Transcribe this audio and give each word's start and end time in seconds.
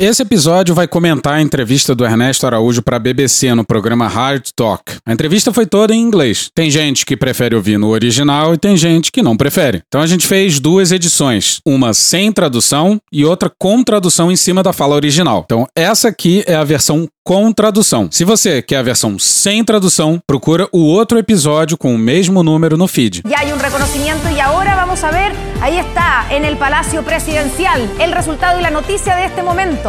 Esse 0.00 0.22
episódio 0.22 0.76
vai 0.76 0.86
comentar 0.86 1.34
a 1.34 1.42
entrevista 1.42 1.92
do 1.92 2.04
Ernesto 2.04 2.46
Araújo 2.46 2.80
para 2.82 2.98
a 2.98 3.00
BBC 3.00 3.52
no 3.52 3.64
programa 3.64 4.06
Hard 4.06 4.50
Talk. 4.54 4.92
A 5.04 5.12
entrevista 5.12 5.52
foi 5.52 5.66
toda 5.66 5.92
em 5.92 6.00
inglês. 6.00 6.48
Tem 6.54 6.70
gente 6.70 7.04
que 7.04 7.16
prefere 7.16 7.56
ouvir 7.56 7.78
no 7.78 7.88
original 7.88 8.54
e 8.54 8.58
tem 8.58 8.76
gente 8.76 9.10
que 9.10 9.22
não 9.22 9.36
prefere. 9.36 9.82
Então 9.88 10.00
a 10.00 10.06
gente 10.06 10.24
fez 10.24 10.60
duas 10.60 10.92
edições, 10.92 11.60
uma 11.66 11.92
sem 11.92 12.30
tradução 12.30 13.00
e 13.10 13.24
outra 13.24 13.50
com 13.58 13.82
tradução 13.82 14.30
em 14.30 14.36
cima 14.36 14.62
da 14.62 14.72
fala 14.72 14.94
original. 14.94 15.42
Então 15.44 15.66
essa 15.74 16.06
aqui 16.06 16.44
é 16.46 16.54
a 16.54 16.62
versão 16.62 17.08
com 17.28 17.52
tradução. 17.52 18.08
Se 18.10 18.24
você 18.24 18.62
quer 18.62 18.76
a 18.76 18.82
versão 18.82 19.18
sem 19.18 19.62
tradução, 19.62 20.18
procura 20.26 20.66
o 20.72 20.78
outro 20.78 21.18
episódio 21.18 21.76
com 21.76 21.94
o 21.94 21.98
mesmo 21.98 22.42
número 22.42 22.76
no 22.78 22.86
feed. 22.88 23.22
Ya 23.28 23.40
hay 23.40 23.52
un 23.52 23.58
reconocimiento 23.58 24.30
y 24.30 24.40
ahora 24.40 24.74
vamos 24.76 25.04
a 25.04 25.10
ver, 25.10 25.32
ahí 25.60 25.76
está, 25.76 26.24
en 26.30 26.46
el 26.46 26.56
Palacio 26.56 27.02
Presidencial, 27.02 27.86
el 28.00 28.12
resultado 28.12 28.58
y 28.58 28.62
la 28.62 28.70
noticia 28.70 29.14
de 29.16 29.26
este 29.26 29.42
momento. 29.42 29.87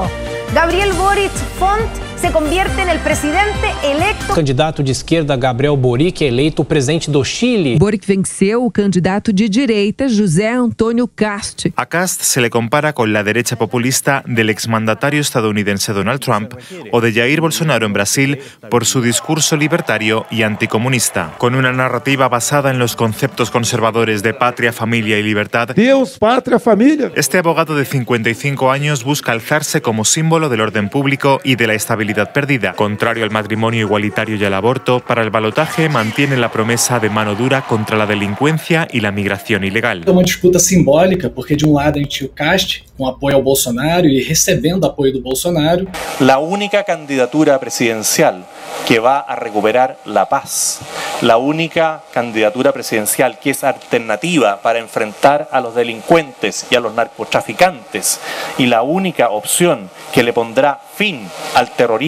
Gabriel 0.53 0.93
Boric 0.93 1.31
Font 1.59 2.08
se 2.19 2.31
convierte 2.33 2.81
en 2.81 2.89
el 2.89 2.99
presidente 2.99 3.71
electo. 3.81 4.33
O 4.33 4.35
candidato 4.35 4.83
de 4.83 4.91
esquerda 4.91 5.37
Gabriel 5.37 5.77
Boric 5.77 6.21
é 6.21 6.27
eleito 6.27 6.65
presidente 6.65 7.09
do 7.09 7.23
Chile. 7.23 7.77
Boric 7.77 8.05
venceu 8.05 8.65
o 8.65 8.71
candidato 8.71 9.31
de 9.31 9.47
direita 9.47 10.05
José 10.09 10.49
Antônio 10.49 11.07
Cast. 11.07 11.67
A 11.77 11.85
Cast 11.85 12.21
se 12.23 12.41
le 12.41 12.49
compara 12.49 12.91
con 12.91 13.13
la 13.13 13.23
derecha 13.23 13.55
populista 13.55 14.21
del 14.27 14.49
exmandatario 14.49 15.21
estadounidense 15.21 15.93
Donald 15.93 16.19
Trump 16.19 16.55
o 16.91 16.99
de 16.99 17.13
Jair 17.13 17.39
Bolsonaro 17.39 17.85
en 17.85 17.93
Brasil 17.93 18.39
por 18.69 18.85
su 18.85 19.01
discurso 19.01 19.55
libertario 19.55 20.25
y 20.29 20.43
anticomunista. 20.43 21.35
Con 21.37 21.55
una 21.55 21.71
narrativa 21.71 22.27
basada 22.27 22.69
en 22.69 22.79
los 22.79 22.97
conceptos 22.97 23.49
conservadores 23.49 24.23
de 24.23 24.33
patria, 24.33 24.73
familia 24.73 25.17
y 25.17 25.23
libertad, 25.23 25.69
Deus, 25.69 26.17
pátria, 26.19 26.59
família. 26.59 27.13
este 27.15 27.37
abogado 27.37 27.77
de 27.77 27.85
55 27.85 28.71
años 28.71 29.05
busca 29.05 29.31
alzarse 29.31 29.81
como 29.81 30.03
símbolo 30.03 30.49
del 30.49 30.59
orden 30.59 30.89
público 30.89 31.39
y 31.45 31.55
de 31.55 31.67
la 31.67 31.75
estabilidad 31.75 32.08
perdida. 32.13 32.73
Contrario 32.73 33.23
al 33.23 33.31
matrimonio 33.31 33.81
igualitario 33.81 34.35
y 34.35 34.43
al 34.43 34.53
aborto, 34.53 34.99
para 34.99 35.23
el 35.23 35.29
balotaje 35.29 35.89
mantiene 35.89 36.37
la 36.37 36.51
promesa 36.51 36.99
de 36.99 37.09
mano 37.09 37.35
dura 37.35 37.61
contra 37.61 37.97
la 37.97 38.05
delincuencia 38.05 38.87
y 38.91 38.99
la 38.99 39.11
migración 39.11 39.63
ilegal. 39.63 40.03
É 40.05 40.11
uma 40.11 40.23
disputa 40.23 40.59
simbólica, 40.59 41.29
porque 41.29 41.55
de 41.55 41.65
um 41.65 41.73
lado 41.73 41.99
gente 41.99 42.25
o 42.25 42.29
Cast, 42.29 42.83
com 42.97 43.07
apoio 43.07 43.35
ao 43.35 43.41
Bolsonaro 43.41 44.07
e 44.07 44.21
recebendo 44.21 44.85
apoio 44.85 45.13
do 45.13 45.21
Bolsonaro, 45.21 45.87
la 46.19 46.39
única 46.39 46.83
candidatura 46.83 47.57
presidencial 47.59 48.45
que 48.85 48.99
va 48.99 49.19
a 49.19 49.35
recuperar 49.35 49.97
la 50.05 50.27
paz, 50.27 50.79
la 51.21 51.37
única 51.37 52.03
candidatura 52.11 52.71
presidencial 52.71 53.39
que 53.39 53.51
es 53.51 53.63
alternativa 53.63 54.61
para 54.61 54.79
enfrentar 54.79 55.47
a 55.51 55.61
los 55.61 55.75
delincuentes 55.75 56.65
y 56.69 56.75
a 56.75 56.79
los 56.79 56.93
narcotraficantes 56.93 58.19
y 58.57 58.65
la 58.65 58.81
única 58.81 59.29
opción 59.29 59.89
que 60.13 60.23
le 60.23 60.33
pondrá 60.33 60.79
fin 60.95 61.27
al 61.55 61.71
terrorismo 61.75 61.98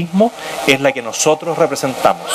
es 0.68 0.80
la 0.80 0.92
que 0.92 1.02
nosotros 1.02 1.58
representamos. 1.58 2.30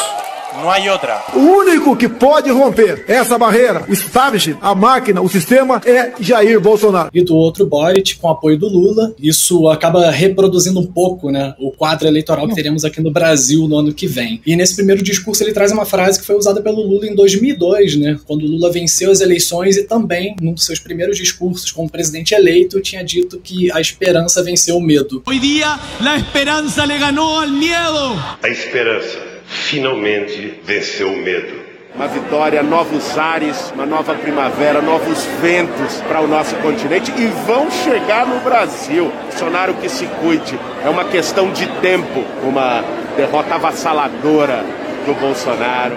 No 0.60 0.70
hay 0.70 0.88
otra. 0.88 1.24
O 1.34 1.38
único 1.38 1.96
que 1.96 2.08
pode 2.08 2.50
romper 2.50 3.04
essa 3.06 3.36
barreira, 3.38 3.84
o 3.88 3.92
establishment, 3.92 4.58
a 4.60 4.74
máquina, 4.74 5.20
o 5.20 5.28
sistema, 5.28 5.80
é 5.84 6.12
Jair 6.20 6.60
Bolsonaro. 6.60 7.10
e 7.12 7.22
do 7.22 7.34
outro 7.34 7.66
Boric 7.66 8.16
com 8.16 8.28
apoio 8.28 8.58
do 8.58 8.68
Lula. 8.68 9.14
Isso 9.20 9.68
acaba 9.68 10.10
reproduzindo 10.10 10.80
um 10.80 10.86
pouco 10.86 11.30
né, 11.30 11.54
o 11.58 11.70
quadro 11.70 12.06
eleitoral 12.08 12.48
que 12.48 12.54
teremos 12.54 12.84
aqui 12.84 13.00
no 13.00 13.10
Brasil 13.10 13.66
no 13.68 13.78
ano 13.78 13.92
que 13.92 14.06
vem. 14.06 14.40
E 14.46 14.56
nesse 14.56 14.74
primeiro 14.74 15.02
discurso 15.02 15.42
ele 15.42 15.52
traz 15.52 15.72
uma 15.72 15.84
frase 15.84 16.20
que 16.20 16.26
foi 16.26 16.36
usada 16.36 16.60
pelo 16.60 16.82
Lula 16.82 17.06
em 17.06 17.14
2002, 17.14 17.96
né, 17.96 18.18
quando 18.26 18.42
o 18.42 18.46
Lula 18.46 18.70
venceu 18.70 19.10
as 19.10 19.20
eleições 19.20 19.76
e 19.76 19.84
também, 19.84 20.36
num 20.40 20.52
dos 20.52 20.64
seus 20.64 20.78
primeiros 20.78 21.16
discursos 21.16 21.70
como 21.70 21.90
presidente 21.90 22.34
eleito, 22.34 22.80
tinha 22.80 23.04
dito 23.04 23.38
que 23.38 23.70
a 23.72 23.80
esperança 23.80 24.42
venceu 24.42 24.76
o 24.76 24.80
medo. 24.80 25.22
Hoy 25.26 25.38
día 25.38 25.78
la 26.00 26.16
esperanza 26.16 26.86
le 26.86 26.98
ganó 26.98 27.40
al 27.40 27.50
miedo. 27.50 28.14
A 28.42 28.48
esperança 28.48 29.25
finalmente 29.46 30.60
venceu 30.64 31.12
o 31.12 31.16
medo. 31.16 31.66
Uma 31.94 32.08
vitória, 32.08 32.62
novos 32.62 33.16
ares, 33.16 33.72
uma 33.74 33.86
nova 33.86 34.14
primavera, 34.14 34.82
novos 34.82 35.24
ventos 35.40 35.94
para 36.06 36.20
o 36.20 36.28
nosso 36.28 36.54
continente 36.56 37.10
e 37.16 37.26
vão 37.46 37.70
chegar 37.70 38.26
no 38.26 38.38
Brasil. 38.40 39.10
Bolsonaro 39.30 39.72
que 39.74 39.88
se 39.88 40.06
cuide, 40.20 40.58
é 40.84 40.90
uma 40.90 41.04
questão 41.04 41.50
de 41.50 41.66
tempo. 41.80 42.22
Uma 42.42 42.84
derrota 43.16 43.54
avassaladora 43.54 44.62
do 45.06 45.14
Bolsonaro. 45.14 45.96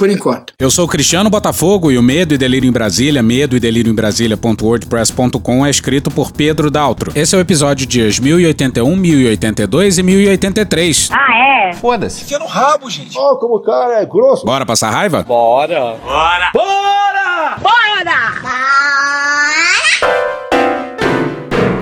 Por 0.00 0.08
enquanto. 0.08 0.54
Eu 0.58 0.70
sou 0.70 0.86
o 0.86 0.88
Cristiano 0.88 1.28
Botafogo 1.28 1.92
e 1.92 1.98
o 1.98 2.02
Medo 2.02 2.32
e 2.32 2.38
Delírio 2.38 2.66
em 2.66 2.72
Brasília, 2.72 3.22
medo 3.22 3.54
e 3.54 3.60
delírio 3.60 3.92
em 3.92 3.94
Brasília.wordpress.com 3.94 5.66
é 5.66 5.68
escrito 5.68 6.10
por 6.10 6.32
Pedro 6.32 6.70
Daltro. 6.70 7.12
Esse 7.14 7.34
é 7.34 7.38
o 7.38 7.40
episódio 7.42 7.86
dias 7.86 8.18
1081, 8.18 8.96
1082 8.96 9.98
e 9.98 10.02
1083. 10.02 11.10
Ah, 11.12 11.68
é? 11.68 11.72
Foda-se. 11.74 12.22
Enfia 12.22 12.38
no 12.38 12.46
rabo, 12.46 12.88
gente. 12.88 13.14
Ó, 13.14 13.36
como 13.36 13.56
o 13.56 13.60
cara 13.60 14.00
é 14.00 14.06
grosso. 14.06 14.46
Bora 14.46 14.64
passar 14.64 14.88
raiva? 14.88 15.22
Bora. 15.22 15.96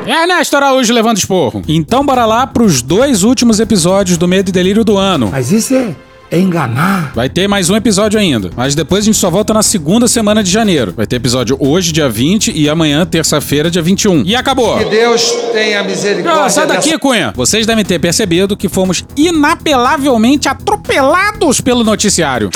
Ernesto 0.04 0.56
Araújo 0.56 0.92
levando 0.92 1.18
esporro. 1.18 1.62
Então 1.68 2.04
bora 2.04 2.26
lá 2.26 2.48
pros 2.48 2.82
dois 2.82 3.22
últimos 3.22 3.60
episódios 3.60 4.18
do 4.18 4.26
Medo 4.26 4.48
e 4.48 4.52
Delírio 4.52 4.82
do 4.82 4.98
ano. 4.98 5.28
Mas 5.30 5.52
isso 5.52 5.72
é, 5.74 5.94
é 6.30 6.38
enganar. 6.38 7.12
Vai 7.14 7.28
ter 7.28 7.48
mais 7.48 7.70
um 7.70 7.76
episódio 7.76 8.18
ainda, 8.18 8.50
mas 8.56 8.74
depois 8.74 9.04
a 9.04 9.06
gente 9.06 9.16
só 9.16 9.30
volta 9.30 9.52
na 9.54 9.62
segunda 9.62 10.06
semana 10.08 10.42
de 10.42 10.50
janeiro. 10.50 10.92
Vai 10.96 11.06
ter 11.06 11.16
episódio 11.16 11.56
hoje, 11.58 11.92
dia 11.92 12.08
20, 12.08 12.52
e 12.54 12.68
amanhã, 12.68 13.04
terça-feira, 13.06 13.70
dia 13.70 13.82
21. 13.82 14.22
E 14.24 14.36
acabou! 14.36 14.78
Deus 14.88 15.30
tenha 15.52 15.82
misericórdia. 15.82 16.44
Ah, 16.44 16.48
sai 16.48 16.66
daqui, 16.66 16.98
Cunha! 16.98 17.32
Vocês 17.34 17.66
devem 17.66 17.84
ter 17.84 17.98
percebido 17.98 18.56
que 18.56 18.68
fomos 18.68 19.04
inapelavelmente 19.16 20.48
atropelados 20.48 21.60
pelo 21.60 21.84
noticiário. 21.84 22.50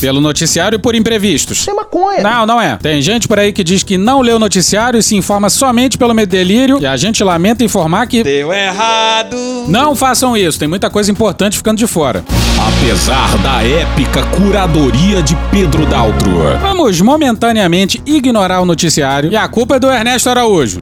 Pelo 0.00 0.20
noticiário 0.20 0.76
e 0.76 0.78
por 0.78 0.94
imprevistos. 0.94 1.68
É 1.68 1.74
maconha. 1.74 2.22
Não, 2.22 2.46
não 2.46 2.60
é. 2.60 2.76
Tem 2.76 3.02
gente 3.02 3.28
por 3.28 3.38
aí 3.38 3.52
que 3.52 3.62
diz 3.62 3.82
que 3.82 3.98
não 3.98 4.20
lê 4.20 4.32
o 4.32 4.38
noticiário 4.38 4.98
e 4.98 5.02
se 5.02 5.14
informa 5.16 5.50
somente 5.50 5.98
pelo 5.98 6.14
medelírio. 6.14 6.78
E 6.80 6.86
a 6.86 6.96
gente 6.96 7.22
lamenta 7.22 7.62
informar 7.62 8.06
que. 8.06 8.22
Deu 8.22 8.52
errado. 8.52 9.36
Não 9.68 9.94
façam 9.94 10.36
isso, 10.36 10.58
tem 10.58 10.68
muita 10.68 10.88
coisa 10.88 11.10
importante 11.10 11.56
ficando 11.56 11.78
de 11.78 11.86
fora. 11.86 12.24
Apesar 12.58 13.36
da 13.38 13.62
épica 13.62 14.22
curadoria 14.36 15.22
de 15.22 15.36
Pedro 15.50 15.84
Daltro. 15.86 16.30
Vamos 16.60 17.00
momentaneamente 17.00 18.02
ignorar 18.06 18.60
o 18.60 18.64
noticiário 18.64 19.30
e 19.30 19.36
a 19.36 19.46
culpa 19.48 19.76
é 19.76 19.78
do 19.78 19.90
Ernesto 19.90 20.30
Araújo. 20.30 20.78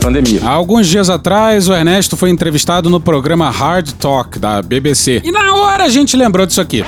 Pandemia. 0.00 0.40
Há 0.44 0.50
alguns 0.50 0.86
dias 0.86 1.10
atrás, 1.10 1.68
o 1.68 1.74
Ernesto 1.74 2.16
foi 2.16 2.30
entrevistado 2.30 2.88
no 2.88 3.00
programa 3.00 3.50
Hard 3.50 3.92
Talk 3.92 4.38
da 4.38 4.62
BBC. 4.62 5.22
E 5.24 5.32
na 5.32 5.54
hora 5.54 5.84
a 5.84 5.88
gente 5.88 6.16
lembrou 6.16 6.46
disso 6.46 6.60
aqui. 6.60 6.84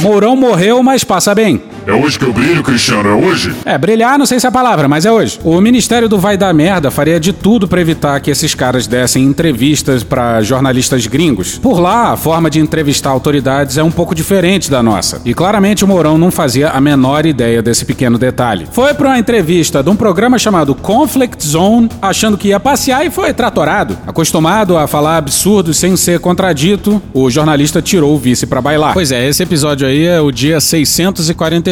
Mourão 0.00 0.34
morreu, 0.36 0.82
mas 0.82 1.04
passa 1.04 1.34
bem. 1.34 1.62
É 1.86 1.92
hoje 1.92 2.18
que 2.18 2.24
eu 2.24 2.32
brilho, 2.32 2.62
Cristiano, 2.62 3.10
é 3.10 3.12
hoje? 3.12 3.54
É, 3.62 3.76
brilhar 3.76 4.18
não 4.18 4.24
sei 4.24 4.40
se 4.40 4.46
é 4.46 4.48
a 4.48 4.52
palavra, 4.52 4.88
mas 4.88 5.04
é 5.04 5.12
hoje. 5.12 5.38
O 5.44 5.60
Ministério 5.60 6.08
do 6.08 6.18
Vai 6.18 6.34
Dar 6.34 6.54
Merda 6.54 6.90
faria 6.90 7.20
de 7.20 7.30
tudo 7.30 7.68
para 7.68 7.78
evitar 7.78 8.18
que 8.20 8.30
esses 8.30 8.54
caras 8.54 8.86
dessem 8.86 9.22
entrevistas 9.22 10.02
para 10.02 10.40
jornalistas 10.40 11.06
gringos. 11.06 11.58
Por 11.58 11.78
lá, 11.78 12.12
a 12.12 12.16
forma 12.16 12.48
de 12.48 12.58
entrevistar 12.58 13.10
autoridades 13.10 13.76
é 13.76 13.82
um 13.82 13.90
pouco 13.90 14.14
diferente 14.14 14.70
da 14.70 14.82
nossa. 14.82 15.20
E 15.26 15.34
claramente 15.34 15.84
o 15.84 15.88
Mourão 15.88 16.16
não 16.16 16.30
fazia 16.30 16.70
a 16.70 16.80
menor 16.80 17.26
ideia 17.26 17.60
desse 17.60 17.84
pequeno 17.84 18.16
detalhe. 18.16 18.66
Foi 18.72 18.94
para 18.94 19.08
uma 19.08 19.18
entrevista 19.18 19.82
de 19.82 19.90
um 19.90 19.96
programa 19.96 20.38
chamado 20.38 20.74
Conflict 20.74 21.46
Zone, 21.46 21.90
achando 22.00 22.38
que 22.38 22.48
ia 22.48 22.58
passear 22.58 23.04
e 23.04 23.10
foi 23.10 23.34
tratorado. 23.34 23.98
Acostumado 24.06 24.78
a 24.78 24.86
falar 24.86 25.18
absurdos 25.18 25.76
sem 25.76 25.94
ser 25.98 26.18
contradito, 26.18 27.02
o 27.12 27.30
jornalista 27.30 27.82
tirou 27.82 28.14
o 28.14 28.18
vice 28.18 28.46
para 28.46 28.62
bailar. 28.62 28.94
Pois 28.94 29.12
é, 29.12 29.28
esse 29.28 29.42
episódio 29.42 29.86
aí 29.86 30.06
é 30.06 30.18
o 30.18 30.32
dia 30.32 30.60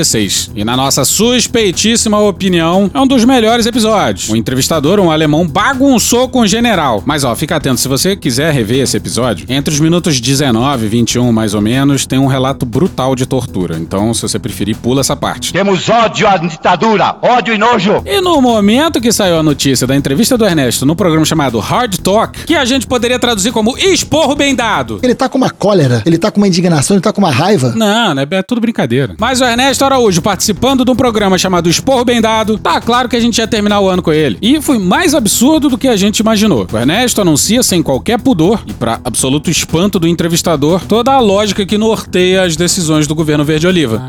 646. 0.05 0.51
E 0.55 0.65
na 0.65 0.77
nossa 0.77 1.05
suspeitíssima 1.05 2.19
opinião, 2.19 2.91
é 2.93 3.01
um 3.01 3.07
dos 3.07 3.25
melhores 3.25 3.67
episódios. 3.67 4.29
O 4.29 4.37
entrevistador, 4.37 5.01
um 5.01 5.11
alemão, 5.11 5.47
bagunçou 5.47 6.29
com 6.29 6.41
o 6.41 6.47
general. 6.47 7.03
Mas 7.07 7.25
ó, 7.25 7.35
fica 7.35 7.57
atento, 7.57 7.81
se 7.81 7.89
você 7.89 8.17
quiser 8.17 8.53
rever 8.53 8.83
esse 8.83 8.97
episódio, 8.97 9.47
entre 9.49 9.73
os 9.73 9.81
minutos 9.81 10.21
19 10.21 10.87
e 10.87 10.89
21, 10.89 11.33
mais 11.33 11.55
ou 11.55 11.61
menos, 11.61 12.07
tem 12.07 12.19
um 12.19 12.27
relato 12.27 12.67
brutal 12.67 13.15
de 13.15 13.27
tortura. 13.27 13.79
Então, 13.79 14.13
se 14.13 14.23
você 14.23 14.39
preferir, 14.39 14.77
pula 14.77 15.01
essa 15.01 15.17
parte. 15.17 15.53
Temos 15.53 15.89
ódio 15.89 16.27
à 16.29 16.37
ditadura, 16.37 17.17
ódio 17.23 17.55
e 17.55 17.59
nojo. 17.59 18.03
E 18.05 18.21
no 18.21 18.41
momento 18.41 19.01
que 19.01 19.13
saiu 19.13 19.39
a 19.39 19.43
notícia 19.43 19.87
da 19.87 19.97
entrevista 19.97 20.37
do 20.37 20.45
Ernesto 20.45 20.85
no 20.85 20.97
programa 20.97 21.25
chamado 21.25 21.59
Hard 21.59 21.97
Talk, 21.99 22.45
que 22.45 22.55
a 22.55 22.65
gente 22.65 22.87
poderia 22.87 23.19
traduzir 23.19 23.53
como 23.53 23.77
esporro 23.79 24.35
bem 24.35 24.55
dado. 24.55 24.99
Ele 25.03 25.15
tá 25.15 25.29
com 25.29 25.39
uma 25.39 25.51
cólera, 25.51 26.03
ele 26.05 26.19
tá 26.19 26.31
com 26.31 26.41
uma 26.41 26.49
indignação, 26.49 26.97
ele 26.97 27.03
tá 27.03 27.13
com 27.13 27.21
uma 27.21 27.31
raiva. 27.31 27.73
Não, 27.77 28.15
né? 28.15 28.27
É 28.31 28.43
tudo 28.43 28.61
brincadeira. 28.61 29.15
Mas 29.19 29.41
o 29.41 29.45
Ernesto 29.45 29.85
Araújo 29.93 30.23
participando 30.23 30.87
de 30.87 30.91
um 30.91 30.97
programa 30.97 31.37
chamado 31.37 31.69
Esporro 31.69 32.03
Bem 32.03 32.19
Dado, 32.19 32.57
tá 32.57 32.81
claro 32.81 33.11
que 33.11 33.17
a 33.17 33.21
gente 33.21 33.37
ia 33.37 33.47
terminar 33.47 33.79
o 33.81 33.91
ano 33.91 34.03
com 34.03 34.11
ele. 34.11 34.39
E 34.41 34.59
foi 34.63 34.79
mais 34.79 35.15
absurdo 35.15 35.69
do 35.69 35.77
que 35.77 35.87
a 35.87 35.97
gente 35.97 36.21
imaginou. 36.21 36.67
O 36.73 36.79
Ernesto 36.79 37.21
anuncia 37.21 37.63
sem 37.63 37.83
qualquer 37.83 38.19
pudor 38.19 38.63
e 38.67 38.73
para 38.73 39.01
absoluto 39.05 39.51
espanto 39.51 39.99
do 39.99 40.09
entrevistador 40.09 40.81
toda 40.87 41.13
a 41.13 41.21
lógica 41.21 41.67
que 41.67 41.77
norteia 41.77 42.43
as 42.43 42.57
decisões 42.57 43.07
do 43.07 43.15
governo 43.15 43.45
Verde 43.45 43.67
Oliva. 43.67 44.03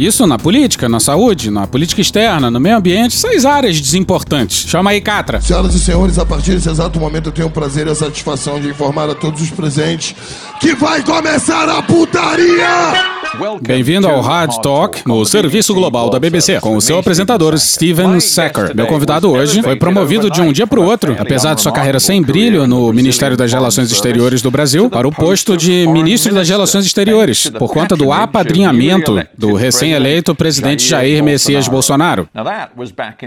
Isso 0.00 0.26
na 0.26 0.38
política, 0.38 0.88
na 0.88 0.98
saúde, 0.98 1.50
na 1.50 1.66
política 1.66 2.00
externa, 2.00 2.50
no 2.50 2.58
meio 2.58 2.78
ambiente, 2.78 3.14
seis 3.14 3.44
áreas 3.44 3.78
desimportantes. 3.78 4.66
Chama 4.66 4.92
aí, 4.92 5.00
Catra. 5.02 5.42
Senhoras 5.42 5.74
e 5.74 5.78
senhores, 5.78 6.18
a 6.18 6.24
partir 6.24 6.52
desse 6.52 6.70
exato 6.70 6.98
momento 6.98 7.26
eu 7.26 7.32
tenho 7.32 7.48
o 7.48 7.50
prazer 7.50 7.86
e 7.86 7.90
a 7.90 7.94
satisfação 7.94 8.58
de 8.58 8.68
informar 8.68 9.10
a 9.10 9.14
todos 9.14 9.42
os 9.42 9.50
presentes 9.50 10.16
que 10.58 10.74
vai 10.74 11.02
começar 11.02 11.68
a 11.68 11.82
putaria! 11.82 13.20
Bem-vindo 13.62 14.08
ao 14.08 14.20
Hard 14.20 14.60
Talk, 14.60 15.02
no 15.06 15.24
serviço 15.24 15.72
global 15.72 16.10
da 16.10 16.18
BBC, 16.18 16.60
com 16.60 16.76
o 16.76 16.80
seu 16.80 16.98
apresentador 16.98 17.56
Steven 17.58 18.18
Sacker. 18.18 18.74
Meu 18.74 18.86
convidado 18.86 19.30
hoje 19.30 19.62
foi 19.62 19.76
promovido 19.76 20.28
de 20.28 20.40
um 20.40 20.52
dia 20.52 20.66
para 20.66 20.80
o 20.80 20.84
outro, 20.84 21.14
apesar 21.16 21.54
de 21.54 21.62
sua 21.62 21.70
carreira 21.70 22.00
sem 22.00 22.20
brilho 22.20 22.66
no 22.66 22.92
Ministério 22.92 23.36
das 23.36 23.52
Relações 23.52 23.92
Exteriores 23.92 24.42
do 24.42 24.50
Brasil, 24.50 24.90
para 24.90 25.06
o 25.06 25.12
posto 25.12 25.56
de 25.56 25.86
Ministro 25.86 26.34
das 26.34 26.48
Relações 26.48 26.84
Exteriores, 26.84 27.48
por 27.50 27.72
conta 27.72 27.96
do 27.96 28.12
apadrinhamento 28.12 29.22
do 29.38 29.54
recém-eleito 29.90 30.34
presidente 30.34 30.86
Jair 30.86 31.22
Messias 31.22 31.66
Bolsonaro. 31.66 32.28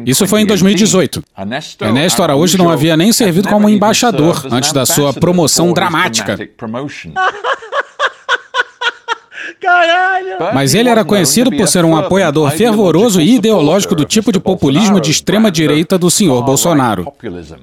Isso 0.05 0.27
foi 0.27 0.41
em 0.41 0.45
2018. 0.45 1.23
Ernesto 1.81 2.23
Araújo 2.23 2.57
não 2.57 2.69
havia 2.69 2.95
nem 2.95 3.11
servido 3.11 3.49
como 3.49 3.69
embaixador 3.69 4.45
antes 4.51 4.71
da 4.71 4.85
sua 4.85 5.13
promoção 5.13 5.73
dramática. 5.73 6.37
Caralho! 9.63 10.53
Mas 10.53 10.73
ele 10.73 10.89
era 10.89 11.05
conhecido 11.05 11.51
por 11.51 11.67
ser 11.67 11.85
um 11.85 11.95
apoiador 11.95 12.51
fervoroso 12.51 13.21
e 13.21 13.35
ideológico 13.35 13.95
do 13.95 14.05
tipo 14.05 14.31
de 14.31 14.39
populismo 14.39 14.99
de 14.99 15.11
extrema 15.11 15.49
direita 15.49 15.97
do 15.97 16.11
senhor 16.11 16.43
Bolsonaro. 16.43 17.11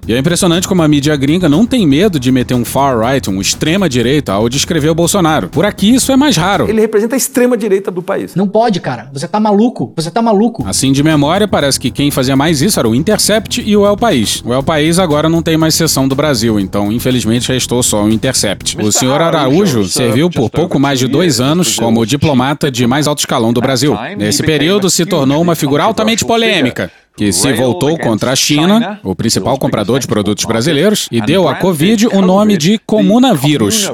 E 0.06 0.14
é 0.14 0.18
impressionante 0.18 0.66
como 0.66 0.82
a 0.82 0.88
mídia 0.88 1.14
gringa 1.16 1.48
não 1.48 1.66
tem 1.66 1.86
medo 1.86 2.18
de 2.18 2.32
meter 2.32 2.54
um 2.54 2.64
far-right, 2.64 3.28
um 3.28 3.40
extrema 3.40 3.88
direita, 3.88 4.32
ao 4.32 4.48
descrever 4.48 4.88
o 4.88 4.94
Bolsonaro. 4.94 5.48
Por 5.48 5.64
aqui 5.64 5.94
isso 5.94 6.12
é 6.12 6.16
mais 6.16 6.36
raro. 6.36 6.68
Ele 6.68 6.80
representa 6.80 7.16
a 7.16 7.18
extrema 7.18 7.56
direita 7.56 7.90
do 7.90 8.02
país. 8.02 8.34
Não 8.34 8.48
pode, 8.48 8.80
cara. 8.80 9.08
Você 9.12 9.28
tá 9.28 9.38
maluco. 9.40 9.92
Você 9.96 10.10
tá 10.10 10.22
maluco. 10.22 10.64
Assim 10.66 10.92
de 10.92 11.02
memória, 11.02 11.46
parece 11.46 11.78
que 11.78 11.90
quem 11.90 12.10
fazia 12.10 12.36
mais 12.36 12.62
isso 12.62 12.78
era 12.78 12.88
o 12.88 12.94
Intercept 12.94 13.60
e 13.60 13.76
o 13.76 13.86
El 13.86 13.96
País. 13.96 14.42
O 14.44 14.52
El 14.52 14.62
País 14.62 14.98
agora 14.98 15.28
não 15.28 15.42
tem 15.42 15.56
mais 15.56 15.74
seção 15.74 16.06
do 16.08 16.14
Brasil, 16.14 16.58
então 16.60 16.90
infelizmente 16.92 17.52
restou 17.52 17.82
só 17.82 18.04
o 18.04 18.08
Intercept. 18.10 18.76
O 18.80 18.92
senhor 18.92 19.20
Araújo 19.20 19.84
serviu 19.84 20.30
por 20.30 20.48
pouco 20.48 20.78
mais 20.78 20.98
de 20.98 21.06
dois 21.08 21.40
anos 21.40 21.76
como 21.76 21.89
diplomata 22.06 22.70
de 22.70 22.86
mais 22.86 23.06
alto 23.06 23.18
escalão 23.20 23.52
do 23.52 23.60
Brasil. 23.60 23.96
Nesse 24.16 24.42
período, 24.42 24.88
se 24.90 25.04
tornou 25.04 25.40
uma 25.40 25.54
figura 25.54 25.84
altamente 25.84 26.24
polêmica 26.24 26.90
que 27.20 27.34
se 27.34 27.52
voltou 27.52 27.98
contra 27.98 28.32
a 28.32 28.36
China, 28.36 28.98
o 29.04 29.14
principal 29.14 29.58
comprador 29.58 30.00
de 30.00 30.06
produtos 30.06 30.46
brasileiros, 30.46 31.06
e 31.12 31.20
deu 31.20 31.46
à 31.46 31.54
Covid 31.56 32.06
o 32.06 32.22
nome 32.22 32.56
de 32.56 32.80
comunavírus, 32.86 33.92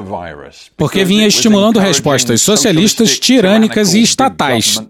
porque 0.77 1.03
vinha 1.03 1.27
estimulando 1.27 1.77
respostas 1.77 2.41
socialistas, 2.41 3.19
tirânicas 3.19 3.93
e 3.93 4.01
estatais. 4.01 4.81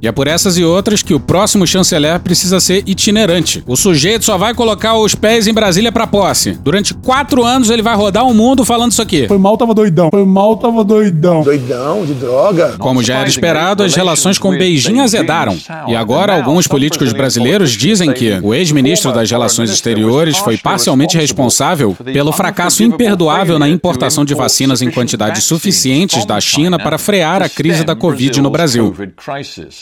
E 0.00 0.06
é 0.06 0.12
por 0.12 0.28
essas 0.28 0.56
e 0.56 0.62
outras 0.62 1.02
que 1.02 1.14
o 1.14 1.18
próximo 1.18 1.66
chanceler 1.66 2.20
precisa 2.20 2.60
ser 2.60 2.84
itinerante. 2.86 3.60
O 3.66 3.76
sujeito 3.76 4.24
só 4.24 4.38
vai 4.38 4.54
colocar 4.54 4.94
os 4.96 5.16
pés 5.16 5.48
em 5.48 5.52
Brasília 5.52 5.90
para 5.90 6.06
posse. 6.06 6.52
Durante 6.52 6.94
quatro 6.94 7.42
anos 7.42 7.70
ele 7.70 7.82
vai 7.82 7.96
rodar 7.96 8.24
o 8.24 8.32
mundo 8.32 8.64
falando 8.64 8.92
isso 8.92 9.02
aqui. 9.02 9.26
Foi 9.26 9.38
mal, 9.38 9.56
tava 9.56 9.74
doidão. 9.74 10.10
Foi 10.10 10.24
mal, 10.24 10.56
tava 10.56 10.84
doidão. 10.84 11.42
Doidão, 11.42 12.06
de 12.06 12.14
droga. 12.14 12.76
Como 12.78 13.02
já 13.02 13.18
era 13.18 13.28
esperado, 13.28 13.82
as 13.82 13.96
relações 13.96 14.38
com 14.38 14.56
Beijing 14.56 15.00
azedaram. 15.00 15.58
E 15.88 15.96
agora 15.96 16.36
alguns 16.36 16.68
políticos 16.68 17.15
brasileiros 17.16 17.72
dizem 17.72 18.12
que 18.12 18.38
o 18.42 18.54
ex-ministro 18.54 19.12
das 19.12 19.30
Relações 19.30 19.70
Exteriores 19.70 20.36
foi 20.38 20.56
parcialmente 20.56 21.16
responsável 21.16 21.96
pelo 22.04 22.32
fracasso 22.32 22.82
imperdoável 22.82 23.58
na 23.58 23.68
importação 23.68 24.24
de 24.24 24.34
vacinas 24.34 24.82
em 24.82 24.90
quantidades 24.90 25.44
suficientes 25.44 26.24
da 26.24 26.40
China 26.40 26.78
para 26.78 26.98
frear 26.98 27.42
a 27.42 27.48
crise 27.48 27.84
da 27.84 27.94
Covid 27.94 28.40
no 28.40 28.50
Brasil. 28.50 28.94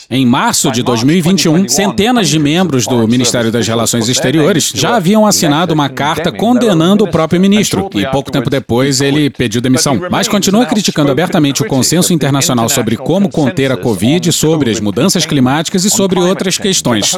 Em 0.09 0.25
março 0.25 0.71
de 0.71 0.81
2021, 0.83 1.67
centenas 1.69 2.29
de 2.29 2.39
membros 2.39 2.85
do 2.85 3.07
Ministério 3.07 3.51
das 3.51 3.67
Relações 3.67 4.07
Exteriores 4.09 4.71
já 4.73 4.95
haviam 4.95 5.25
assinado 5.25 5.73
uma 5.73 5.89
carta 5.89 6.31
condenando 6.31 7.03
o 7.03 7.11
próprio 7.11 7.39
ministro, 7.39 7.89
e 7.93 8.05
pouco 8.07 8.31
tempo 8.31 8.49
depois 8.49 9.01
ele 9.01 9.29
pediu 9.29 9.61
demissão. 9.61 9.99
Mas 10.09 10.27
continua 10.27 10.65
criticando 10.65 11.11
abertamente 11.11 11.61
o 11.61 11.67
consenso 11.67 12.13
internacional 12.13 12.69
sobre 12.69 12.97
como 12.97 13.29
conter 13.29 13.71
a 13.71 13.77
Covid, 13.77 14.31
sobre 14.31 14.69
as 14.71 14.79
mudanças 14.79 15.25
climáticas 15.25 15.85
e 15.85 15.89
sobre 15.89 16.19
outras 16.19 16.57
questões. 16.57 17.14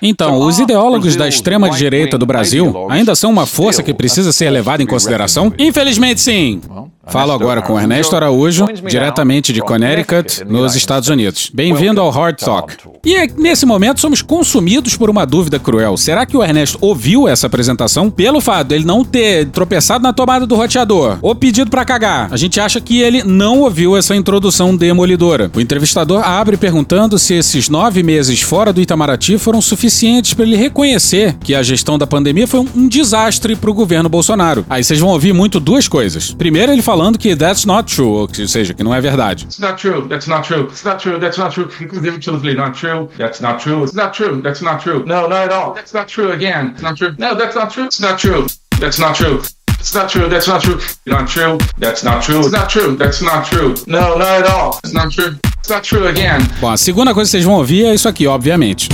Então, 0.00 0.38
os 0.38 0.58
ideólogos 0.58 1.16
da 1.16 1.28
extrema-direita 1.28 2.18
do 2.18 2.26
Brasil 2.26 2.86
ainda 2.90 3.14
são 3.14 3.30
uma 3.30 3.46
força 3.46 3.82
que 3.82 3.94
precisa 3.94 4.32
ser 4.32 4.50
levada 4.50 4.82
em 4.82 4.86
consideração? 4.86 5.52
Infelizmente, 5.58 6.20
sim. 6.20 6.60
Falo 7.08 7.32
agora 7.32 7.62
com 7.62 7.78
Ernesto 7.78 8.16
Araújo, 8.16 8.66
diretamente 8.88 9.52
de 9.52 9.60
Connecticut, 9.60 10.44
nos 10.44 10.74
Estados 10.74 11.08
Unidos. 11.08 11.50
Bem-vindo 11.54 12.00
ao 12.00 12.10
Hard 12.10 12.36
Talk. 12.38 12.74
E 13.04 13.14
é, 13.14 13.28
nesse 13.38 13.64
momento 13.64 14.00
somos 14.00 14.20
consumidos 14.20 14.96
por 14.96 15.08
uma 15.08 15.24
dúvida 15.24 15.58
cruel. 15.60 15.96
Será 15.96 16.26
que 16.26 16.36
o 16.36 16.42
Ernesto 16.42 16.76
ouviu 16.80 17.28
essa 17.28 17.46
apresentação? 17.46 18.10
Pelo 18.10 18.40
fato 18.40 18.66
dele 18.68 18.84
não 18.84 19.04
ter 19.04 19.46
tropeçado 19.50 20.02
na 20.02 20.12
tomada 20.12 20.44
do 20.44 20.56
roteador 20.56 21.18
ou 21.22 21.34
pedido 21.34 21.70
para 21.70 21.84
cagar, 21.84 22.28
a 22.32 22.36
gente 22.36 22.58
acha 22.58 22.80
que 22.80 23.00
ele 23.00 23.22
não 23.22 23.60
ouviu 23.60 23.96
essa 23.96 24.16
introdução 24.16 24.76
demolidora. 24.76 25.50
O 25.54 25.60
entrevistador 25.60 26.26
abre 26.26 26.56
perguntando 26.56 27.18
se 27.18 27.34
esses 27.34 27.68
nove 27.68 28.02
meses 28.02 28.42
fora 28.42 28.72
do 28.72 28.80
Itamaraty 28.80 29.38
foram 29.38 29.60
suficientes 29.60 30.34
para 30.34 30.44
ele 30.44 30.56
reconhecer 30.56 31.36
que 31.38 31.54
a 31.54 31.62
gestão 31.62 31.96
da 31.96 32.06
pandemia 32.06 32.48
foi 32.48 32.60
um, 32.60 32.88
desastre 32.88 33.54
para 33.54 33.70
o 33.70 33.74
governo 33.74 34.08
Bolsonaro. 34.08 34.66
Aí 34.68 34.82
vocês 34.82 34.98
vão 34.98 35.10
ouvir 35.10 35.32
muito 35.32 35.60
duas 35.60 35.86
coisas. 35.86 36.32
Primeiro, 36.32 36.72
ele 36.72 36.82
falando 36.96 37.18
que 37.18 37.36
that's 37.36 37.66
not 37.66 37.94
true, 37.94 38.08
ou 38.08 38.28
seja, 38.48 38.72
que 38.72 38.82
não 38.82 38.94
é 38.94 39.00
verdade. 39.00 39.44
It's 39.44 39.58
not 39.58 39.76
true. 39.78 40.08
That's 40.08 40.26
not 40.26 40.46
true. 40.46 40.66
It's 40.70 40.82
not 40.82 40.98
true. 40.98 41.20
That's 41.20 41.36
not 41.36 41.52
true. 41.52 41.68
Absolutely 41.68 42.54
not 42.54 42.74
true. 42.74 43.08
That's 43.18 43.40
not 43.40 43.60
true. 43.60 43.84
It's 43.84 43.92
not 43.92 44.14
true. 44.14 44.40
That's 44.40 44.62
not 44.62 44.80
true. 44.80 45.04
No, 45.04 45.28
not 45.28 45.44
at 45.44 45.52
all. 45.52 45.74
That's 45.74 45.92
not 45.92 46.08
true 46.08 46.32
again. 46.32 46.72
It's 46.72 46.82
not 46.82 46.96
true. 46.96 47.14
No, 47.18 47.34
that's 47.34 47.54
not 47.54 47.70
true. 47.70 47.84
It's 47.84 48.00
not 48.00 48.18
true. 48.18 48.46
That's 48.80 48.98
not 48.98 49.14
true. 49.14 49.42
It's 49.78 49.94
not 49.94 50.08
true. 50.08 50.28
That's 50.28 50.48
not 50.48 50.62
true. 50.62 50.80
Not 51.06 51.28
true. 51.28 51.58
That's 51.78 52.02
not 52.02 52.22
true. 52.22 52.40
It's 52.40 52.52
not 52.52 52.70
true. 52.70 52.96
That's 52.96 53.20
not 53.20 53.44
true. 53.44 53.74
No, 53.86 54.16
not 54.16 54.40
at 54.40 54.46
all. 54.46 54.80
It's 54.82 54.94
not 54.94 55.12
true. 55.12 55.36
It's 55.58 55.68
not 55.68 55.84
true 55.84 56.06
again. 56.06 56.40
Bom, 56.60 56.70
a 56.70 56.76
segunda 56.76 57.12
coisa 57.12 57.28
que 57.28 57.32
vocês 57.32 57.44
vão 57.44 57.54
ouvir 57.54 57.84
é 57.84 57.94
isso 57.94 58.08
aqui, 58.08 58.26
obviamente. 58.26 58.88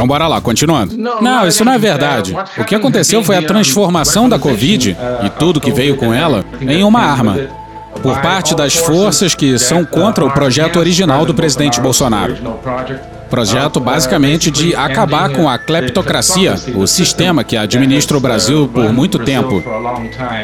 Então 0.00 0.08
bora 0.08 0.26
lá, 0.26 0.40
continuando. 0.40 0.96
Não, 0.96 1.46
isso 1.46 1.62
não 1.62 1.74
é 1.74 1.78
verdade. 1.78 2.34
O 2.56 2.64
que 2.64 2.74
aconteceu 2.74 3.22
foi 3.22 3.36
a 3.36 3.42
transformação 3.42 4.30
da 4.30 4.38
Covid 4.38 4.96
e 5.22 5.28
tudo 5.28 5.60
que 5.60 5.70
veio 5.70 5.94
com 5.94 6.14
ela 6.14 6.42
em 6.58 6.82
uma 6.82 7.00
arma. 7.00 7.36
Por 8.02 8.18
parte 8.22 8.54
das 8.54 8.74
forças 8.74 9.34
que 9.34 9.58
são 9.58 9.84
contra 9.84 10.24
o 10.24 10.30
projeto 10.30 10.78
original 10.78 11.26
do 11.26 11.34
presidente 11.34 11.78
Bolsonaro. 11.82 12.34
Projeto 13.30 13.78
basicamente 13.78 14.50
de 14.50 14.74
acabar 14.74 15.30
com 15.30 15.48
a 15.48 15.56
cleptocracia, 15.56 16.56
o 16.74 16.86
sistema 16.86 17.44
que 17.44 17.56
administra 17.56 18.16
o 18.16 18.20
Brasil 18.20 18.68
por 18.68 18.92
muito 18.92 19.18
tempo. 19.20 19.62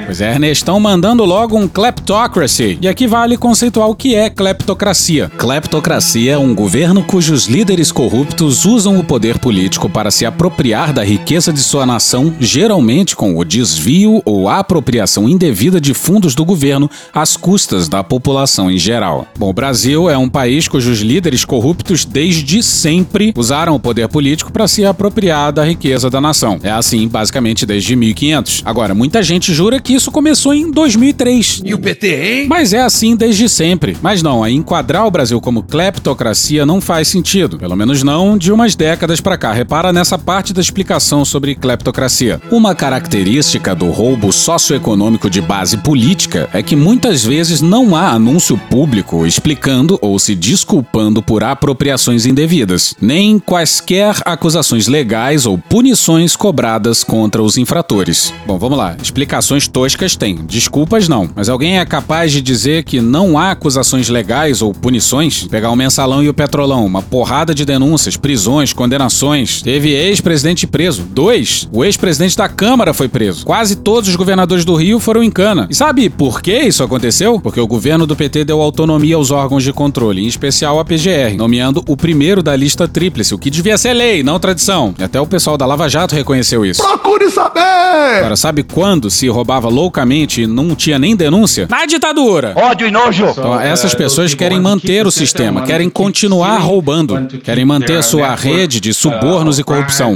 Pois 0.07 0.21
é, 0.21 0.33
Ernestão 0.33 0.79
mandando 0.79 1.25
logo 1.25 1.59
um 1.59 1.67
kleptocracy. 1.67 2.79
E 2.81 2.87
aqui 2.87 3.07
vale 3.07 3.37
conceituar 3.37 3.89
o 3.89 3.95
que 3.95 4.15
é 4.15 4.31
kleptocracia. 4.31 5.31
Kleptocracia 5.37 6.33
é 6.33 6.39
um 6.39 6.55
governo 6.55 7.03
cujos 7.03 7.47
líderes 7.47 7.91
corruptos 7.91 8.65
usam 8.65 8.99
o 8.99 9.05
poder 9.05 9.39
político 9.39 9.89
para 9.89 10.11
se 10.11 10.25
apropriar 10.25 10.93
da 10.93 11.03
riqueza 11.03 11.53
de 11.53 11.61
sua 11.61 11.85
nação, 11.85 12.35
geralmente 12.39 13.17
com 13.17 13.37
o 13.37 13.45
desvio 13.45 14.23
ou 14.25 14.49
apropriação 14.49 15.29
indevida 15.29 15.81
de 15.81 15.93
fundos 15.93 16.35
do 16.35 16.45
governo 16.45 16.91
às 17.13 17.37
custas 17.37 17.89
da 17.89 18.05
população 18.05 18.71
em 18.71 18.79
geral. 18.79 19.27
Bom, 19.37 19.51
o 19.51 19.53
Brasil 19.53 20.09
é 20.09 20.17
um 20.17 20.29
país 20.29 20.69
cujos 20.69 21.01
líderes 21.01 21.45
corruptos 21.45 22.05
desde 22.05 22.63
sempre 22.77 23.33
usaram 23.37 23.75
o 23.75 23.81
poder 23.81 24.09
político 24.09 24.53
para 24.53 24.69
se 24.69 24.85
apropriar 24.85 25.53
da 25.53 25.65
riqueza 25.65 26.09
da 26.11 26.21
nação. 26.21 26.59
É 26.63 26.71
assim, 26.71 27.09
basicamente, 27.09 27.67
desde 27.67 27.97
1500. 27.97 28.63
Agora, 28.65 28.95
muita 28.95 29.23
gente 29.23 29.53
jura 29.53 29.81
que 29.81 29.95
isso 29.95 30.11
começou 30.11 30.55
em 30.55 30.71
2003. 30.71 31.63
E 31.65 31.75
o 31.75 31.79
PT, 31.79 32.07
hein? 32.09 32.47
Mas 32.49 32.73
é 32.73 32.81
assim 32.81 33.17
desde 33.17 33.49
sempre. 33.49 33.97
Mas 34.03 34.23
não, 34.23 34.47
enquadrar 34.47 35.07
o 35.07 35.11
Brasil 35.11 35.41
como 35.41 35.63
cleptocracia 35.63 36.67
não 36.67 36.81
faz 36.81 37.09
sentido. 37.09 37.59
Pelo 37.59 37.77
menos 37.77 38.03
não 38.03 38.37
de 38.37 38.53
umas 38.53 38.75
décadas 38.75 39.21
para 39.21 39.39
cá. 39.39 39.53
Repara 39.53 39.93
nessa 39.93 40.19
parte 40.19 40.53
da 40.53 40.61
explicação 40.61 41.25
sobre 41.25 41.55
cleptocracia. 41.55 42.41
Uma 42.51 42.75
característica 42.75 43.75
do 43.75 43.91
roubo 43.91 44.33
socioeconômico 44.33 45.31
de 45.31 45.41
base 45.41 45.79
política 45.79 46.49
é 46.53 46.63
que 46.63 46.77
muitas 46.77 47.25
vezes 47.25 47.61
não 47.61 47.95
há 47.95 48.11
anúncio 48.11 48.59
público 48.71 49.27
explicando 49.27 49.99
ou 50.01 50.19
se 50.19 50.35
desculpando 50.35 51.23
por 51.23 51.43
apropriações 51.43 52.27
indevidas, 52.27 52.66
nem 53.01 53.39
quaisquer 53.39 54.17
acusações 54.25 54.89
legais 54.89 55.47
ou 55.47 55.59
punições 55.59 56.35
cobradas 56.35 57.05
contra 57.05 57.43
os 57.43 57.57
infratores. 57.57 58.33
Bom, 58.47 58.59
vamos 58.59 58.79
lá. 58.79 58.97
Explicações 59.03 59.69
toscas 59.69 60.17
tem, 60.17 60.37
desculpas 60.47 61.09
não. 61.09 61.29
Mas 61.35 61.49
alguém 61.49 61.79
é 61.79 61.85
capaz 61.85 62.33
de 62.33 62.41
dizer 62.41 62.85
que 62.85 63.01
não 63.01 63.39
há 63.39 63.53
acusações 63.53 64.09
legais 64.09 64.63
ou 64.63 64.73
punições? 64.73 65.47
Pegar 65.47 65.71
o 65.71 65.77
mensalão 65.77 66.23
e 66.23 66.29
o 66.29 66.35
petrolão, 66.35 66.85
uma 66.85 67.03
porrada 67.03 67.55
de 67.55 67.65
denúncias, 67.65 68.17
prisões, 68.17 68.73
condenações. 68.73 69.63
Teve 69.63 69.91
ex-presidente 69.91 70.67
preso, 70.67 71.03
dois. 71.03 71.69
O 71.73 71.85
ex-presidente 71.85 72.37
da 72.37 72.49
Câmara 72.49 72.93
foi 72.93 73.09
preso. 73.09 73.45
Quase 73.45 73.77
todos 73.77 74.09
os 74.09 74.17
governadores 74.17 74.65
do 74.65 74.75
Rio 74.75 74.99
foram 74.99 75.23
em 75.23 75.31
cana. 75.31 75.67
E 75.71 75.75
sabe 75.75 76.09
por 76.09 76.43
que 76.43 76.59
isso 76.59 76.83
aconteceu? 76.83 77.41
Porque 77.41 77.61
o 77.61 77.67
governo 77.67 78.07
do 78.07 78.17
PT 78.17 78.45
deu 78.45 78.61
autonomia 78.61 79.17
aos 79.17 79.31
órgãos 79.31 79.63
de 79.63 79.73
controle, 79.73 80.25
em 80.25 80.27
especial 80.27 80.81
a 80.81 80.85
PGR, 80.85 81.37
nomeando 81.37 81.85
o 81.87 81.97
primeiro 81.97 82.43
da 82.43 82.56
lista 82.57 82.89
tríplice, 82.89 83.35
o 83.35 83.39
que 83.39 83.51
devia 83.51 83.79
ser 83.79 83.93
lei, 83.93 84.23
não 84.23 84.39
tradição. 84.39 84.95
E 84.99 85.05
até 85.05 85.21
o 85.21 85.27
pessoal 85.27 85.57
da 85.57 85.67
Lava 85.67 85.89
Jato 85.89 86.15
reconheceu 86.15 86.65
isso. 86.65 86.83
Procure 86.83 87.31
saber! 87.31 87.61
Agora, 87.61 88.37
sabe 88.37 88.63
quando 88.63 89.11
se 89.11 89.29
roubava 89.29 89.69
loucamente 89.69 90.43
e 90.43 90.47
não 90.47 90.75
tinha 90.75 90.99
nem 90.99 91.15
denúncia? 91.17 91.67
Na 91.71 91.87
ditadura! 91.87 92.53
Ódio 92.57 92.89
e 92.89 92.91
nojo! 92.91 93.27
Então, 93.27 93.61
essas 93.61 93.95
pessoas 93.95 94.35
querem 94.35 94.61
manter 94.61 95.07
o 95.07 95.11
sistema, 95.11 95.63
querem 95.63 95.89
continuar 95.89 96.59
roubando, 96.59 97.27
querem 97.43 97.65
manter 97.65 98.03
sua 98.03 98.35
rede 98.35 98.81
de 98.81 98.93
subornos 98.95 99.59
e 99.59 99.65
corrupção. 99.65 100.15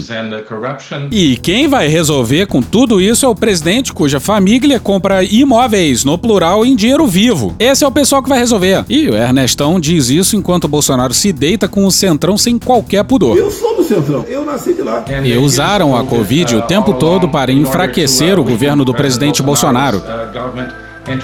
E 1.11 1.37
quem 1.37 1.69
vai 1.69 1.89
resolver 1.89 2.47
com 2.47 2.63
tudo 2.63 3.01
isso 3.01 3.27
é 3.27 3.29
o 3.29 3.35
presidente 3.35 3.93
cuja 3.93 4.21
família 4.21 4.79
compra 4.81 5.23
imóveis, 5.25 6.05
no 6.05 6.17
plural, 6.19 6.65
em 6.65 6.75
dinheiro 6.77 7.07
vivo. 7.07 7.55
Esse 7.59 7.85
é 7.85 7.87
o 7.87 7.93
pessoal 7.93 8.23
que 8.23 8.29
vai 8.29 8.39
resolver. 8.39 8.85
E 8.89 9.09
o 9.09 9.17
Ernestão 9.17 9.81
diz 9.81 10.09
isso 10.09 10.37
enquanto 10.37 10.65
o 10.65 10.69
Bolsonaro 10.69 11.15
se 11.15 11.33
deita 11.33 11.69
com 11.69 11.85
o 11.85 11.91
Centrão 12.21 12.37
sem 12.37 12.59
qualquer 12.59 13.03
pudor. 13.03 13.35
Eu 13.35 13.51
sou 13.51 13.77
do 13.77 13.83
Centrão, 13.83 14.27
eu 14.29 14.45
nasci 14.45 14.75
de 14.75 14.83
lá. 14.83 15.03
E 15.25 15.39
usaram 15.39 15.97
a 15.97 16.05
Covid 16.05 16.55
o 16.55 16.63
tempo 16.63 16.93
todo 16.93 17.27
para 17.27 17.51
enfraquecer 17.51 18.39
o 18.39 18.45
governo 18.45 18.85
do 18.85 18.93
presidente 18.93 19.43
Bolsonaro. 19.43 20.03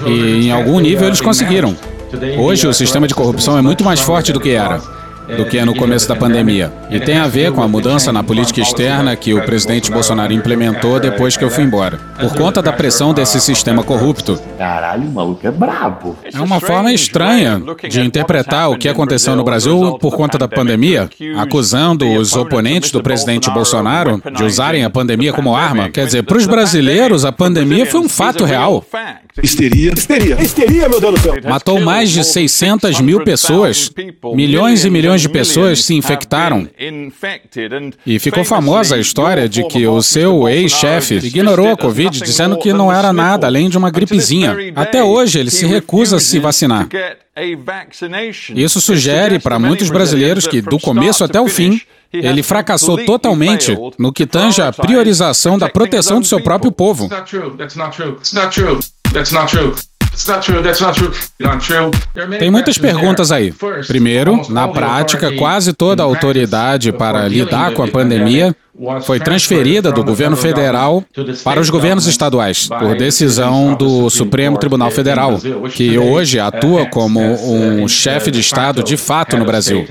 E 0.07 0.47
em 0.47 0.51
algum 0.51 0.79
nível 0.79 1.05
eles 1.05 1.21
conseguiram. 1.21 1.75
Hoje 2.39 2.67
o 2.67 2.73
sistema 2.73 3.07
de 3.07 3.13
corrupção 3.13 3.55
é 3.55 3.61
muito 3.61 3.83
mais 3.83 3.99
forte 3.99 4.33
do 4.33 4.39
que 4.39 4.49
era 4.49 4.81
do 5.35 5.45
que 5.45 5.63
no 5.63 5.75
começo 5.75 6.07
da 6.07 6.15
pandemia. 6.15 6.71
E 6.89 6.99
tem 6.99 7.17
a 7.17 7.27
ver 7.27 7.51
com 7.51 7.61
a 7.61 7.67
mudança 7.67 8.11
na 8.11 8.23
política 8.23 8.61
externa 8.61 9.15
que 9.15 9.33
o 9.33 9.43
presidente 9.43 9.91
Bolsonaro 9.91 10.31
implementou 10.33 10.99
depois 10.99 11.35
que 11.35 11.43
eu 11.43 11.49
fui 11.49 11.63
embora. 11.63 11.99
Por 12.19 12.35
conta 12.35 12.61
da 12.61 12.71
pressão 12.71 13.13
desse 13.13 13.39
sistema 13.41 13.83
corrupto. 13.83 14.39
Caralho, 14.57 15.07
o 15.07 15.11
maluco 15.11 15.45
é 15.45 15.51
brabo. 15.51 16.15
É 16.33 16.39
uma 16.39 16.59
forma 16.59 16.93
estranha 16.93 17.61
de 17.89 18.01
interpretar 18.01 18.69
o 18.69 18.77
que 18.77 18.87
aconteceu 18.87 19.35
no 19.35 19.43
Brasil 19.43 19.97
por 19.99 20.15
conta 20.15 20.37
da 20.37 20.47
pandemia, 20.47 21.09
acusando 21.37 22.07
os 22.13 22.35
oponentes 22.35 22.91
do 22.91 23.01
presidente 23.01 23.49
Bolsonaro 23.49 24.21
de 24.35 24.43
usarem 24.43 24.83
a 24.83 24.89
pandemia 24.89 25.33
como 25.33 25.55
arma. 25.55 25.89
Quer 25.89 26.05
dizer, 26.05 26.23
para 26.23 26.37
os 26.37 26.45
brasileiros, 26.45 27.25
a 27.25 27.31
pandemia 27.31 27.85
foi 27.85 27.99
um 27.99 28.09
fato 28.09 28.45
real. 28.45 28.83
Histeria. 29.41 29.93
Histeria. 29.93 30.41
Histeria, 30.41 30.89
meu 30.89 30.99
Deus 30.99 31.13
do 31.15 31.19
céu. 31.19 31.35
Matou 31.47 31.79
mais 31.79 32.09
de 32.09 32.23
600 32.23 32.99
mil 33.01 33.23
pessoas. 33.23 33.91
Milhões 34.33 34.83
e 34.83 34.89
milhões 34.89 35.16
de 35.21 35.29
pessoas 35.29 35.83
se 35.83 35.93
infectaram. 35.93 36.67
E 38.05 38.19
ficou 38.19 38.43
famosa 38.43 38.95
a 38.95 38.99
história 38.99 39.47
de 39.47 39.67
que 39.67 39.85
o 39.87 40.01
seu 40.01 40.47
ex-chefe 40.47 41.15
ignorou 41.15 41.71
a 41.71 41.77
Covid, 41.77 42.19
dizendo 42.21 42.57
que 42.57 42.73
não 42.73 42.91
era 42.91 43.11
nada 43.11 43.47
além 43.47 43.69
de 43.69 43.77
uma 43.77 43.89
gripezinha. 43.89 44.55
Até 44.75 45.03
hoje, 45.03 45.39
ele 45.39 45.51
se 45.51 45.65
recusa 45.65 46.17
a 46.17 46.19
se 46.19 46.39
vacinar. 46.39 46.87
Isso 48.55 48.81
sugere 48.81 49.39
para 49.39 49.59
muitos 49.59 49.89
brasileiros 49.89 50.47
que, 50.47 50.61
do 50.61 50.79
começo 50.79 51.23
até 51.23 51.39
o 51.39 51.47
fim, 51.47 51.79
ele 52.11 52.41
fracassou 52.41 52.97
totalmente 53.05 53.77
no 53.97 54.11
que 54.11 54.25
tange 54.25 54.61
a 54.61 54.71
priorização 54.71 55.57
da 55.57 55.69
proteção 55.69 56.19
do 56.19 56.25
seu 56.25 56.41
próprio 56.41 56.71
povo. 56.71 57.09
Tem 62.39 62.49
muitas 62.49 62.77
perguntas 62.77 63.31
aí. 63.31 63.53
Primeiro, 63.87 64.41
na 64.49 64.67
prática, 64.67 65.31
quase 65.33 65.73
toda 65.73 66.01
a 66.03 66.05
autoridade 66.05 66.91
para 66.91 67.27
lidar 67.27 67.73
com 67.73 67.83
a 67.83 67.87
pandemia 67.87 68.55
foi 69.01 69.19
transferida 69.19 69.91
do 69.91 70.03
governo 70.03 70.37
federal 70.37 71.03
para 71.43 71.59
os 71.59 71.69
governos 71.69 72.05
estaduais, 72.05 72.67
por 72.67 72.95
decisão 72.95 73.73
do 73.73 74.09
Supremo 74.09 74.57
Tribunal 74.57 74.91
Federal, 74.91 75.39
que 75.73 75.97
hoje 75.97 76.39
atua 76.39 76.85
como 76.85 77.19
um 77.19 77.87
chefe 77.87 78.29
de 78.29 78.39
Estado 78.39 78.83
de 78.83 78.95
fato 78.95 79.35
no 79.35 79.45
Brasil. 79.45 79.85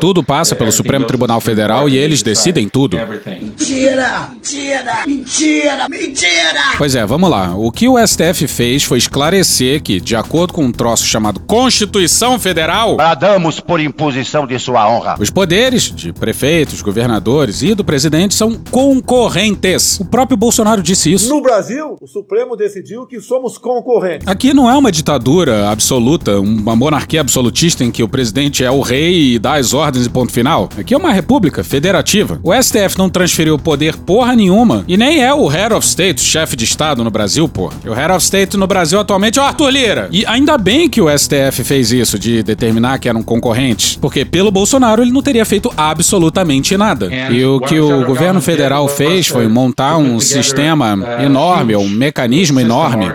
Tudo 0.00 0.22
passa 0.22 0.56
pelo 0.56 0.72
Supremo 0.72 1.04
Tribunal 1.04 1.40
Federal 1.40 1.88
e 1.88 1.96
eles 1.96 2.22
decidem 2.22 2.68
tudo. 2.68 2.96
Mentira! 2.96 4.28
Mentira! 4.32 4.92
Mentira! 5.06 5.88
Mentira! 5.88 6.60
Pois 6.78 6.94
é, 6.94 7.04
vamos 7.04 7.28
lá. 7.30 7.54
O 7.56 7.70
que 7.70 7.88
o 7.88 7.98
STF 8.06 8.46
fez 8.46 8.84
foi 8.84 8.98
esclarecer 8.98 9.82
que, 9.82 10.00
de 10.00 10.16
acordo 10.16 10.52
com 10.52 10.64
um 10.64 10.72
troço 10.72 11.04
chamado 11.04 11.40
Constituição 11.40 12.38
Federal, 12.38 12.96
Bradamos 12.96 13.60
por 13.60 13.80
imposição 13.80 14.46
de 14.46 14.58
sua 14.58 14.88
honra. 14.88 15.16
os 15.18 15.30
poderes 15.30 15.92
de 15.94 16.12
prefeitos, 16.12 16.80
governadores 16.80 17.62
e 17.62 17.74
do 17.74 17.84
presidente 17.84 17.97
são 18.34 18.54
concorrentes. 18.70 19.98
O 20.00 20.04
próprio 20.04 20.36
Bolsonaro 20.36 20.82
disse 20.82 21.12
isso. 21.12 21.28
No 21.28 21.40
Brasil, 21.42 21.96
o 22.00 22.06
Supremo 22.06 22.56
decidiu 22.56 23.06
que 23.06 23.20
somos 23.20 23.58
concorrentes. 23.58 24.26
Aqui 24.26 24.52
não 24.54 24.70
é 24.70 24.76
uma 24.76 24.92
ditadura 24.92 25.68
absoluta, 25.68 26.40
uma 26.40 26.76
monarquia 26.76 27.20
absolutista 27.20 27.84
em 27.84 27.90
que 27.90 28.02
o 28.02 28.08
presidente 28.08 28.64
é 28.64 28.70
o 28.70 28.80
rei 28.80 29.34
e 29.34 29.38
dá 29.38 29.54
as 29.54 29.72
ordens 29.72 30.06
e 30.06 30.10
ponto 30.10 30.32
final. 30.32 30.68
Aqui 30.78 30.94
é 30.94 30.96
uma 30.96 31.12
república 31.12 31.64
federativa. 31.64 32.40
O 32.42 32.52
STF 32.54 32.98
não 32.98 33.08
transferiu 33.08 33.58
poder 33.58 33.96
porra 33.96 34.34
nenhuma 34.34 34.84
e 34.86 34.96
nem 34.96 35.22
é 35.22 35.32
o 35.32 35.46
Head 35.46 35.74
of 35.74 35.86
State, 35.86 36.20
chefe 36.20 36.56
de 36.56 36.64
Estado 36.64 37.02
no 37.02 37.10
Brasil, 37.10 37.48
porra. 37.48 37.76
O 37.86 37.92
Head 37.92 38.12
of 38.12 38.24
State 38.24 38.56
no 38.56 38.66
Brasil 38.66 39.00
atualmente 39.00 39.38
é 39.38 39.42
o 39.42 39.44
Arthur 39.44 39.70
Lira. 39.70 40.08
E 40.10 40.24
ainda 40.26 40.56
bem 40.58 40.88
que 40.88 41.00
o 41.00 41.08
STF 41.18 41.64
fez 41.64 41.92
isso, 41.92 42.18
de 42.18 42.42
determinar 42.42 42.98
que 42.98 43.08
eram 43.08 43.22
concorrentes, 43.22 43.96
porque 43.96 44.24
pelo 44.24 44.50
Bolsonaro 44.50 45.02
ele 45.02 45.12
não 45.12 45.22
teria 45.22 45.44
feito 45.44 45.72
absolutamente 45.76 46.76
nada. 46.76 47.08
E 47.30 47.44
o 47.44 47.60
que 47.60 47.78
o 47.80 47.87
governo 48.04 48.40
federal 48.40 48.88
fez 48.88 49.26
foi 49.26 49.48
montar 49.48 49.96
um 49.96 50.20
sistema 50.20 50.98
enorme, 51.22 51.76
um 51.76 51.88
mecanismo 51.88 52.60
enorme 52.60 53.12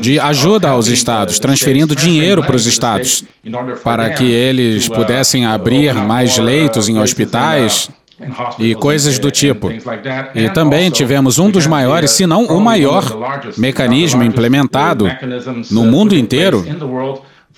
de 0.00 0.18
ajuda 0.18 0.70
aos 0.70 0.86
estados, 0.86 1.38
transferindo 1.38 1.94
dinheiro 1.94 2.42
para 2.42 2.56
os 2.56 2.66
estados, 2.66 3.24
para 3.82 4.10
que 4.10 4.30
eles 4.30 4.88
pudessem 4.88 5.46
abrir 5.46 5.94
mais 5.94 6.38
leitos 6.38 6.88
em 6.88 6.98
hospitais 6.98 7.90
e 8.58 8.74
coisas 8.74 9.18
do 9.18 9.30
tipo. 9.30 9.70
E 10.34 10.48
também 10.50 10.90
tivemos 10.90 11.38
um 11.38 11.50
dos 11.50 11.66
maiores, 11.66 12.12
se 12.12 12.26
não 12.26 12.44
o 12.46 12.60
maior, 12.60 13.04
mecanismo 13.56 14.22
implementado 14.22 15.06
no 15.70 15.84
mundo 15.84 16.14
inteiro 16.14 16.64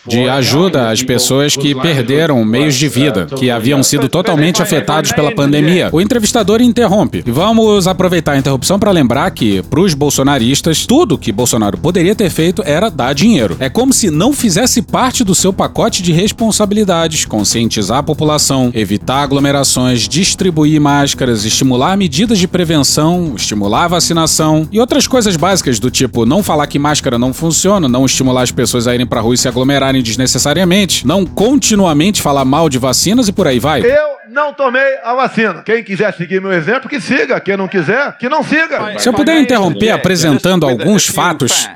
de 0.06 0.28
ajuda 0.28 0.90
às 0.90 1.02
pessoas 1.02 1.56
que 1.56 1.74
perderam 1.74 2.44
meios 2.44 2.74
de 2.74 2.88
vida, 2.88 3.26
que 3.26 3.50
haviam 3.50 3.82
sido 3.82 4.08
totalmente 4.08 4.62
afetados 4.62 5.12
pela 5.12 5.34
pandemia. 5.34 5.88
O 5.92 6.00
entrevistador 6.00 6.60
interrompe. 6.60 7.22
E 7.26 7.30
vamos 7.30 7.86
aproveitar 7.86 8.32
a 8.32 8.38
interrupção 8.38 8.78
para 8.78 8.90
lembrar 8.90 9.30
que, 9.30 9.62
para 9.62 9.80
os 9.80 9.94
bolsonaristas, 9.94 10.86
tudo 10.86 11.18
que 11.18 11.32
Bolsonaro 11.32 11.78
poderia 11.78 12.14
ter 12.14 12.30
feito 12.30 12.62
era 12.64 12.90
dar 12.90 13.14
dinheiro. 13.14 13.56
É 13.58 13.68
como 13.68 13.92
se 13.92 14.10
não 14.10 14.32
fizesse 14.32 14.82
parte 14.82 15.24
do 15.24 15.34
seu 15.34 15.52
pacote 15.52 16.02
de 16.02 16.12
responsabilidades, 16.12 17.24
conscientizar 17.24 17.98
a 17.98 18.02
população, 18.02 18.70
evitar 18.74 19.22
aglomerações, 19.22 20.08
distribuir 20.08 20.80
máscaras, 20.80 21.44
estimular 21.44 21.96
medidas 21.96 22.38
de 22.38 22.48
prevenção, 22.48 23.34
estimular 23.36 23.84
a 23.84 23.88
vacinação 23.88 24.68
e 24.70 24.80
outras 24.80 25.06
coisas 25.06 25.36
básicas 25.36 25.78
do 25.78 25.90
tipo 25.90 26.26
não 26.26 26.42
falar 26.42 26.66
que 26.66 26.78
máscara 26.78 27.18
não 27.18 27.32
funciona, 27.32 27.88
não 27.88 28.04
estimular 28.04 28.42
as 28.42 28.50
pessoas 28.50 28.86
a 28.86 28.94
irem 28.94 29.06
pra 29.06 29.20
rua 29.20 29.34
e 29.34 29.38
se 29.38 29.48
aglomerarem 29.48 29.95
desnecessariamente, 30.02 31.06
não 31.06 31.24
continuamente 31.24 32.22
falar 32.22 32.44
mal 32.44 32.68
de 32.68 32.78
vacinas 32.78 33.28
e 33.28 33.32
por 33.32 33.46
aí 33.46 33.58
vai. 33.58 33.82
Eu 33.82 34.16
não 34.28 34.52
tomei 34.52 34.98
a 35.02 35.14
vacina. 35.14 35.62
Quem 35.62 35.82
quiser 35.82 36.12
seguir 36.14 36.40
meu 36.40 36.52
exemplo, 36.52 36.88
que 36.88 37.00
siga. 37.00 37.40
Quem 37.40 37.56
não 37.56 37.68
quiser, 37.68 38.16
que 38.18 38.28
não 38.28 38.42
siga. 38.42 38.98
Se 38.98 39.08
eu 39.08 39.12
puder 39.12 39.40
interromper 39.40 39.90
apresentando 39.90 40.66
alguns 40.66 41.06
fatos. 41.06 41.68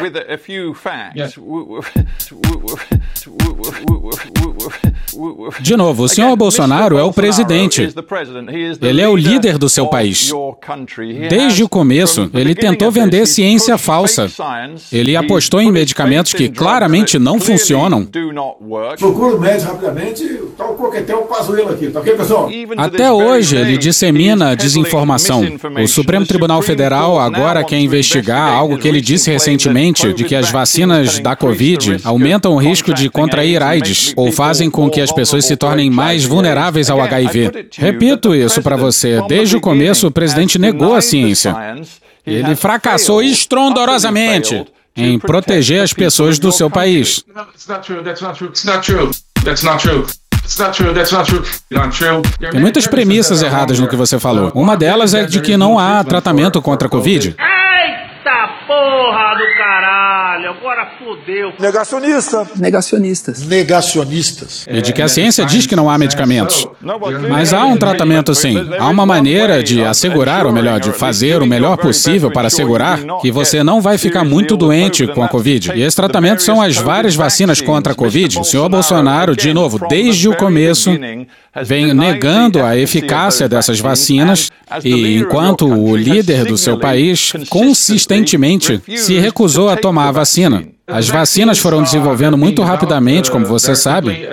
with 0.00 0.16
a, 0.16 0.34
a 0.34 0.38
few 0.38 0.74
facts. 0.74 1.38
De 5.60 5.76
novo, 5.76 6.04
o 6.04 6.08
senhor 6.08 6.34
Bolsonaro 6.36 6.98
é 6.98 7.02
o 7.02 7.12
presidente. 7.12 7.88
Ele 8.80 9.00
é 9.00 9.08
o 9.08 9.16
líder 9.16 9.58
do 9.58 9.68
seu 9.68 9.86
país. 9.86 10.32
Desde 11.28 11.62
o 11.62 11.68
começo, 11.68 12.30
ele 12.34 12.54
tentou 12.54 12.90
vender 12.90 13.26
ciência 13.26 13.78
falsa. 13.78 14.30
Ele 14.92 15.16
apostou 15.16 15.60
em 15.60 15.70
medicamentos 15.70 16.32
que 16.32 16.48
claramente 16.48 17.18
não 17.18 17.40
funcionam. 17.40 18.06
Procura 18.98 19.36
o 19.36 19.40
médico 19.40 19.72
rapidamente, 19.72 20.24
tá 20.56 20.66
o 20.66 20.74
coquetel 20.74 21.22
Pazuello 21.22 21.70
aqui, 21.70 21.88
tá 21.88 22.00
ok, 22.00 22.14
pessoal? 22.14 22.50
Até 22.76 23.10
hoje, 23.10 23.56
ele 23.56 23.76
dissemina 23.76 24.56
desinformação. 24.56 25.44
O 25.82 25.86
Supremo 25.86 26.26
Tribunal 26.26 26.62
Federal 26.62 27.18
agora 27.18 27.64
quer 27.64 27.78
investigar 27.78 28.52
algo 28.52 28.78
que 28.78 28.88
ele 28.88 29.00
disse 29.00 29.30
recentemente 29.30 30.12
de 30.12 30.24
que 30.24 30.34
as 30.34 30.50
vacinas 30.50 31.18
da 31.18 31.36
Covid 31.36 31.98
aumentam 32.04 32.52
o 32.52 32.58
risco 32.58 32.92
de 32.92 33.08
contrair 33.08 33.62
AIDS 33.62 34.12
ou 34.16 34.32
fazem 34.32 34.70
com 34.70 34.90
que 34.90 35.03
as 35.04 35.12
pessoas 35.12 35.44
se 35.44 35.56
tornem 35.56 35.90
mais 35.90 36.24
vulneráveis 36.24 36.90
ao 36.90 37.00
HIV. 37.00 37.68
Repito 37.76 38.34
isso 38.34 38.62
para 38.62 38.76
você. 38.76 39.22
Desde 39.28 39.56
o 39.56 39.60
começo, 39.60 40.06
o 40.06 40.10
presidente 40.10 40.58
negou 40.58 40.94
a 40.94 41.00
ciência. 41.00 41.54
Ele 42.26 42.56
fracassou 42.56 43.22
estrondorosamente 43.22 44.64
em 44.96 45.18
proteger 45.18 45.82
as 45.82 45.92
pessoas 45.92 46.38
do 46.38 46.50
seu 46.50 46.70
país. 46.70 47.24
Tem 52.50 52.60
muitas 52.60 52.86
premissas 52.86 53.42
erradas 53.42 53.80
no 53.80 53.88
que 53.88 53.96
você 53.96 54.18
falou. 54.18 54.52
Uma 54.54 54.76
delas 54.76 55.14
é 55.14 55.24
de 55.24 55.40
que 55.40 55.56
não 55.56 55.78
há 55.78 56.04
tratamento 56.04 56.60
contra 56.60 56.86
a 56.86 56.90
Covid. 56.90 57.28
Eita 57.28 58.48
porra 58.66 59.34
do 59.36 59.46
caralho, 60.34 60.50
agora 60.50 60.90
fodeu. 60.98 61.52
Negacionista. 61.58 62.46
Negacionistas. 62.56 63.46
Negacionistas. 63.46 64.66
E 64.68 64.82
de 64.82 64.92
que 64.92 65.02
a 65.02 65.08
ciência 65.08 65.44
diz 65.44 65.66
que 65.66 65.76
não 65.76 65.88
há 65.88 65.96
medicamentos. 65.96 66.66
Mas 67.28 67.52
há 67.52 67.64
um 67.64 67.76
tratamento 67.76 68.34
sim. 68.34 68.56
Há 68.78 68.88
uma 68.88 69.06
maneira 69.06 69.62
de 69.62 69.82
assegurar, 69.84 70.46
ou 70.46 70.52
melhor, 70.52 70.80
de 70.80 70.92
fazer 70.92 71.40
o 71.42 71.46
melhor 71.46 71.76
possível 71.76 72.30
para 72.30 72.48
assegurar 72.48 73.00
que 73.20 73.30
você 73.30 73.62
não 73.62 73.80
vai 73.80 73.98
ficar 73.98 74.24
muito 74.24 74.56
doente 74.56 75.06
com 75.06 75.22
a 75.22 75.28
Covid. 75.28 75.72
E 75.74 75.82
esse 75.82 75.96
tratamento 75.96 76.42
são 76.42 76.60
as 76.60 76.76
várias 76.76 77.14
vacinas 77.14 77.60
contra 77.60 77.92
a 77.92 77.96
Covid. 77.96 78.38
O 78.38 78.44
senhor 78.44 78.68
Bolsonaro, 78.68 79.36
de 79.36 79.52
novo, 79.52 79.78
desde 79.88 80.28
o 80.28 80.36
começo, 80.36 80.90
vem 81.62 81.94
negando 81.94 82.62
a 82.62 82.76
eficácia 82.76 83.48
dessas 83.48 83.78
vacinas 83.78 84.50
e, 84.82 85.16
enquanto 85.16 85.66
o 85.66 85.96
líder 85.96 86.44
do 86.44 86.58
seu 86.58 86.78
país, 86.78 87.32
consistentemente 87.48 88.80
se 88.96 89.18
recusou 89.18 89.68
a 89.68 89.76
tomar 89.76 90.08
a 90.08 90.12
vacina. 90.24 90.64
As 90.86 91.08
vacinas 91.08 91.58
foram 91.58 91.82
desenvolvendo 91.82 92.36
muito 92.36 92.62
rapidamente, 92.62 93.30
como 93.30 93.46
você 93.46 93.74
sabe. 93.74 94.28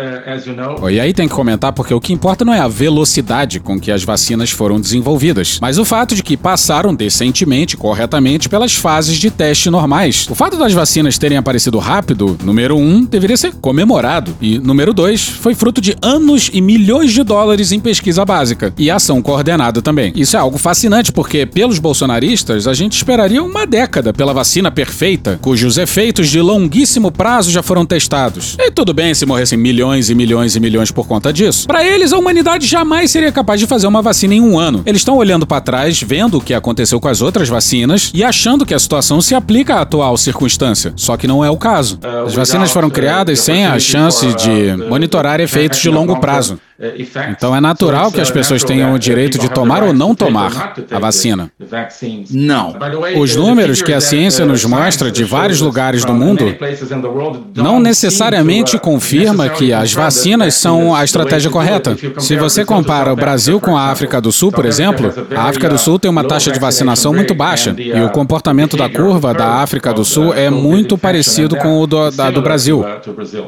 E 0.92 1.00
aí 1.00 1.14
tem 1.14 1.26
que 1.26 1.34
comentar 1.34 1.72
porque 1.72 1.94
o 1.94 2.02
que 2.02 2.12
importa 2.12 2.44
não 2.44 2.54
é 2.54 2.60
a 2.60 2.68
velocidade 2.68 3.62
com 3.62 3.80
que 3.80 3.90
as 3.90 4.04
vacinas 4.04 4.52
foram 4.52 4.80
desenvolvidas, 4.80 5.60
mas 5.62 5.78
o 5.78 5.86
fato 5.86 6.14
de 6.14 6.22
que 6.22 6.36
passaram 6.36 6.94
decentemente, 6.94 7.78
corretamente, 7.78 8.50
pelas 8.50 8.76
fases 8.76 9.18
de 9.18 9.32
teste 9.32 9.70
normais. 9.70 10.28
O 10.30 10.36
fato 10.36 10.58
das 10.58 10.74
vacinas 10.74 11.18
terem 11.18 11.38
aparecido 11.38 11.80
rápido, 11.80 12.38
número 12.44 12.76
um, 12.76 13.06
deveria 13.06 13.38
ser 13.38 13.54
comemorado. 13.54 14.36
E 14.42 14.60
número 14.60 14.94
dois, 14.94 15.26
foi 15.26 15.56
fruto 15.56 15.80
de 15.80 15.96
anos 16.02 16.50
e 16.52 16.60
milhões 16.60 17.14
de 17.14 17.24
dólares 17.24 17.72
em 17.72 17.80
pesquisa 17.80 18.26
básica 18.26 18.74
e 18.78 18.92
ação 18.92 19.22
coordenada 19.22 19.82
também. 19.82 20.12
Isso 20.18 20.36
é 20.36 20.40
algo 20.40 20.58
fascinante 20.58 21.14
porque, 21.14 21.46
pelos 21.46 21.80
bolsonaristas, 21.80 22.68
a 22.68 22.74
gente 22.74 22.98
esperaria 22.98 23.42
uma 23.42 23.66
década 23.66 24.12
pela 24.12 24.34
vacina 24.34 24.70
perfeita, 24.70 25.40
cujos 25.42 25.78
efeitos 25.78 26.30
de 26.30 26.41
longuíssimo 26.42 27.12
prazo 27.12 27.52
já 27.52 27.64
foram 27.64 27.86
testados. 27.86 28.56
E 28.60 28.72
tudo 28.72 28.94
bem 28.94 29.14
se 29.14 29.26
morressem 29.26 29.58
milhões 29.58 30.10
e 30.10 30.16
milhões 30.16 30.56
e 30.56 30.60
milhões 30.60 30.92
por 30.92 31.08
conta 31.08 31.32
disso. 31.32 31.68
Para 31.68 31.86
eles, 31.86 32.14
a 32.14 32.18
humanidade 32.18 32.68
jamais 32.68 33.12
seria 33.12 33.32
capaz 33.32 33.60
de 33.60 33.68
fazer 33.68 33.88
uma 33.88 34.02
vacina 34.02 34.34
em 34.34 34.42
um 34.42 34.58
ano. 34.58 34.82
Eles 34.86 35.02
estão 35.02 35.18
olhando 35.18 35.46
para 35.46 35.62
trás, 35.62 36.02
vendo 36.02 36.38
o 36.38 36.42
que 36.42 36.54
aconteceu 36.54 37.00
com 37.00 37.08
as 37.08 37.22
outras 37.22 37.50
vacinas 37.50 38.12
e 38.14 38.24
achando 38.24 38.66
que 38.66 38.74
a 38.74 38.80
situação 38.80 39.22
se 39.22 39.36
aplica 39.36 39.76
à 39.76 39.82
atual 39.82 40.18
circunstância. 40.18 40.94
Só 40.96 41.18
que 41.18 41.28
não 41.28 41.44
é 41.44 41.50
o 41.50 41.58
caso. 41.58 42.00
As 42.26 42.34
vacinas 42.34 42.72
foram 42.72 42.90
criadas 42.90 43.40
sem 43.40 43.66
a 43.66 43.80
chance 43.80 44.26
de 44.36 44.76
monitorar 44.90 45.40
efeitos 45.40 45.80
de 45.80 45.90
longo 45.90 46.20
prazo. 46.20 46.60
Então 47.30 47.56
é 47.56 47.62
natural 47.62 48.12
que 48.12 48.20
as 48.20 48.32
pessoas 48.32 48.64
tenham 48.64 48.94
o 48.94 49.00
direito 49.00 49.38
de 49.38 49.50
tomar 49.50 49.84
ou 49.84 49.94
não 49.94 50.16
tomar 50.16 50.74
a 50.90 51.00
vacina. 51.00 51.52
Não. 52.32 52.76
Os 53.20 53.36
números 53.36 53.82
que 53.82 53.94
a 53.94 54.02
ciência 54.02 54.46
nos 54.46 54.66
mostra 54.66 55.12
de 55.12 55.24
vários 55.24 55.62
lugares 55.62 56.04
do 56.04 56.14
mundo 56.14 56.56
não 57.56 57.80
necessariamente 57.80 58.80
confirma 58.80 59.50
que 59.50 59.72
as 59.72 59.94
vacinas 59.94 60.56
são 60.56 60.96
a 60.96 61.04
estratégia 61.04 61.52
correta. 61.52 61.96
Se 62.18 62.36
você 62.36 62.66
compara 62.66 63.14
o 63.14 63.16
Brasil 63.16 63.60
com 63.60 63.78
a 63.78 63.90
África 63.90 64.20
do 64.20 64.32
Sul, 64.32 64.52
por 64.52 64.66
exemplo, 64.66 65.14
a 65.36 65.44
África 65.44 65.70
do 65.70 65.78
Sul 65.78 66.00
tem 66.00 66.10
uma 66.10 66.24
taxa 66.24 66.52
de 66.52 66.60
vacinação 66.60 67.14
muito 67.14 67.36
baixa 67.36 67.76
e 67.78 68.02
o 68.02 68.10
comportamento 68.10 68.76
da 68.76 68.90
curva 68.90 69.34
da 69.34 69.56
África 69.56 69.94
do 69.94 70.04
Sul 70.04 70.34
é 70.34 70.50
muito 70.50 70.98
parecido 70.98 71.56
com 71.58 71.80
o 71.80 71.86
do, 71.86 72.10
da, 72.12 72.32
do 72.32 72.42
Brasil. 72.42 72.84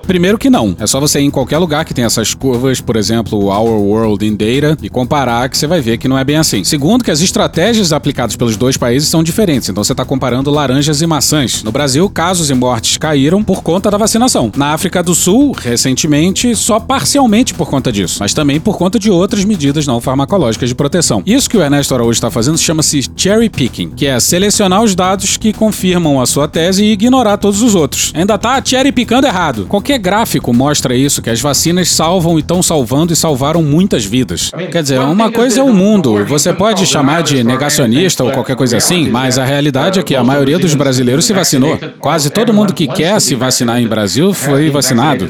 Primeiro 0.05 0.37
que 0.37 0.49
não. 0.49 0.75
É 0.79 0.85
só 0.85 0.99
você 0.99 1.19
ir 1.19 1.25
em 1.25 1.31
qualquer 1.31 1.57
lugar 1.57 1.85
que 1.85 1.93
tem 1.93 2.05
essas 2.05 2.33
curvas, 2.33 2.79
por 2.79 2.95
exemplo, 2.95 3.22
exemplo, 3.23 3.45
Our 3.45 3.81
World 3.81 4.25
in 4.25 4.35
Data 4.35 4.77
e 4.81 4.89
comparar 4.89 5.49
que 5.49 5.57
você 5.57 5.65
vai 5.65 5.81
ver 5.81 5.97
que 5.97 6.07
não 6.07 6.17
é 6.17 6.23
bem 6.23 6.35
assim. 6.35 6.63
Segundo, 6.63 7.03
que 7.03 7.11
as 7.11 7.21
estratégias 7.21 7.93
aplicadas 7.93 8.35
pelos 8.35 8.57
dois 8.57 8.77
países 8.77 9.07
são 9.07 9.23
diferentes, 9.23 9.69
então 9.69 9.83
você 9.83 9.93
está 9.93 10.03
comparando 10.03 10.51
laranjas 10.51 11.01
e 11.01 11.07
maçãs. 11.07 11.63
No 11.63 11.71
Brasil, 11.71 12.09
casos 12.09 12.49
e 12.49 12.53
mortes 12.53 12.97
caíram 12.97 13.43
por 13.43 13.63
conta 13.63 13.89
da 13.89 13.97
vacinação. 13.97 14.51
Na 14.55 14.73
África 14.73 15.01
do 15.01 15.15
Sul, 15.15 15.53
recentemente, 15.57 16.55
só 16.55 16.79
parcialmente 16.79 17.53
por 17.53 17.69
conta 17.69 17.91
disso, 17.91 18.17
mas 18.19 18.33
também 18.33 18.59
por 18.59 18.77
conta 18.77 18.99
de 18.99 19.09
outras 19.09 19.45
medidas 19.45 19.87
não 19.87 20.01
farmacológicas 20.01 20.69
de 20.69 20.75
proteção. 20.75 21.23
Isso 21.25 21.49
que 21.49 21.57
o 21.57 21.61
Ernesto 21.61 21.93
Araújo 21.93 22.11
está 22.11 22.29
fazendo 22.29 22.57
chama-se 22.57 23.09
cherry 23.15 23.49
picking, 23.49 23.89
que 23.91 24.05
é 24.05 24.19
selecionar 24.19 24.83
os 24.83 24.95
dados 24.95 25.37
que 25.37 25.53
confirmam 25.53 26.21
a 26.21 26.25
sua 26.25 26.47
tese 26.47 26.83
e 26.83 26.91
ignorar 26.91 27.37
todos 27.37 27.61
os 27.61 27.75
outros. 27.75 28.11
Ainda 28.15 28.37
tá 28.37 28.61
cherry 28.63 28.91
picando 28.91 29.27
errado. 29.27 29.65
Qualquer 29.67 29.97
gráfico 29.97 30.53
mostra 30.53 30.95
isso, 30.95 31.21
que 31.21 31.29
as 31.29 31.39
vacinas 31.39 31.89
salvam 31.89 32.37
e 32.37 32.41
estão 32.41 32.61
salvando 32.61 33.12
e 33.13 33.15
salvaram 33.15 33.63
muitas 33.63 34.03
vidas. 34.03 34.51
Quer 34.71 34.81
dizer, 34.81 34.99
uma 34.99 35.31
coisa 35.31 35.59
é 35.61 35.63
o 35.63 35.73
mundo. 35.73 36.25
Você 36.25 36.51
pode 36.51 36.85
chamar 36.85 37.23
de 37.23 37.43
negacionista 37.43 38.23
ou 38.23 38.31
qualquer 38.31 38.55
coisa 38.55 38.77
assim, 38.77 39.09
mas 39.09 39.37
a 39.37 39.45
realidade 39.45 39.99
é 39.99 40.03
que 40.03 40.15
a 40.15 40.23
maioria 40.23 40.59
dos 40.59 40.75
brasileiros 40.75 41.25
se 41.25 41.33
vacinou. 41.33 41.77
Quase 41.99 42.29
todo 42.29 42.53
mundo 42.53 42.73
que 42.73 42.87
quer 42.87 43.19
se 43.21 43.35
vacinar 43.35 43.81
em 43.81 43.87
Brasil 43.87 44.33
foi 44.33 44.69
vacinado. 44.69 45.29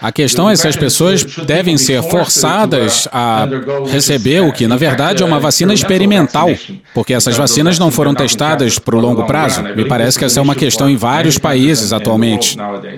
A 0.00 0.12
questão 0.12 0.48
é 0.48 0.56
se 0.56 0.68
as 0.68 0.76
pessoas 0.76 1.24
devem 1.46 1.76
ser 1.76 2.02
forçadas 2.02 3.08
a 3.10 3.48
receber 3.90 4.40
o 4.42 4.52
que, 4.52 4.66
na 4.66 4.76
verdade, 4.76 5.22
é 5.22 5.26
uma 5.26 5.40
vacina 5.40 5.72
experimental, 5.72 6.48
porque 6.92 7.14
essas 7.14 7.36
vacinas 7.36 7.78
não 7.78 7.90
foram 7.90 8.14
testadas 8.14 8.78
por 8.78 8.94
longo 8.94 9.24
prazo. 9.24 9.62
Me 9.62 9.84
parece 9.84 10.18
que 10.18 10.24
essa 10.24 10.38
é 10.38 10.42
uma 10.42 10.54
questão 10.54 10.88
em 10.88 10.96
vários 10.96 11.38
países 11.38 11.92
atualmente. 11.92 12.56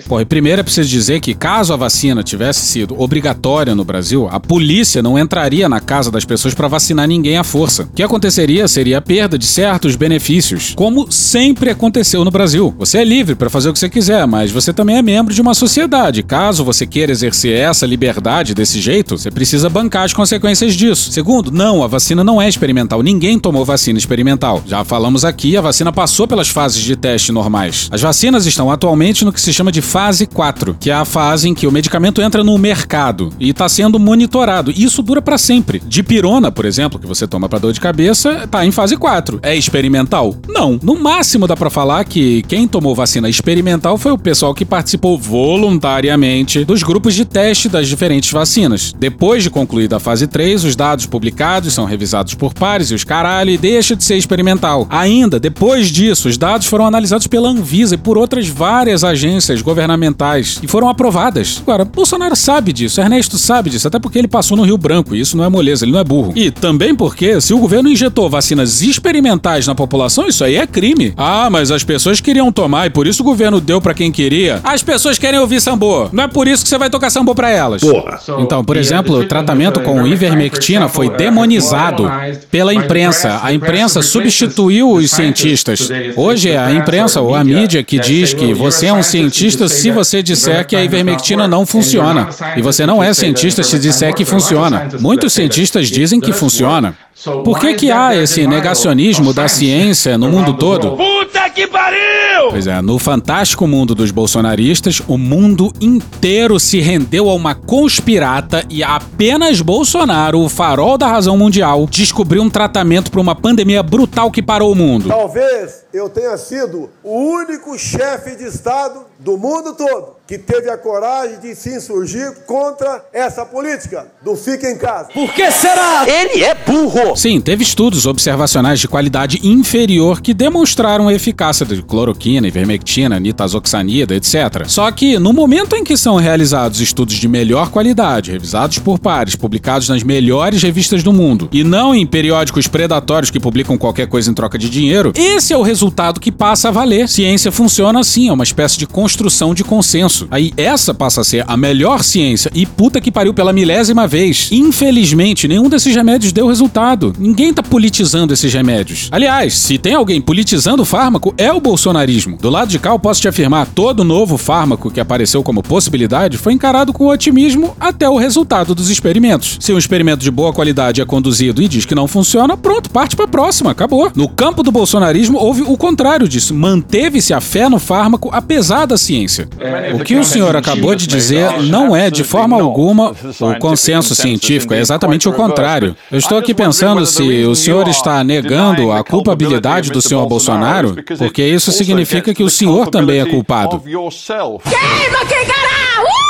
Porra, 0.08 0.24
primeiro 0.26 0.60
é 0.60 0.62
preciso 0.62 0.88
dizer 0.88 1.20
que 1.20 1.34
caso 1.34 1.72
a 1.72 1.76
vacina 1.76 2.22
tivesse 2.22 2.60
sido 2.60 3.00
obrigatória 3.00 3.74
no 3.74 3.84
Brasil, 3.84 4.05
Brasil, 4.06 4.28
a 4.30 4.38
polícia 4.38 5.02
não 5.02 5.18
entraria 5.18 5.68
na 5.68 5.80
casa 5.80 6.12
das 6.12 6.24
pessoas 6.24 6.54
para 6.54 6.68
vacinar 6.68 7.08
ninguém 7.08 7.38
à 7.38 7.42
força. 7.42 7.82
O 7.82 7.88
que 7.88 8.04
aconteceria 8.04 8.68
seria 8.68 8.98
a 8.98 9.02
perda 9.02 9.36
de 9.36 9.44
certos 9.44 9.96
benefícios, 9.96 10.74
como 10.76 11.10
sempre 11.10 11.70
aconteceu 11.70 12.24
no 12.24 12.30
Brasil. 12.30 12.72
Você 12.78 12.98
é 12.98 13.04
livre 13.04 13.34
para 13.34 13.50
fazer 13.50 13.68
o 13.68 13.72
que 13.72 13.80
você 13.80 13.88
quiser, 13.88 14.24
mas 14.24 14.52
você 14.52 14.72
também 14.72 14.96
é 14.96 15.02
membro 15.02 15.34
de 15.34 15.42
uma 15.42 15.54
sociedade. 15.54 16.22
Caso 16.22 16.64
você 16.64 16.86
queira 16.86 17.10
exercer 17.10 17.58
essa 17.58 17.84
liberdade 17.84 18.54
desse 18.54 18.80
jeito, 18.80 19.18
você 19.18 19.28
precisa 19.28 19.68
bancar 19.68 20.04
as 20.04 20.12
consequências 20.12 20.76
disso. 20.76 21.10
Segundo, 21.10 21.50
não, 21.50 21.82
a 21.82 21.88
vacina 21.88 22.22
não 22.22 22.40
é 22.40 22.48
experimental. 22.48 23.02
Ninguém 23.02 23.40
tomou 23.40 23.64
vacina 23.64 23.98
experimental. 23.98 24.62
Já 24.68 24.84
falamos 24.84 25.24
aqui, 25.24 25.56
a 25.56 25.60
vacina 25.60 25.90
passou 25.90 26.28
pelas 26.28 26.48
fases 26.48 26.80
de 26.80 26.94
teste 26.94 27.32
normais. 27.32 27.88
As 27.90 28.02
vacinas 28.02 28.46
estão 28.46 28.70
atualmente 28.70 29.24
no 29.24 29.32
que 29.32 29.40
se 29.40 29.52
chama 29.52 29.72
de 29.72 29.82
fase 29.82 30.26
4, 30.26 30.76
que 30.78 30.92
é 30.92 30.94
a 30.94 31.04
fase 31.04 31.48
em 31.48 31.54
que 31.54 31.66
o 31.66 31.72
medicamento 31.72 32.22
entra 32.22 32.44
no 32.44 32.56
mercado 32.56 33.32
e 33.40 33.50
está 33.50 33.68
sendo 33.68 33.95
monitorado. 33.98 34.70
Isso 34.70 35.02
dura 35.02 35.22
para 35.22 35.38
sempre. 35.38 35.82
Dipirona, 35.86 36.50
por 36.50 36.64
exemplo, 36.64 36.98
que 36.98 37.06
você 37.06 37.26
toma 37.26 37.48
para 37.48 37.58
dor 37.58 37.72
de 37.72 37.80
cabeça, 37.80 38.44
está 38.44 38.64
em 38.64 38.70
fase 38.70 38.96
4. 38.96 39.40
É 39.42 39.54
experimental? 39.54 40.34
Não. 40.48 40.78
No 40.82 40.98
máximo 40.98 41.46
dá 41.46 41.56
para 41.56 41.70
falar 41.70 42.04
que 42.04 42.42
quem 42.42 42.66
tomou 42.66 42.94
vacina 42.94 43.28
experimental 43.28 43.98
foi 43.98 44.12
o 44.12 44.18
pessoal 44.18 44.54
que 44.54 44.64
participou 44.64 45.18
voluntariamente 45.18 46.64
dos 46.64 46.82
grupos 46.82 47.14
de 47.14 47.24
teste 47.24 47.68
das 47.68 47.88
diferentes 47.88 48.30
vacinas. 48.30 48.92
Depois 48.98 49.42
de 49.42 49.50
concluída 49.50 49.96
a 49.96 50.00
fase 50.00 50.26
3, 50.26 50.64
os 50.64 50.76
dados 50.76 51.06
publicados 51.06 51.74
são 51.74 51.84
revisados 51.84 52.34
por 52.34 52.54
pares 52.54 52.90
e 52.90 52.94
os 52.94 53.04
caralho 53.04 53.50
e 53.50 53.58
deixa 53.58 53.96
de 53.96 54.04
ser 54.04 54.16
experimental. 54.16 54.86
Ainda, 54.90 55.38
depois 55.38 55.88
disso, 55.88 56.28
os 56.28 56.36
dados 56.36 56.66
foram 56.66 56.86
analisados 56.86 57.26
pela 57.26 57.48
Anvisa 57.48 57.94
e 57.94 57.98
por 57.98 58.18
outras 58.18 58.48
várias 58.48 59.04
agências 59.04 59.62
governamentais 59.62 60.58
e 60.62 60.66
foram 60.66 60.88
aprovadas. 60.88 61.60
Agora, 61.62 61.84
Bolsonaro 61.84 62.36
sabe 62.36 62.72
disso, 62.72 63.00
Ernesto 63.00 63.38
sabe 63.38 63.70
disso, 63.70 63.85
até 63.86 63.98
porque 63.98 64.18
ele 64.18 64.28
passou 64.28 64.56
no 64.56 64.64
Rio 64.64 64.78
Branco 64.78 65.14
e 65.14 65.20
isso 65.20 65.36
não 65.36 65.44
é 65.44 65.48
moleza, 65.48 65.84
ele 65.84 65.92
não 65.92 66.00
é 66.00 66.04
burro. 66.04 66.32
E 66.36 66.50
também 66.50 66.94
porque, 66.94 67.40
se 67.40 67.54
o 67.54 67.58
governo 67.58 67.88
injetou 67.88 68.28
vacinas 68.28 68.82
experimentais 68.82 69.66
na 69.66 69.74
população, 69.74 70.26
isso 70.28 70.44
aí 70.44 70.56
é 70.56 70.66
crime. 70.66 71.12
Ah, 71.16 71.48
mas 71.50 71.70
as 71.70 71.84
pessoas 71.84 72.20
queriam 72.20 72.50
tomar 72.52 72.86
e 72.86 72.90
por 72.90 73.06
isso 73.06 73.22
o 73.22 73.24
governo 73.24 73.60
deu 73.60 73.80
para 73.80 73.94
quem 73.94 74.10
queria. 74.10 74.60
As 74.62 74.82
pessoas 74.82 75.18
querem 75.18 75.38
ouvir 75.38 75.60
sambô. 75.60 76.08
Não 76.12 76.24
é 76.24 76.28
por 76.28 76.48
isso 76.48 76.62
que 76.62 76.68
você 76.68 76.78
vai 76.78 76.90
tocar 76.90 77.10
sambô 77.10 77.34
para 77.34 77.50
elas. 77.50 77.80
Porra. 77.80 78.18
Então, 78.38 78.64
por 78.64 78.76
exemplo, 78.76 79.18
o 79.18 79.24
tratamento 79.26 79.80
com 79.80 80.06
ivermectina 80.06 80.88
foi 80.88 81.10
demonizado 81.10 82.10
pela 82.50 82.74
imprensa. 82.74 83.40
A 83.42 83.52
imprensa 83.52 84.02
substituiu 84.02 84.90
os 84.90 85.10
cientistas. 85.10 85.88
Hoje 86.16 86.50
é 86.50 86.58
a 86.58 86.72
imprensa 86.72 87.20
ou 87.20 87.34
a 87.34 87.44
mídia 87.44 87.82
que 87.82 87.98
diz 87.98 88.32
que 88.32 88.52
você 88.52 88.86
é 88.86 88.92
um 88.92 89.02
cientista 89.02 89.68
se 89.68 89.90
você 89.90 90.22
disser 90.22 90.66
que 90.66 90.76
a 90.76 90.84
ivermectina 90.84 91.46
não 91.46 91.64
funciona. 91.66 92.28
E 92.56 92.62
você 92.62 92.86
não 92.86 93.02
é 93.02 93.12
cientista 93.14 93.62
se 93.62 93.75
disser 93.78 94.14
que 94.14 94.24
funciona. 94.24 94.88
Muitos 95.00 95.32
cientistas 95.32 95.88
dizem 95.88 96.20
que 96.20 96.32
funciona. 96.32 96.96
Por 97.44 97.58
que, 97.58 97.74
que 97.74 97.90
há 97.90 98.14
esse 98.14 98.46
negacionismo 98.46 99.32
da 99.32 99.48
ciência 99.48 100.18
no 100.18 100.28
mundo 100.28 100.54
todo? 100.54 100.96
Puta 100.96 101.48
que 101.50 101.66
pariu! 101.66 102.50
Pois 102.50 102.66
é, 102.66 102.80
no 102.82 102.98
fantástico 102.98 103.66
mundo 103.66 103.94
dos 103.94 104.10
bolsonaristas, 104.10 105.00
o 105.08 105.16
mundo 105.16 105.72
inteiro 105.80 106.60
se 106.60 106.78
rendeu 106.78 107.28
a 107.30 107.34
uma 107.34 107.54
conspirata 107.54 108.64
e 108.68 108.84
apenas 108.84 109.60
Bolsonaro, 109.60 110.40
o 110.40 110.48
farol 110.48 110.98
da 110.98 111.08
razão 111.08 111.36
mundial, 111.36 111.86
descobriu 111.90 112.42
um 112.42 112.50
tratamento 112.50 113.10
para 113.10 113.20
uma 113.20 113.34
pandemia 113.34 113.82
brutal 113.82 114.30
que 114.30 114.42
parou 114.42 114.70
o 114.70 114.76
mundo. 114.76 115.08
Talvez 115.08 115.84
eu 115.92 116.08
tenha 116.08 116.36
sido 116.36 116.90
o 117.02 117.18
único 117.18 117.78
chefe 117.78 118.36
de 118.36 118.44
Estado 118.44 119.00
do 119.18 119.36
mundo 119.36 119.74
todo 119.74 120.16
que 120.26 120.36
teve 120.36 120.68
a 120.68 120.76
coragem 120.76 121.38
de 121.38 121.54
se 121.54 121.76
insurgir 121.76 122.32
contra 122.46 123.04
essa 123.12 123.46
política 123.46 124.08
do 124.22 124.34
fica 124.34 124.68
em 124.68 124.76
casa. 124.76 125.08
Por 125.14 125.32
que 125.32 125.50
será? 125.52 126.04
Ele 126.06 126.42
é 126.42 126.54
burro! 126.54 127.16
Sim, 127.16 127.40
teve 127.40 127.62
estudos 127.62 128.06
observacionais 128.06 128.80
de 128.80 128.88
qualidade 128.88 129.38
inferior 129.46 130.20
que 130.20 130.34
demonstraram 130.34 131.06
a 131.06 131.14
eficácia 131.14 131.64
de 131.64 131.80
cloroquina, 131.80 132.48
ivermectina, 132.48 133.20
nitazoxanida, 133.20 134.16
etc. 134.16 134.66
Só 134.66 134.90
que, 134.90 135.16
no 135.18 135.32
momento 135.32 135.76
em 135.76 135.84
que 135.84 135.96
são 135.96 136.16
realizados 136.16 136.80
estudos 136.80 137.14
de 137.14 137.28
melhor 137.28 137.70
qualidade, 137.70 138.32
revisados 138.32 138.80
por 138.80 138.98
pares, 138.98 139.36
publicados 139.36 139.88
nas 139.88 140.02
melhores 140.02 140.60
revistas 140.60 141.04
do 141.04 141.12
mundo, 141.12 141.48
e 141.52 141.62
não 141.62 141.94
em 141.94 142.04
periódicos 142.04 142.66
predatórios 142.66 143.30
que 143.30 143.38
publicam 143.38 143.78
qualquer 143.78 144.08
coisa 144.08 144.30
em 144.30 144.34
troca 144.34 144.58
de 144.58 144.68
dinheiro, 144.68 145.12
esse 145.14 145.52
é 145.52 145.56
o 145.56 145.62
resultado 145.62 146.18
que 146.18 146.32
passa 146.32 146.68
a 146.68 146.72
valer. 146.72 147.08
Ciência 147.08 147.52
funciona 147.52 148.00
assim, 148.00 148.28
é 148.28 148.32
uma 148.32 148.44
espécie 148.44 148.76
de 148.78 148.86
construção 149.06 149.54
de 149.54 149.62
consenso. 149.62 150.26
Aí 150.32 150.52
essa 150.56 150.92
passa 150.92 151.20
a 151.20 151.24
ser 151.24 151.44
a 151.46 151.56
melhor 151.56 152.02
ciência 152.02 152.50
e 152.52 152.66
puta 152.66 153.00
que 153.00 153.12
pariu 153.12 153.32
pela 153.32 153.52
milésima 153.52 154.04
vez. 154.04 154.48
Infelizmente, 154.50 155.46
nenhum 155.46 155.68
desses 155.68 155.94
remédios 155.94 156.32
deu 156.32 156.48
resultado. 156.48 157.12
Ninguém 157.16 157.54
tá 157.54 157.62
politizando 157.62 158.34
esses 158.34 158.52
remédios. 158.52 159.08
Aliás, 159.12 159.54
se 159.54 159.78
tem 159.78 159.94
alguém 159.94 160.20
politizando 160.20 160.82
o 160.82 160.84
fármaco, 160.84 161.32
é 161.38 161.52
o 161.52 161.60
bolsonarismo. 161.60 162.36
Do 162.36 162.50
lado 162.50 162.68
de 162.68 162.80
cá, 162.80 162.90
eu 162.90 162.98
posso 162.98 163.20
te 163.20 163.28
afirmar, 163.28 163.68
todo 163.68 164.02
novo 164.02 164.36
fármaco 164.36 164.90
que 164.90 164.98
apareceu 164.98 165.40
como 165.40 165.62
possibilidade 165.62 166.36
foi 166.36 166.52
encarado 166.52 166.92
com 166.92 167.06
otimismo 167.06 167.76
até 167.78 168.10
o 168.10 168.16
resultado 168.16 168.74
dos 168.74 168.90
experimentos. 168.90 169.56
Se 169.60 169.72
um 169.72 169.78
experimento 169.78 170.24
de 170.24 170.32
boa 170.32 170.52
qualidade 170.52 171.00
é 171.00 171.04
conduzido 171.04 171.62
e 171.62 171.68
diz 171.68 171.84
que 171.84 171.94
não 171.94 172.08
funciona, 172.08 172.56
pronto, 172.56 172.90
parte 172.90 173.14
pra 173.14 173.28
próxima, 173.28 173.70
acabou. 173.70 174.10
No 174.16 174.28
campo 174.28 174.64
do 174.64 174.72
bolsonarismo, 174.72 175.38
houve 175.38 175.62
o 175.62 175.76
contrário 175.76 176.28
disso. 176.28 176.52
Manteve-se 176.52 177.32
a 177.32 177.40
fé 177.40 177.68
no 177.68 177.78
fármaco 177.78 178.30
apesar 178.32 178.84
da 178.86 178.95
ciência. 178.96 179.48
O 179.94 180.04
que 180.04 180.16
o 180.16 180.24
senhor 180.24 180.56
acabou 180.56 180.94
de 180.94 181.06
dizer 181.06 181.62
não 181.62 181.94
é, 181.94 182.10
de 182.10 182.24
forma 182.24 182.60
alguma, 182.60 183.14
o 183.40 183.58
consenso 183.58 184.14
científico, 184.14 184.74
é 184.74 184.80
exatamente 184.80 185.28
o 185.28 185.32
contrário. 185.32 185.96
Eu 186.10 186.18
estou 186.18 186.38
aqui 186.38 186.54
pensando 186.54 187.04
se 187.06 187.44
o 187.44 187.54
senhor 187.54 187.88
está 187.88 188.22
negando 188.22 188.92
a 188.92 189.02
culpabilidade 189.04 189.90
do 189.90 190.02
senhor 190.02 190.26
Bolsonaro, 190.26 190.96
porque 191.18 191.42
isso 191.42 191.72
significa 191.72 192.34
que 192.34 192.42
o 192.42 192.50
senhor 192.50 192.88
também 192.88 193.20
é 193.20 193.26
culpado. 193.26 193.80
Queima 193.80 195.24
quem 195.26 195.46
caralho! 195.46 196.25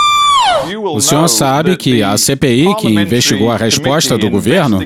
O 0.94 1.00
senhor 1.00 1.28
sabe 1.28 1.76
que 1.76 2.02
a 2.02 2.16
CPI, 2.16 2.74
que 2.76 2.88
investigou 2.88 3.50
a 3.50 3.56
resposta 3.56 4.18
do 4.18 4.28
governo, 4.28 4.80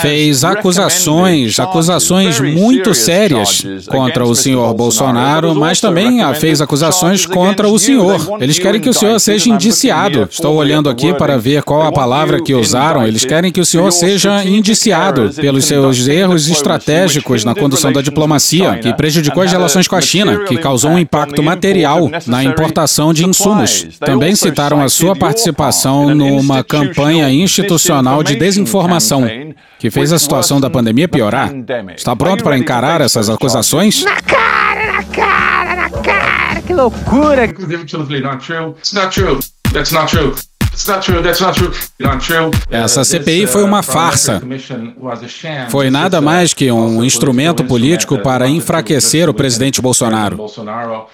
fez 0.00 0.44
acusações, 0.44 1.58
acusações 1.58 2.40
muito 2.40 2.94
sérias 2.94 3.62
contra 3.88 4.24
o 4.24 4.34
senhor 4.34 4.72
Bolsonaro, 4.74 5.54
mas 5.54 5.80
também 5.80 6.20
fez 6.34 6.60
acusações 6.60 7.26
contra 7.26 7.68
o 7.68 7.78
senhor. 7.78 8.38
Eles 8.40 8.58
querem 8.58 8.80
que 8.80 8.88
o 8.88 8.94
senhor 8.94 9.18
seja 9.18 9.50
indiciado. 9.50 10.28
Estou 10.30 10.54
olhando 10.56 10.88
aqui 10.88 11.12
para 11.14 11.36
ver 11.36 11.62
qual 11.62 11.82
a 11.82 11.92
palavra 11.92 12.42
que 12.42 12.54
usaram. 12.54 13.06
Eles 13.06 13.24
querem 13.24 13.50
que 13.50 13.60
o 13.60 13.66
senhor 13.66 13.90
seja 13.90 14.44
indiciado 14.44 15.30
pelos 15.34 15.64
seus 15.64 16.06
erros 16.06 16.48
estratégicos 16.48 17.44
na 17.44 17.54
condução 17.54 17.92
da 17.92 18.02
diplomacia, 18.02 18.76
que 18.78 18.92
prejudicou 18.94 19.42
as 19.42 19.50
relações 19.50 19.88
com 19.88 19.96
a 19.96 20.00
China, 20.00 20.44
que 20.44 20.56
causou 20.58 20.92
um 20.92 20.98
impacto 20.98 21.42
material 21.42 22.10
na 22.26 22.44
importação 22.44 23.12
de 23.12 23.26
insumos. 23.26 23.47
Também 24.00 24.34
citaram 24.34 24.82
a 24.82 24.88
sua 24.88 25.14
participação 25.16 26.14
numa 26.14 26.62
campanha 26.64 27.30
institucional 27.30 28.22
de 28.22 28.36
desinformação 28.36 29.24
que 29.78 29.90
fez 29.90 30.12
a 30.12 30.18
situação 30.18 30.60
da 30.60 30.68
pandemia 30.68 31.08
piorar. 31.08 31.50
Está 31.96 32.14
pronto 32.16 32.42
para 32.44 32.58
encarar 32.58 33.00
essas 33.00 33.28
acusações? 33.30 34.04
Na 34.04 34.20
cara, 34.22 34.92
na 34.92 35.02
cara, 35.04 35.74
na 35.76 35.90
cara, 35.90 36.62
que 36.62 36.74
loucura! 36.74 37.48
That's 38.72 38.92
not 38.92 39.10
true. 39.14 39.38
That's 39.72 39.92
not 39.92 40.08
true. 40.14 40.34
Essa 42.70 43.04
CPI 43.04 43.46
foi 43.46 43.62
uma 43.64 43.82
farsa. 43.82 44.40
Foi 45.68 45.90
nada 45.90 46.20
mais 46.20 46.54
que 46.54 46.70
um 46.70 47.02
instrumento 47.04 47.64
político 47.64 48.18
para 48.18 48.48
enfraquecer 48.48 49.28
o 49.28 49.34
presidente 49.34 49.80
Bolsonaro. 49.82 50.38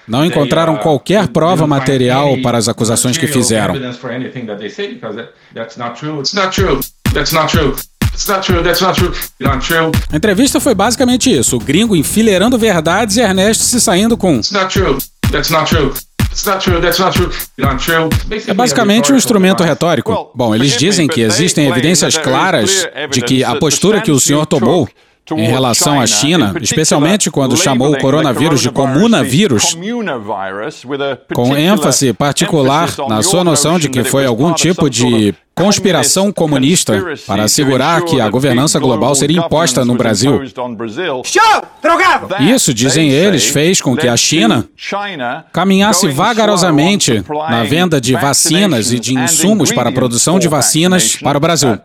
Não 0.07 0.25
encontraram 0.25 0.77
qualquer 0.77 1.29
prova 1.29 1.67
material 1.67 2.37
para 2.43 2.59
as 2.59 2.69
acusações 2.69 3.17
que 3.17 3.27
fizeram. 3.27 3.75
A 10.11 10.17
entrevista 10.17 10.61
foi 10.61 10.75
basicamente 10.75 11.37
isso: 11.37 11.57
o 11.57 11.59
gringo 11.59 11.97
enfileirando 11.97 12.57
verdades 12.57 13.17
e 13.17 13.21
Ernesto 13.21 13.65
se 13.65 13.81
saindo 13.81 14.17
com. 14.17 14.37
It's 14.37 14.53
not 14.53 14.73
true, 14.73 14.99
that's 15.33 15.51
not 15.51 15.69
true. 15.69 15.93
É 18.47 18.55
basicamente 18.55 19.13
um 19.13 19.17
instrumento 19.17 19.63
retórico. 19.63 20.31
Bom, 20.35 20.55
eles 20.55 20.77
dizem 20.77 21.07
que 21.07 21.21
existem 21.21 21.69
evidências 21.69 22.17
claras 22.19 22.89
de 23.11 23.23
que 23.23 23.45
a 23.45 23.55
postura 23.57 24.01
que 24.01 24.11
o 24.11 24.21
senhor 24.21 24.47
tomou 24.47 24.89
em 25.33 25.47
relação 25.47 25.99
à 26.01 26.07
China, 26.07 26.55
especialmente 26.61 27.31
quando 27.31 27.57
chamou 27.57 27.93
o 27.93 27.99
coronavírus 27.99 28.61
de 28.61 28.71
comunavírus, 28.71 29.77
com 31.35 31.57
ênfase 31.57 32.13
particular 32.13 32.91
na 33.09 33.23
sua 33.23 33.43
noção 33.43 33.79
de 33.79 33.89
que 33.89 34.05
foi 34.05 34.27
algum 34.27 34.53
tipo 34.53 34.91
de 34.91 35.35
conspiração 35.55 36.33
comunista 36.33 37.01
para 37.27 37.45
assegurar 37.45 38.03
que 38.03 38.21
a 38.21 38.29
governança 38.29 38.79
global 38.79 39.15
seria 39.15 39.39
imposta 39.39 39.85
no 39.85 39.95
Brasil. 39.95 40.43
Isso, 42.41 42.75
dizem 42.75 43.11
eles, 43.11 43.49
fez 43.49 43.81
com 43.81 43.97
que 43.97 44.09
a 44.09 44.17
China 44.17 44.69
caminhasse 45.53 46.09
vagarosamente 46.09 47.25
na 47.49 47.63
venda 47.65 48.01
de 48.01 48.15
vacinas 48.15 48.93
e 48.93 48.99
de 48.99 49.15
insumos 49.15 49.73
para 49.73 49.89
a 49.89 49.93
produção 49.93 50.39
de 50.39 50.49
vacinas 50.49 51.17
para 51.17 51.39
o 51.39 51.41
Brasil. 51.41 51.79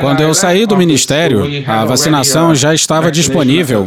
Quando 0.00 0.20
eu 0.20 0.34
saí 0.34 0.66
do 0.66 0.76
ministério, 0.76 1.44
a 1.66 1.84
vacinação 1.84 2.54
já 2.54 2.74
estava 2.74 3.10
disponível. 3.10 3.86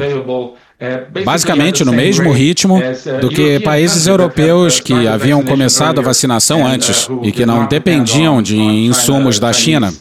basicamente 1.23 1.85
no 1.85 1.93
mesmo 1.93 2.31
ritmo 2.31 2.81
do 3.21 3.29
que 3.29 3.59
países 3.59 4.07
europeus 4.07 4.79
que 4.79 5.07
haviam 5.07 5.43
começado 5.43 5.99
a 5.99 6.01
vacinação 6.03 6.65
antes 6.65 7.07
e 7.21 7.31
que 7.31 7.45
não 7.45 7.67
dependiam 7.67 8.41
de 8.41 8.57
insumos 8.57 9.39
da 9.39 9.53
China. 9.53 9.93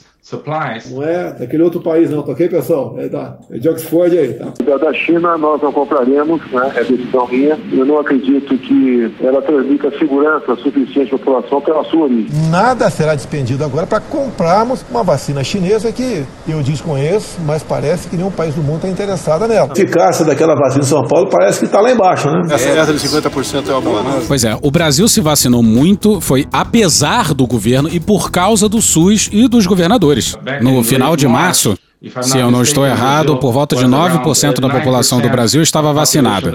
Não 0.90 1.03
é 1.03 1.33
daquele 1.33 1.62
outro 1.62 1.81
país, 1.81 2.11
não, 2.11 2.23
tá 2.23 2.33
ok, 2.33 2.49
pessoal? 2.49 2.95
É, 2.99 3.09
da, 3.09 3.37
é 3.51 3.59
de 3.59 3.69
Oxford 3.69 4.16
aí, 4.19 4.35
tá? 4.35 4.53
Da 4.79 4.93
China 4.93 5.37
nós 5.37 5.61
não 5.62 5.73
compraremos, 5.73 6.40
né? 6.53 6.73
É 6.77 6.85
decisão 6.85 7.27
minha. 7.29 7.59
Eu 7.73 7.85
não 7.85 7.99
acredito 7.99 8.57
que 8.59 9.12
ela 9.21 9.43
transmita 9.43 9.90
segurança 9.99 10.55
suficiente 10.57 11.14
à 11.14 11.19
população 11.19 11.61
pela 11.61 11.85
sua 11.85 12.05
origem. 12.05 12.29
Nada 12.51 12.88
será 12.90 13.14
despendido 13.14 13.64
agora 13.64 13.87
para 13.87 14.01
comprarmos 14.01 14.85
uma 14.90 15.03
vacina 15.03 15.43
chinesa 15.43 15.93
que 15.93 16.25
eu 16.49 16.62
desconheço, 16.62 17.40
mas 17.45 17.62
parece 17.62 18.09
que 18.09 18.16
nenhum 18.16 18.31
país 18.31 18.55
do 18.55 18.62
mundo 18.62 18.77
está 18.77 18.88
interessado 18.88 19.47
nela. 19.47 19.69
A 19.69 19.73
eficácia 19.73 20.25
daquela 20.25 20.55
vacina 20.55 20.83
em 20.83 20.87
São 20.87 21.03
Paulo 21.07 21.29
parece 21.31 21.61
que 21.61 21.66
está 21.66 21.81
lá 21.81 21.90
embaixo, 21.90 22.29
né? 22.31 22.43
Essa, 22.51 22.69
essa 22.69 22.93
de 22.93 22.99
50% 22.99 23.69
é 23.69 23.73
uma 23.73 23.81
boa, 23.81 24.03
né? 24.03 24.23
Pois 24.27 24.45
é, 24.45 24.57
o 24.62 24.71
Brasil 24.71 25.09
se 25.09 25.21
vacinou 25.21 25.62
muito, 25.62 26.21
foi 26.21 26.47
apesar 26.53 27.35
do 27.35 27.47
governo 27.47 27.88
e 27.90 27.99
por 27.99 28.31
causa 28.31 28.69
do 28.69 28.81
SUS 28.81 29.29
e 29.33 29.49
dos 29.49 29.66
governadores. 29.66 30.19
No 30.61 30.83
final 30.83 31.16
de 31.16 31.26
março, 31.26 31.76
se 32.22 32.38
eu 32.38 32.50
não 32.50 32.62
estou 32.62 32.87
errado, 32.87 33.37
por 33.37 33.52
volta 33.52 33.76
de 33.76 33.85
9% 33.85 34.59
da 34.59 34.70
população 34.70 35.20
do 35.20 35.28
Brasil 35.28 35.61
estava 35.61 35.92
vacinada. 35.92 36.50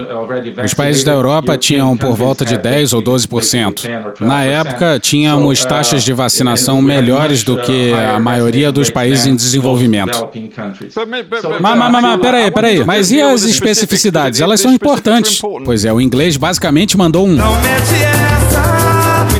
Os 0.64 0.74
países 0.74 1.04
da 1.04 1.12
Europa 1.12 1.56
tinham 1.56 1.96
por 1.96 2.16
volta 2.16 2.44
de 2.44 2.58
10 2.58 2.94
ou 2.94 3.02
12%. 3.02 4.18
Na 4.18 4.42
época, 4.42 4.98
tínhamos 4.98 5.64
taxas 5.64 6.02
de 6.02 6.12
vacinação 6.12 6.82
melhores 6.82 7.44
do 7.44 7.58
que 7.58 7.92
a 7.92 8.18
maioria 8.18 8.72
dos 8.72 8.90
países 8.90 9.24
em 9.26 9.36
desenvolvimento. 9.36 10.28
Mas, 11.60 11.78
mas, 11.78 12.02
mas, 12.02 12.20
peraí, 12.20 12.50
peraí. 12.50 12.84
Mas 12.84 13.12
e 13.12 13.20
as 13.20 13.44
especificidades? 13.44 14.40
Elas 14.40 14.60
são 14.60 14.72
importantes. 14.72 15.40
Pois 15.64 15.84
é, 15.84 15.92
o 15.92 16.00
inglês 16.00 16.36
basicamente 16.36 16.96
mandou 16.96 17.24
um. 17.24 17.36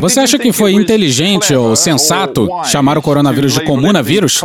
Você 0.01 0.21
acha 0.21 0.39
que 0.39 0.53
foi 0.53 0.73
inteligente 0.73 1.55
ou 1.55 1.75
sensato 1.75 2.49
chamar 2.65 2.99
o 2.99 3.03
coronavírus 3.03 3.55
de 3.55 3.61
comunavírus? 3.65 4.43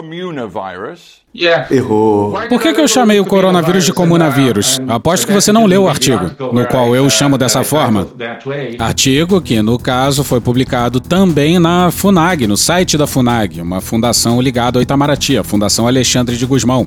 Errou. 1.70 2.34
Por 2.50 2.62
que, 2.62 2.74
que 2.74 2.82
eu 2.82 2.88
chamei 2.88 3.20
o 3.20 3.26
coronavírus 3.26 3.86
de 3.86 3.94
comunavírus? 3.94 4.82
Aposto 4.88 5.28
que 5.28 5.34
você 5.34 5.52
não 5.52 5.66
leu 5.66 5.84
o 5.84 5.88
artigo, 5.90 6.32
no 6.52 6.66
qual 6.66 6.96
eu 6.96 7.10
chamo 7.10 7.38
dessa 7.38 7.64
forma. 7.64 8.08
Artigo 8.80 9.42
que, 9.42 9.62
no 9.62 9.78
caso, 9.78 10.24
foi 10.24 10.42
publicado 10.42 11.00
também 11.00 11.60
na 11.60 11.90
FUNAG, 11.92 12.48
no 12.48 12.58
site 12.58 12.98
da 12.98 13.08
FUNAG, 13.08 13.62
uma 13.62 13.80
fundação 13.82 14.42
ligada 14.42 14.80
ao 14.80 14.84
Itamaraty, 14.84 15.38
a 15.38 15.44
Fundação 15.44 15.88
Alexandre 15.88 16.36
de 16.36 16.46
Guzmão. 16.46 16.86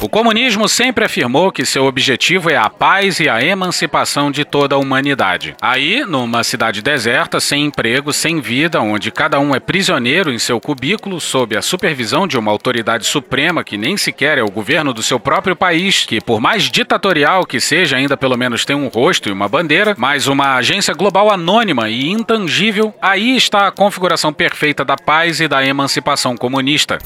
O 0.00 0.08
comunismo 0.08 0.68
sempre 0.68 1.04
afirmou 1.04 1.50
que 1.50 1.64
seu 1.64 1.86
objetivo 1.86 2.50
é 2.50 2.56
a 2.56 2.68
paz 2.68 3.20
e 3.20 3.28
a 3.28 3.42
emancipação 3.42 4.30
de 4.30 4.44
toda 4.44 4.74
a 4.74 4.78
humanidade. 4.78 5.56
Aí, 5.62 6.04
numa 6.04 6.44
cidade 6.44 6.82
deserta, 6.82 7.40
sem 7.40 7.64
emprego, 7.64 8.12
sem 8.12 8.40
vida, 8.40 8.80
onde 8.80 9.10
cada 9.10 9.40
um 9.40 9.54
é 9.54 9.60
prisioneiro 9.60 10.30
em 10.30 10.38
seu 10.38 10.60
cubículo, 10.60 11.20
sob 11.20 11.56
a 11.56 11.62
supervisão 11.62 12.26
de 12.26 12.36
uma 12.36 12.50
autoridade 12.50 13.06
suprema 13.06 13.64
que 13.64 13.78
nem 13.78 13.96
sequer 13.96 14.36
é 14.36 14.42
o 14.42 14.50
governo 14.50 14.92
do 14.92 15.02
seu 15.02 15.18
próprio 15.18 15.56
país, 15.56 16.04
que, 16.04 16.20
por 16.20 16.40
mais 16.40 16.64
ditatorial 16.64 17.46
que 17.46 17.60
seja, 17.60 17.96
ainda 17.96 18.16
pelo 18.16 18.36
menos 18.36 18.64
tem 18.64 18.76
um 18.76 18.88
rosto 18.88 19.28
e 19.28 19.32
uma 19.32 19.48
bandeira, 19.48 19.94
mas 19.96 20.26
uma 20.26 20.56
agência 20.56 20.92
global 20.92 21.30
anônima 21.30 21.88
e 21.88 22.10
intangível, 22.10 22.94
aí 23.00 23.36
está 23.36 23.68
a 23.68 23.72
configuração 23.72 24.32
perfeita 24.32 24.84
da 24.84 24.96
paz 24.96 25.40
e 25.40 25.48
da 25.48 25.64
emancipação 25.64 26.36
comunista. 26.36 26.98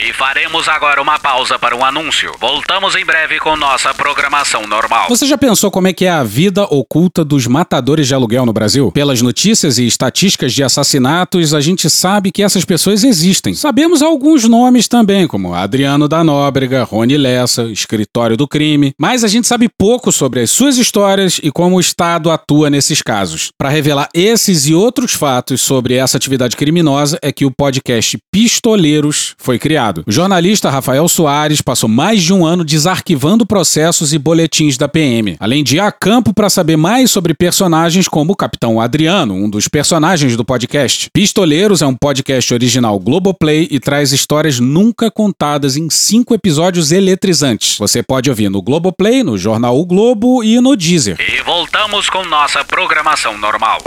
E 0.00 0.12
faremos 0.12 0.68
agora 0.68 1.02
uma 1.02 1.18
pausa 1.18 1.58
para 1.58 1.74
um 1.74 1.84
anúncio. 1.84 2.30
Voltamos 2.38 2.94
em 2.94 3.04
breve 3.04 3.40
com 3.40 3.56
nossa 3.56 3.92
programação 3.92 4.64
normal. 4.64 5.08
Você 5.08 5.26
já 5.26 5.36
pensou 5.36 5.72
como 5.72 5.88
é 5.88 5.92
que 5.92 6.04
é 6.04 6.10
a 6.10 6.22
vida 6.22 6.62
oculta 6.62 7.24
dos 7.24 7.48
matadores 7.48 8.06
de 8.06 8.14
aluguel 8.14 8.46
no 8.46 8.52
Brasil? 8.52 8.92
Pelas 8.92 9.20
notícias 9.20 9.76
e 9.76 9.88
estatísticas 9.88 10.54
de 10.54 10.62
assassinatos, 10.62 11.52
a 11.52 11.60
gente 11.60 11.90
sabe 11.90 12.30
que 12.30 12.44
essas 12.44 12.64
pessoas 12.64 13.02
existem. 13.02 13.54
Sabemos 13.54 14.00
alguns 14.00 14.44
nomes 14.44 14.86
também, 14.86 15.26
como 15.26 15.52
Adriano 15.52 16.06
da 16.06 16.22
Nóbrega, 16.22 16.84
Rony 16.84 17.16
Lessa, 17.16 17.64
Escritório 17.64 18.36
do 18.36 18.46
Crime, 18.46 18.92
mas 19.00 19.24
a 19.24 19.28
gente 19.28 19.48
sabe 19.48 19.68
pouco 19.68 20.12
sobre 20.12 20.42
as 20.42 20.50
suas 20.50 20.78
histórias 20.78 21.40
e 21.42 21.50
como 21.50 21.74
o 21.74 21.80
Estado 21.80 22.30
atua 22.30 22.70
nesses 22.70 23.02
casos. 23.02 23.48
Para 23.58 23.68
revelar 23.68 24.08
esses 24.14 24.68
e 24.68 24.74
outros 24.74 25.14
fatos 25.14 25.60
sobre 25.60 25.94
essa 25.94 26.16
atividade 26.16 26.56
criminosa 26.56 27.18
é 27.20 27.32
que 27.32 27.44
o 27.44 27.50
podcast 27.50 28.16
Pistoleiros 28.30 29.34
foi 29.38 29.58
criado. 29.58 29.87
O 30.06 30.12
jornalista 30.12 30.70
Rafael 30.70 31.08
Soares 31.08 31.60
passou 31.60 31.88
mais 31.88 32.22
de 32.22 32.32
um 32.32 32.44
ano 32.44 32.64
desarquivando 32.64 33.46
processos 33.46 34.12
e 34.12 34.18
boletins 34.18 34.76
da 34.76 34.88
PM, 34.88 35.36
além 35.40 35.64
de 35.64 35.76
ir 35.76 35.80
a 35.80 35.90
campo 35.90 36.32
para 36.34 36.50
saber 36.50 36.76
mais 36.76 37.10
sobre 37.10 37.34
personagens 37.34 38.08
como 38.08 38.32
o 38.32 38.36
Capitão 38.36 38.80
Adriano, 38.80 39.34
um 39.34 39.48
dos 39.48 39.68
personagens 39.68 40.36
do 40.36 40.44
podcast. 40.44 41.08
Pistoleiros 41.12 41.82
é 41.82 41.86
um 41.86 41.94
podcast 41.94 42.52
original 42.52 42.98
Globoplay 42.98 43.68
e 43.70 43.80
traz 43.80 44.12
histórias 44.12 44.60
nunca 44.60 45.10
contadas 45.10 45.76
em 45.76 45.88
cinco 45.90 46.34
episódios 46.34 46.92
eletrizantes. 46.92 47.78
Você 47.78 48.02
pode 48.02 48.30
ouvir 48.30 48.48
no 48.48 48.62
Globoplay, 48.62 49.22
no 49.22 49.38
Jornal 49.38 49.78
o 49.78 49.86
Globo 49.86 50.42
e 50.42 50.60
no 50.60 50.76
Deezer. 50.76 51.16
E 51.20 51.42
voltamos 51.42 52.08
com 52.10 52.24
nossa 52.24 52.64
programação 52.64 53.36
normal. 53.38 53.78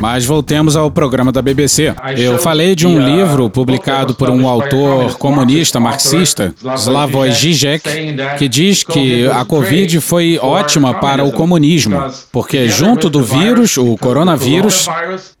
Mas 0.00 0.24
voltemos 0.24 0.76
ao 0.76 0.90
programa 0.90 1.32
da 1.32 1.42
BBC. 1.42 1.94
Eu 2.16 2.38
falei 2.38 2.74
de 2.74 2.86
um 2.86 2.98
livro 2.98 3.48
publicado 3.50 4.14
por 4.14 4.30
um 4.30 4.48
autor 4.48 5.16
comunista 5.18 5.80
marxista, 5.80 6.54
Slavoj 6.76 7.30
Žižek, 7.32 8.16
que 8.38 8.48
diz 8.48 8.82
que 8.82 9.26
a 9.28 9.44
Covid 9.44 10.00
foi 10.00 10.38
ótima 10.40 10.94
para 10.94 11.24
o 11.24 11.32
comunismo, 11.32 12.02
porque 12.30 12.68
junto 12.68 13.08
do 13.10 13.22
vírus, 13.22 13.76
o 13.76 13.96
coronavírus, 13.96 14.86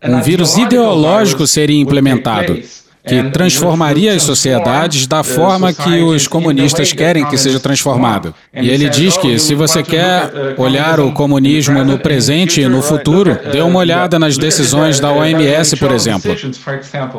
um 0.02 0.20
vírus 0.20 0.56
ideológico 0.56 1.46
seria 1.46 1.80
implementado 1.80 2.58
que 3.06 3.22
transformaria 3.30 4.14
as 4.14 4.22
sociedades 4.22 5.06
da 5.06 5.22
forma 5.22 5.72
que 5.72 6.00
os 6.00 6.26
comunistas 6.26 6.92
querem 6.92 7.24
que 7.26 7.36
seja 7.36 7.58
transformado. 7.58 8.34
E 8.54 8.68
ele 8.68 8.88
diz 8.88 9.16
que 9.16 9.38
se 9.38 9.54
você 9.54 9.82
quer 9.82 10.54
olhar 10.56 11.00
o 11.00 11.12
comunismo 11.12 11.82
no 11.84 11.98
presente 11.98 12.60
e 12.60 12.68
no 12.68 12.82
futuro, 12.82 13.38
dê 13.50 13.60
uma 13.62 13.78
olhada 13.78 14.18
nas 14.18 14.36
decisões 14.36 15.00
da 15.00 15.12
OMS, 15.12 15.76
por 15.76 15.92
exemplo. 15.92 16.36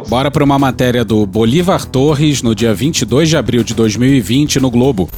Bora 0.07 0.29
para 0.29 0.43
uma 0.43 0.59
matéria 0.59 1.03
do 1.03 1.25
Bolívar 1.25 1.85
Torres 1.85 2.41
no 2.41 2.53
dia 2.53 2.73
22 2.73 3.29
de 3.29 3.37
abril 3.37 3.63
de 3.63 3.73
2020 3.73 4.59
no 4.59 4.69
Globo. 4.69 5.09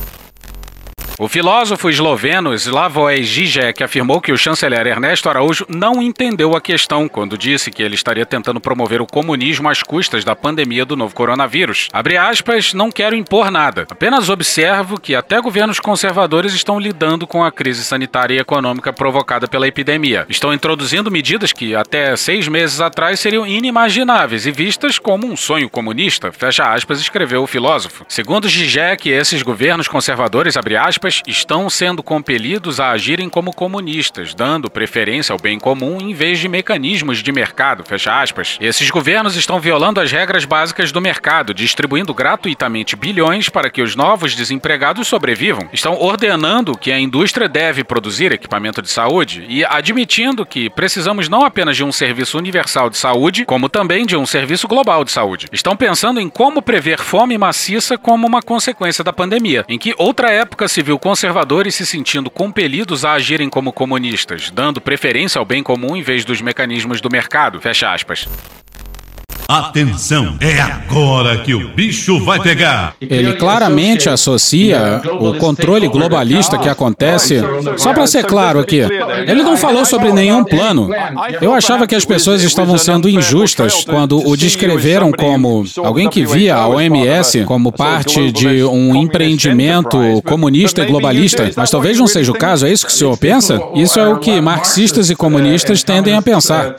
O 1.23 1.29
filósofo 1.29 1.89
esloveno 1.89 2.53
Slavoj 2.53 3.23
Žižek 3.23 3.81
afirmou 3.81 4.19
que 4.19 4.33
o 4.33 4.37
chanceler 4.37 4.85
Ernesto 4.87 5.29
Araújo 5.29 5.65
não 5.69 6.01
entendeu 6.01 6.53
a 6.53 6.59
questão 6.59 7.07
quando 7.07 7.37
disse 7.37 7.71
que 7.71 7.81
ele 7.81 7.95
estaria 7.95 8.25
tentando 8.25 8.59
promover 8.59 9.01
o 9.01 9.07
comunismo 9.07 9.69
às 9.69 9.81
custas 9.81 10.25
da 10.25 10.35
pandemia 10.35 10.83
do 10.83 10.97
novo 10.97 11.15
coronavírus. 11.15 11.87
Abre 11.93 12.17
aspas, 12.17 12.73
não 12.73 12.91
quero 12.91 13.15
impor 13.15 13.49
nada. 13.49 13.87
Apenas 13.89 14.27
observo 14.27 14.99
que 14.99 15.15
até 15.15 15.39
governos 15.39 15.79
conservadores 15.79 16.53
estão 16.53 16.77
lidando 16.77 17.25
com 17.25 17.41
a 17.41 17.53
crise 17.53 17.85
sanitária 17.85 18.35
e 18.35 18.39
econômica 18.39 18.91
provocada 18.91 19.47
pela 19.47 19.65
epidemia. 19.65 20.25
Estão 20.27 20.53
introduzindo 20.53 21.09
medidas 21.09 21.53
que 21.53 21.73
até 21.73 22.17
seis 22.17 22.49
meses 22.49 22.81
atrás 22.81 23.21
seriam 23.21 23.47
inimagináveis 23.47 24.45
e 24.45 24.51
vistas 24.51 24.99
como 24.99 25.25
um 25.25 25.37
sonho 25.37 25.69
comunista. 25.69 26.33
Fecha 26.33 26.65
aspas, 26.65 26.99
escreveu 26.99 27.43
o 27.43 27.47
filósofo. 27.47 28.05
Segundo 28.09 28.49
Žižek, 28.49 29.09
esses 29.09 29.41
governos 29.41 29.87
conservadores, 29.87 30.57
abre 30.57 30.75
aspas, 30.75 31.12
estão 31.27 31.69
sendo 31.69 32.01
compelidos 32.01 32.79
a 32.79 32.91
agirem 32.91 33.29
como 33.29 33.53
comunistas, 33.53 34.33
dando 34.33 34.69
preferência 34.69 35.33
ao 35.33 35.39
bem 35.39 35.59
comum 35.59 35.99
em 35.99 36.13
vez 36.13 36.39
de 36.39 36.47
mecanismos 36.47 37.21
de 37.21 37.31
mercado, 37.31 37.83
fecha 37.83 38.21
aspas. 38.21 38.57
Esses 38.59 38.89
governos 38.89 39.35
estão 39.35 39.59
violando 39.59 39.99
as 39.99 40.11
regras 40.11 40.45
básicas 40.45 40.91
do 40.91 41.01
mercado, 41.01 41.53
distribuindo 41.53 42.13
gratuitamente 42.13 42.95
bilhões 42.95 43.49
para 43.49 43.69
que 43.69 43.81
os 43.81 43.95
novos 43.95 44.35
desempregados 44.35 45.07
sobrevivam. 45.07 45.69
Estão 45.71 45.99
ordenando 45.99 46.77
que 46.77 46.91
a 46.91 46.99
indústria 46.99 47.49
deve 47.49 47.83
produzir 47.83 48.31
equipamento 48.31 48.81
de 48.81 48.89
saúde 48.89 49.45
e 49.47 49.63
admitindo 49.65 50.45
que 50.45 50.69
precisamos 50.69 51.29
não 51.29 51.43
apenas 51.43 51.75
de 51.75 51.83
um 51.83 51.91
serviço 51.91 52.37
universal 52.37 52.89
de 52.89 52.97
saúde, 52.97 53.45
como 53.45 53.69
também 53.69 54.05
de 54.05 54.15
um 54.15 54.25
serviço 54.25 54.67
global 54.67 55.03
de 55.03 55.11
saúde. 55.11 55.47
Estão 55.51 55.75
pensando 55.75 56.19
em 56.19 56.29
como 56.29 56.61
prever 56.61 56.99
fome 56.99 57.37
maciça 57.37 57.97
como 57.97 58.25
uma 58.25 58.41
consequência 58.41 59.03
da 59.03 59.13
pandemia, 59.13 59.65
em 59.67 59.77
que 59.77 59.93
outra 59.97 60.31
época 60.31 60.67
se 60.67 60.81
viu 60.93 60.99
conservadores 60.99 61.73
se 61.73 61.87
sentindo 61.87 62.29
compelidos 62.29 63.03
a 63.03 63.13
agirem 63.13 63.49
como 63.49 63.73
comunistas, 63.73 64.51
dando 64.51 64.79
preferência 64.79 65.39
ao 65.39 65.45
bem 65.45 65.63
comum 65.63 65.95
em 65.95 66.03
vez 66.03 66.23
dos 66.23 66.39
mecanismos 66.39 67.01
do 67.01 67.09
mercado. 67.09 67.59
Fecha 67.59 67.91
aspas. 67.91 68.29
Atenção, 69.47 70.35
é 70.39 70.59
agora 70.61 71.37
que 71.39 71.53
o 71.53 71.69
bicho 71.69 72.19
vai 72.23 72.39
pegar. 72.39 72.95
Ele 73.01 73.33
claramente 73.33 74.09
associa 74.09 75.01
o 75.19 75.35
controle 75.35 75.87
globalista 75.87 76.57
que 76.57 76.69
acontece. 76.69 77.41
Só 77.77 77.93
para 77.93 78.07
ser 78.07 78.23
claro 78.25 78.59
aqui, 78.59 78.79
ele 79.27 79.43
não 79.43 79.57
falou 79.57 79.85
sobre 79.85 80.11
nenhum 80.11 80.43
plano. 80.43 80.89
Eu 81.41 81.53
achava 81.53 81.85
que 81.85 81.95
as 81.95 82.05
pessoas 82.05 82.41
estavam 82.41 82.77
sendo 82.77 83.09
injustas 83.09 83.83
quando 83.83 84.25
o 84.27 84.37
descreveram 84.37 85.11
como 85.11 85.63
alguém 85.83 86.09
que 86.09 86.25
via 86.25 86.55
a 86.55 86.67
OMS 86.67 87.43
como 87.43 87.71
parte 87.71 88.31
de 88.31 88.63
um 88.63 88.95
empreendimento 88.95 89.97
comunista 90.23 90.83
e 90.83 90.85
globalista. 90.85 91.51
Mas 91.55 91.69
talvez 91.69 91.99
não 91.99 92.07
seja 92.07 92.31
o 92.31 92.37
caso, 92.37 92.65
é 92.65 92.71
isso 92.71 92.85
que 92.85 92.91
o 92.91 92.95
senhor 92.95 93.17
pensa? 93.17 93.61
Isso 93.75 93.99
é 93.99 94.07
o 94.07 94.17
que 94.17 94.39
marxistas 94.39 95.09
e 95.09 95.15
comunistas 95.15 95.83
tendem 95.83 96.15
a 96.15 96.21
pensar. 96.21 96.75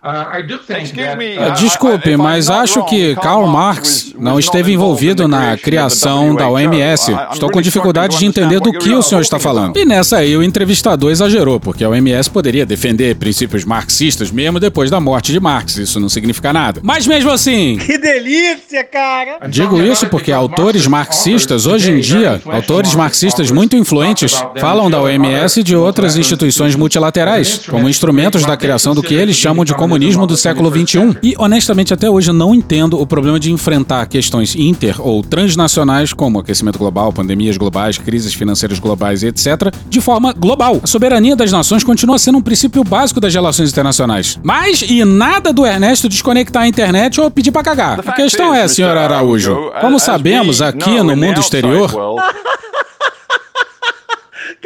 Uh, 0.00 1.56
Desculpe, 1.58 2.16
mas 2.16 2.48
acho 2.48 2.84
que 2.84 3.16
Karl 3.16 3.46
Marx 3.48 4.14
não 4.16 4.38
esteve 4.38 4.72
envolvido 4.72 5.26
na 5.26 5.56
criação 5.56 6.36
da 6.36 6.48
OMS. 6.48 7.12
Estou 7.32 7.50
com 7.50 7.60
dificuldade 7.60 8.16
de 8.16 8.24
entender 8.24 8.60
do 8.60 8.72
que 8.72 8.90
o 8.90 9.02
senhor 9.02 9.20
está 9.20 9.40
falando. 9.40 9.76
E 9.76 9.84
nessa 9.84 10.18
aí 10.18 10.36
o 10.36 10.42
entrevistador 10.42 11.10
exagerou, 11.10 11.58
porque 11.58 11.82
a 11.82 11.88
OMS 11.88 12.30
poderia 12.30 12.64
defender 12.64 13.16
princípios 13.16 13.64
marxistas 13.64 14.30
mesmo 14.30 14.60
depois 14.60 14.88
da 14.88 15.00
morte 15.00 15.32
de 15.32 15.40
Marx. 15.40 15.76
Isso 15.76 15.98
não 15.98 16.08
significa 16.08 16.52
nada. 16.52 16.80
Mas 16.84 17.06
mesmo 17.06 17.30
assim. 17.30 17.78
Que 17.88 17.96
delícia, 17.96 18.84
cara! 18.84 19.48
Digo 19.48 19.80
isso 19.80 20.06
porque 20.08 20.30
autores 20.30 20.86
marxistas, 20.86 21.64
hoje 21.64 21.90
em 21.90 22.00
dia, 22.00 22.40
autores 22.44 22.94
marxistas 22.94 23.50
muito 23.50 23.76
influentes, 23.76 24.44
falam 24.58 24.90
da 24.90 25.00
OMS 25.00 25.60
e 25.60 25.62
de 25.62 25.74
outras 25.74 26.16
instituições 26.16 26.76
multilaterais, 26.76 27.62
como 27.66 27.88
instrumentos 27.88 28.44
da 28.44 28.56
criação 28.56 28.94
do 28.94 29.02
que 29.02 29.14
eles 29.14 29.36
chamam 29.36 29.64
de 29.64 29.74
comunismo 29.88 30.26
do 30.26 30.36
século 30.36 30.70
XXI. 30.70 31.16
E, 31.22 31.34
honestamente, 31.38 31.94
até 31.94 32.10
hoje 32.10 32.30
eu 32.30 32.34
não 32.34 32.54
entendo 32.54 33.00
o 33.00 33.06
problema 33.06 33.40
de 33.40 33.50
enfrentar 33.50 34.06
questões 34.06 34.54
inter 34.54 35.00
ou 35.00 35.22
transnacionais, 35.22 36.12
como 36.12 36.38
aquecimento 36.38 36.78
global, 36.78 37.12
pandemias 37.12 37.56
globais, 37.56 37.96
crises 37.96 38.34
financeiras 38.34 38.78
globais 38.78 39.22
e 39.22 39.28
etc., 39.28 39.72
de 39.88 40.00
forma 40.00 40.32
global. 40.32 40.80
A 40.82 40.86
soberania 40.86 41.34
das 41.34 41.50
nações 41.50 41.82
continua 41.82 42.18
sendo 42.18 42.38
um 42.38 42.42
princípio 42.42 42.84
básico 42.84 43.20
das 43.20 43.32
relações 43.32 43.70
internacionais. 43.70 44.38
Mas, 44.42 44.82
e 44.82 45.04
nada 45.04 45.52
do 45.52 45.64
Ernesto 45.66 46.08
desconectar 46.08 46.64
a 46.64 46.68
internet 46.68 47.20
ou 47.20 47.30
pedir 47.30 47.50
pra 47.50 47.62
cagar. 47.62 48.00
A 48.06 48.12
questão 48.12 48.54
é, 48.54 48.68
senhor 48.68 48.96
Araújo, 48.96 49.56
como 49.80 49.98
sabemos 49.98 50.60
aqui 50.60 51.02
no 51.02 51.16
mundo 51.16 51.40
exterior. 51.40 51.90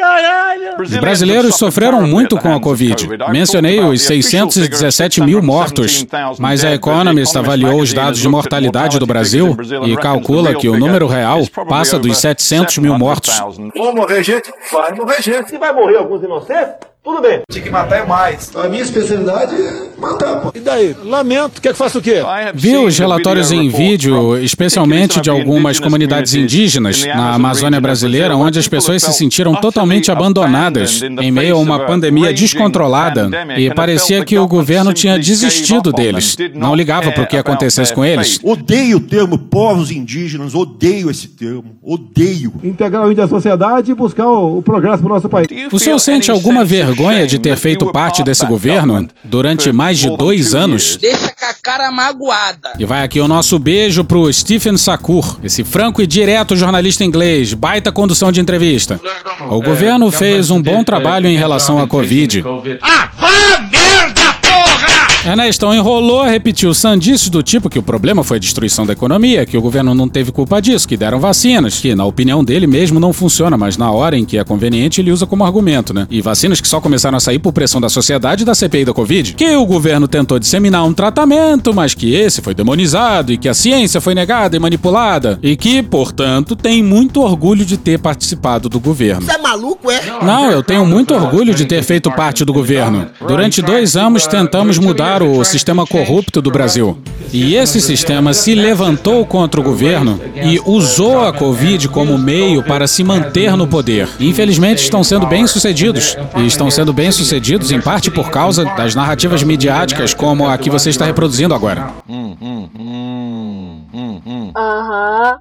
Caralho! 0.03 0.83
Os 0.83 0.91
brasileiros 0.97 1.55
sofreram 1.55 2.03
muito 2.03 2.37
com 2.37 2.53
a 2.53 2.61
Covid. 2.61 3.09
Mencionei 3.31 3.79
os 3.79 4.03
617 4.03 5.21
mil 5.21 5.41
mortos, 5.41 6.05
mas 6.41 6.65
a 6.65 6.75
Economist 6.75 7.39
avaliou 7.39 7.81
os 7.81 7.93
dados 7.93 8.19
de 8.19 8.29
mortalidade 8.29 8.99
do 8.99 9.07
Brasil 9.07 9.57
e 9.87 9.97
calcula 9.97 10.57
que 10.57 10.69
o 10.69 10.77
número 10.77 11.07
real 11.07 11.47
passa 11.69 12.01
dos 12.01 12.19
700 12.19 12.79
mil 12.79 12.99
mortos. 12.99 13.39
Vão 13.77 13.95
morrer 13.95 14.25
gente? 14.25 14.53
Vai 14.73 14.93
morrer 14.93 15.23
gente. 15.23 15.51
Se 15.51 15.59
vai 15.59 15.73
morrer 15.73 15.99
alguns 15.99 16.23
inocentes, 16.25 16.75
tudo 17.05 17.21
bem. 17.21 17.41
Tinha 17.51 17.65
que 17.65 17.71
matar 17.71 17.97
é 17.97 18.07
mais. 18.07 18.55
A 18.55 18.69
minha 18.69 18.83
especialidade 18.83 19.55
é 19.55 20.01
matar, 20.01 20.41
pô. 20.41 20.53
E 20.55 20.61
daí? 20.61 20.95
Lamento. 21.05 21.61
Quer 21.61 21.73
que 21.73 21.79
faça 21.79 21.99
o 21.99 22.03
quê? 22.03 22.23
Vi 22.55 22.77
os 22.77 22.97
relatórios 22.97 23.51
em 23.51 23.69
vídeo, 23.69 24.39
especialmente 24.39 25.21
de 25.21 25.29
algumas 25.29 25.81
comunidades 25.81 26.35
indígenas 26.35 27.05
na 27.05 27.35
Amazônia 27.35 27.81
brasileira, 27.81 28.37
onde 28.37 28.59
as 28.59 28.69
pessoas 28.69 29.03
se 29.03 29.13
sentiram 29.13 29.55
totalmente 29.57 30.13
abandonadas 30.13 31.03
em 31.03 31.31
meio 31.33 31.57
a 31.57 31.59
uma 31.59 31.81
pandemia 31.81 32.33
descontrolada 32.33 33.29
e 33.57 33.73
parecia 33.75 34.25
que 34.25 34.39
o 34.39 34.47
governo 34.47 34.93
tinha 34.93 35.19
desistido 35.19 35.93
deles, 35.93 36.37
não 36.55 36.75
ligava 36.75 37.11
para 37.11 37.25
o 37.25 37.27
que 37.27 37.37
acontecesse 37.37 37.93
com 37.93 38.05
eles. 38.05 38.39
Odeio 38.43 38.99
o 38.99 39.01
termo 39.01 39.39
povos 39.39 39.91
indígenas, 39.91 40.55
odeio 40.55 41.11
esse 41.11 41.29
termo, 41.29 41.77
odeio. 41.83 42.53
Integrar 42.63 43.07
o 43.07 43.11
índio 43.11 43.25
à 43.25 43.29
sociedade 43.29 43.91
e 43.91 43.95
buscar 43.95 44.29
o, 44.29 44.59
o 44.59 44.63
progresso 44.63 45.03
para 45.03 45.13
o 45.13 45.15
nosso 45.15 45.29
país. 45.29 45.49
O 45.73 45.79
senhor 45.81 45.99
sente 45.99 46.31
alguma 46.31 46.65
vergonha 46.65 46.92
de 47.27 47.39
ter 47.39 47.57
feito 47.57 47.91
parte 47.93 48.23
desse 48.23 48.45
governo 48.47 49.09
durante 49.25 49.73
mais 49.73 49.99
de 49.99 50.15
dois 50.17 50.55
anos? 50.55 50.97
Deixa 50.97 51.29
com 51.29 51.45
a 51.45 51.55
cara 51.63 51.91
magoada. 51.91 52.73
E 52.79 52.85
vai 52.85 53.03
aqui 53.03 53.21
o 53.21 53.29
nosso 53.29 53.59
beijo 53.59 54.05
pro 54.05 54.33
Stephen 54.33 54.77
Sakur, 54.77 55.39
esse 55.43 55.65
franco 55.65 56.03
e 56.03 56.07
direto 56.07 56.57
jornalista 56.57 57.05
inglês, 57.05 57.55
baita 57.55 57.91
condução 57.91 58.31
de 58.31 58.41
entrevista. 58.41 59.01
O 59.49 59.61
governo 59.63 60.11
fez 60.11 60.51
um 60.51 60.61
bom 60.61 60.85
trabalho 60.85 61.27
em 61.27 61.37
relação 61.37 61.79
à 61.79 61.87
Covid. 61.87 62.45
Ah! 62.83 63.72
Ernestão 65.25 65.73
enrolou, 65.73 66.25
repetiu 66.25 66.75
sandices 66.75 67.29
do 67.29 67.45
tipo 67.45 67.71
que 67.71 67.79
o 67.79 67.83
problema 67.83 68.25
foi 68.25 68.39
a 68.39 68.41
destruição 68.41 68.85
da 68.85 68.93
economia, 68.93 69.47
que 69.47 69.57
o 69.57 69.63
governo 69.63 69.95
não 69.95 70.09
teve 70.09 70.33
culpa 70.33 70.61
disso, 70.61 70.89
que 70.89 70.97
deram 70.97 71.21
vacinas, 71.21 71.79
que 71.79 71.95
na 71.95 72.05
opinião 72.05 72.43
dele 72.43 72.67
mesmo 72.67 72.99
não 72.99 73.13
funciona, 73.13 73.57
mas 73.57 73.77
na 73.77 73.89
hora 73.93 74.19
em 74.19 74.25
que 74.25 74.37
é 74.37 74.43
conveniente 74.43 75.01
ele 75.01 75.13
usa 75.13 75.25
como 75.25 75.45
argumento, 75.45 75.95
né? 75.95 76.09
E 76.11 76.21
vacinas 76.21 76.61
que 76.61 76.67
só 76.67 76.81
começaram 76.81 77.17
a 77.17 77.21
sair 77.21 77.39
por 77.39 77.53
pressão 77.53 77.81
da 77.81 77.89
sociedade 77.89 78.43
e 78.43 78.45
da 78.45 78.53
CPI 78.53 78.85
da 78.85 78.93
Covid, 78.93 79.35
que 79.35 79.55
o 79.55 79.65
governo 79.65 80.09
tentou 80.09 80.41
disseminar 80.41 80.85
um 80.85 80.93
tratamento, 80.93 81.73
mas 81.73 81.95
que 81.95 82.13
esse 82.13 82.43
foi 82.43 82.53
demonizado 82.53 83.33
e 83.33 83.39
que 83.39 83.49
a 83.49 83.55
ciência 83.55 84.01
foi 84.01 84.17
negada 84.17 84.57
e 84.57 84.59
manipulada 84.59 85.39
e 85.41 85.57
que, 85.57 85.85
portanto, 85.85 86.57
tem 86.57 86.83
muito 86.83 87.21
orgulho 87.23 87.65
de 87.65 87.77
ter 87.77 88.01
participado 88.01 88.69
do 88.69 88.81
governo. 88.81 89.23
Você 89.23 89.37
é 89.37 89.39
maluco, 89.39 89.89
é? 89.89 90.01
Não, 90.21 90.51
eu 90.51 90.65
tenho 90.65 90.85
muito 90.85 91.15
orgulho 91.15 91.55
de 91.55 91.65
ter 91.65 91.85
feito 91.85 92.11
parte 92.11 92.45
do 92.45 92.53
governo. 92.53 93.07
Durante 93.25 93.63
dois 93.63 93.97
anos 93.97 94.27
tentamos 94.27 94.79
mudar 94.79 95.12
o 95.21 95.45
sistema 95.45 95.85
corrupto 95.85 96.41
do 96.41 96.49
Brasil. 96.49 96.97
E 97.33 97.57
esse 97.57 97.81
sistema 97.81 98.33
se 98.33 98.55
levantou 98.55 99.27
contra 99.27 99.61
o 99.61 99.65
governo 99.65 100.21
e 100.37 100.61
usou 100.65 101.25
a 101.25 101.33
Covid 101.33 101.89
como 101.89 102.17
meio 102.17 102.63
para 102.63 102.87
se 102.87 103.03
manter 103.03 103.57
no 103.57 103.67
poder. 103.67 104.09
Infelizmente, 104.21 104.85
estão 104.85 105.03
sendo 105.03 105.27
bem-sucedidos. 105.27 106.17
E 106.37 106.47
estão 106.47 106.71
sendo 106.71 106.93
bem-sucedidos 106.93 107.73
em 107.73 107.81
parte 107.81 108.11
por 108.11 108.31
causa 108.31 108.65
das 108.77 108.95
narrativas 108.95 109.43
midiáticas 109.43 110.15
como 110.15 110.49
a 110.49 110.57
que 110.57 110.71
você 110.71 110.91
está 110.91 111.05
reproduzindo 111.05 111.55
agora. 111.55 111.91
Aham. 114.57 115.39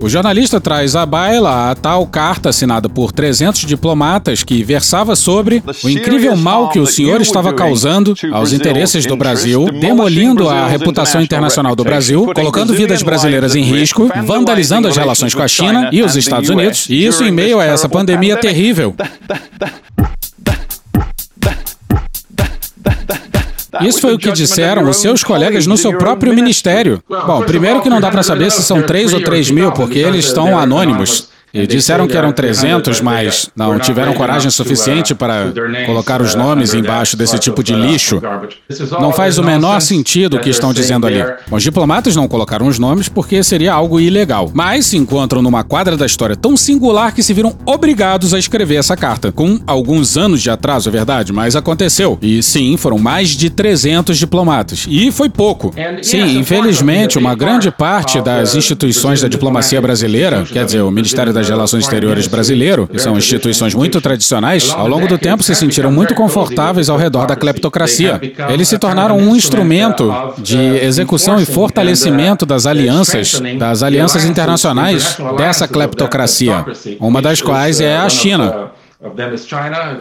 O 0.00 0.08
jornalista 0.08 0.60
traz 0.60 0.94
à 0.94 1.04
baila 1.04 1.70
a 1.70 1.74
tal 1.74 2.06
carta 2.06 2.50
assinada 2.50 2.88
por 2.88 3.12
300 3.12 3.62
diplomatas 3.62 4.42
que 4.42 4.62
versava 4.62 5.16
sobre 5.16 5.62
o 5.82 5.88
incrível 5.88 6.36
mal 6.36 6.70
que 6.70 6.78
o 6.78 6.86
senhor 6.86 7.20
estava 7.20 7.52
causando 7.52 8.14
aos 8.32 8.52
interesses 8.52 9.06
do 9.06 9.16
Brasil, 9.16 9.66
demolindo 9.70 10.48
a 10.48 10.66
reputação 10.66 11.20
internacional 11.20 11.74
do 11.74 11.84
Brasil, 11.84 12.32
colocando 12.34 12.72
vidas 12.72 13.02
brasileiras 13.02 13.54
em 13.54 13.62
risco, 13.62 14.08
vandalizando 14.24 14.88
as 14.88 14.96
relações 14.96 15.34
com 15.34 15.42
a 15.42 15.48
China 15.48 15.90
e 15.92 16.02
os 16.02 16.16
Estados 16.16 16.48
Unidos, 16.48 16.86
e 16.88 17.04
isso 17.04 17.24
em 17.24 17.30
meio 17.30 17.58
a 17.58 17.64
essa 17.64 17.88
pandemia 17.88 18.36
terrível. 18.36 18.94
Isso 23.82 24.00
foi 24.00 24.14
o 24.14 24.18
que 24.18 24.30
disseram 24.32 24.88
os 24.88 24.96
seus 24.96 25.22
colegas 25.22 25.66
no 25.66 25.76
seu 25.76 25.96
próprio 25.96 26.34
ministério. 26.34 27.02
Bom, 27.08 27.42
primeiro 27.42 27.80
que 27.80 27.88
não 27.88 28.00
dá 28.00 28.10
para 28.10 28.22
saber 28.22 28.50
se 28.50 28.62
são 28.62 28.82
3 28.82 29.14
ou 29.14 29.20
3 29.22 29.50
mil, 29.50 29.72
porque 29.72 29.98
eles 29.98 30.26
estão 30.26 30.58
anônimos. 30.58 31.28
E 31.62 31.66
disseram 31.66 32.06
que 32.06 32.16
eram 32.16 32.32
300, 32.32 33.00
mas 33.00 33.50
não 33.56 33.78
tiveram 33.78 34.12
coragem 34.14 34.50
suficiente 34.50 35.14
para 35.14 35.52
colocar 35.86 36.20
os 36.20 36.34
nomes 36.34 36.74
embaixo 36.74 37.16
desse 37.16 37.38
tipo 37.38 37.62
de 37.62 37.74
lixo. 37.74 38.20
Não 39.00 39.12
faz 39.12 39.38
o 39.38 39.42
menor 39.42 39.80
sentido 39.80 40.36
o 40.36 40.40
que 40.40 40.50
estão 40.50 40.72
dizendo 40.72 41.06
ali. 41.06 41.24
Os 41.50 41.62
diplomatas 41.62 42.14
não 42.14 42.28
colocaram 42.28 42.66
os 42.66 42.78
nomes 42.78 43.08
porque 43.08 43.42
seria 43.42 43.72
algo 43.72 43.98
ilegal, 43.98 44.50
mas 44.52 44.86
se 44.86 44.96
encontram 44.96 45.40
numa 45.40 45.64
quadra 45.64 45.96
da 45.96 46.04
história 46.04 46.36
tão 46.36 46.56
singular 46.56 47.14
que 47.14 47.22
se 47.22 47.32
viram 47.32 47.56
obrigados 47.64 48.34
a 48.34 48.38
escrever 48.38 48.76
essa 48.76 48.96
carta. 48.96 49.32
Com 49.32 49.58
alguns 49.66 50.16
anos 50.16 50.42
de 50.42 50.50
atraso, 50.50 50.88
é 50.88 50.92
verdade, 50.92 51.32
mas 51.32 51.56
aconteceu. 51.56 52.18
E 52.20 52.42
sim, 52.42 52.76
foram 52.76 52.98
mais 52.98 53.30
de 53.30 53.48
300 53.48 54.18
diplomatas. 54.18 54.86
E 54.88 55.10
foi 55.10 55.28
pouco. 55.28 55.72
Sim, 56.02 56.38
infelizmente, 56.38 57.18
uma 57.18 57.34
grande 57.34 57.70
parte 57.70 58.20
das 58.20 58.54
instituições 58.54 59.20
da 59.20 59.28
diplomacia 59.28 59.80
brasileira, 59.80 60.44
quer 60.44 60.64
dizer, 60.64 60.82
o 60.82 60.90
Ministério 60.90 61.32
das 61.32 61.45
de 61.46 61.52
Relações 61.52 61.84
Exteriores 61.84 62.26
brasileiro, 62.26 62.86
que 62.86 62.98
são 62.98 63.16
instituições 63.16 63.74
muito 63.74 64.00
tradicionais, 64.00 64.70
ao 64.70 64.88
longo 64.88 65.06
do 65.06 65.16
tempo 65.18 65.42
se 65.42 65.54
sentiram 65.54 65.90
muito 65.90 66.14
confortáveis 66.14 66.88
ao 66.88 66.98
redor 66.98 67.26
da 67.26 67.36
cleptocracia. 67.36 68.20
Eles 68.50 68.68
se 68.68 68.78
tornaram 68.78 69.16
um 69.16 69.34
instrumento 69.34 70.12
de 70.38 70.58
execução 70.58 71.40
e 71.40 71.46
fortalecimento 71.46 72.44
das 72.44 72.66
alianças, 72.66 73.40
das 73.58 73.82
alianças 73.82 74.24
internacionais 74.24 75.16
dessa 75.36 75.66
cleptocracia, 75.66 76.64
uma 77.00 77.22
das 77.22 77.40
quais 77.40 77.80
é 77.80 77.96
a 77.96 78.08
China. 78.08 78.70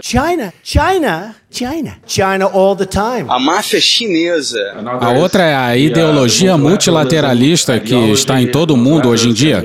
China, 0.02 0.54
China, 0.64 1.36
China, 1.52 1.98
China 2.08 2.46
all 2.54 2.76
the 2.76 2.86
time. 2.86 3.26
A 3.28 3.38
máfia 3.38 3.82
chinesa. 3.82 4.74
A 5.02 5.10
outra 5.12 5.44
é 5.44 5.56
a 5.56 5.76
ideologia 5.76 6.58
multilateralista 6.58 7.78
que 7.80 7.94
está 8.12 8.42
em 8.42 8.48
todo 8.48 8.74
o 8.74 8.78
mundo 8.78 9.10
hoje 9.10 9.30
em 9.30 9.34
dia. 9.34 9.64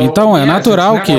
Então 0.00 0.36
é 0.36 0.44
natural 0.44 1.00
que 1.02 1.14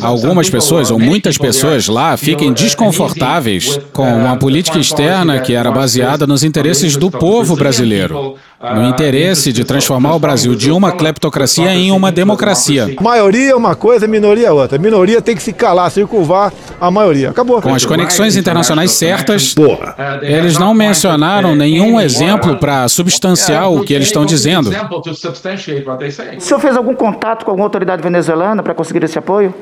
algumas 0.00 0.48
pessoas 0.48 0.90
ou 0.90 0.98
muitas 0.98 1.36
pessoas 1.36 1.86
lá 1.88 2.16
fiquem 2.16 2.52
desconfortáveis 2.52 3.78
com 3.92 4.08
uma 4.08 4.36
política 4.36 4.78
externa 4.78 5.40
que 5.40 5.52
era 5.52 5.70
baseada 5.70 6.26
nos 6.26 6.42
interesses 6.42 6.96
do 6.96 7.10
povo 7.10 7.56
brasileiro, 7.56 8.36
no 8.60 8.88
interesse 8.88 9.52
de 9.52 9.64
transformar 9.64 10.14
o 10.14 10.18
Brasil 10.18 10.54
de 10.54 10.70
uma 10.70 10.92
cleptocracia 10.92 11.74
em 11.74 11.90
uma 11.92 12.10
democracia. 12.10 12.94
Maioria 13.00 13.50
é 13.50 13.54
uma 13.54 13.74
coisa, 13.74 14.06
minoria 14.06 14.48
é 14.48 14.52
outra. 14.52 14.78
Minoria 14.78 15.20
tem 15.20 15.36
que 15.36 15.42
se 15.42 15.52
calar, 15.52 15.90
se 15.90 16.04
curvar 16.06 16.52
a 16.80 16.90
maioria. 16.90 17.30
Acabou. 17.30 17.60
Com 17.60 17.74
as 17.74 17.84
conexões 17.84 18.36
internacionais 18.36 18.92
certas, 18.92 19.54
eles 20.22 20.58
não 20.58 20.72
mencionaram 20.72 21.54
nenhum 21.54 22.00
exemplo 22.00 22.56
para 22.56 22.88
substanciar 22.88 23.70
o 23.70 23.84
que 23.84 23.92
eles 23.92 24.06
estão 24.08 24.24
dizendo. 24.24 24.70
O 24.70 26.40
senhor 26.40 26.60
fez 26.60 26.76
algum 26.76 26.94
contato 26.94 27.44
com 27.44 27.50
alguma 27.50 27.66
autoridade 27.66 28.02
venezuelana 28.02 28.62
para 28.62 28.74
conseguir 28.74 29.04
esse 29.04 29.18
apoio? 29.18 29.54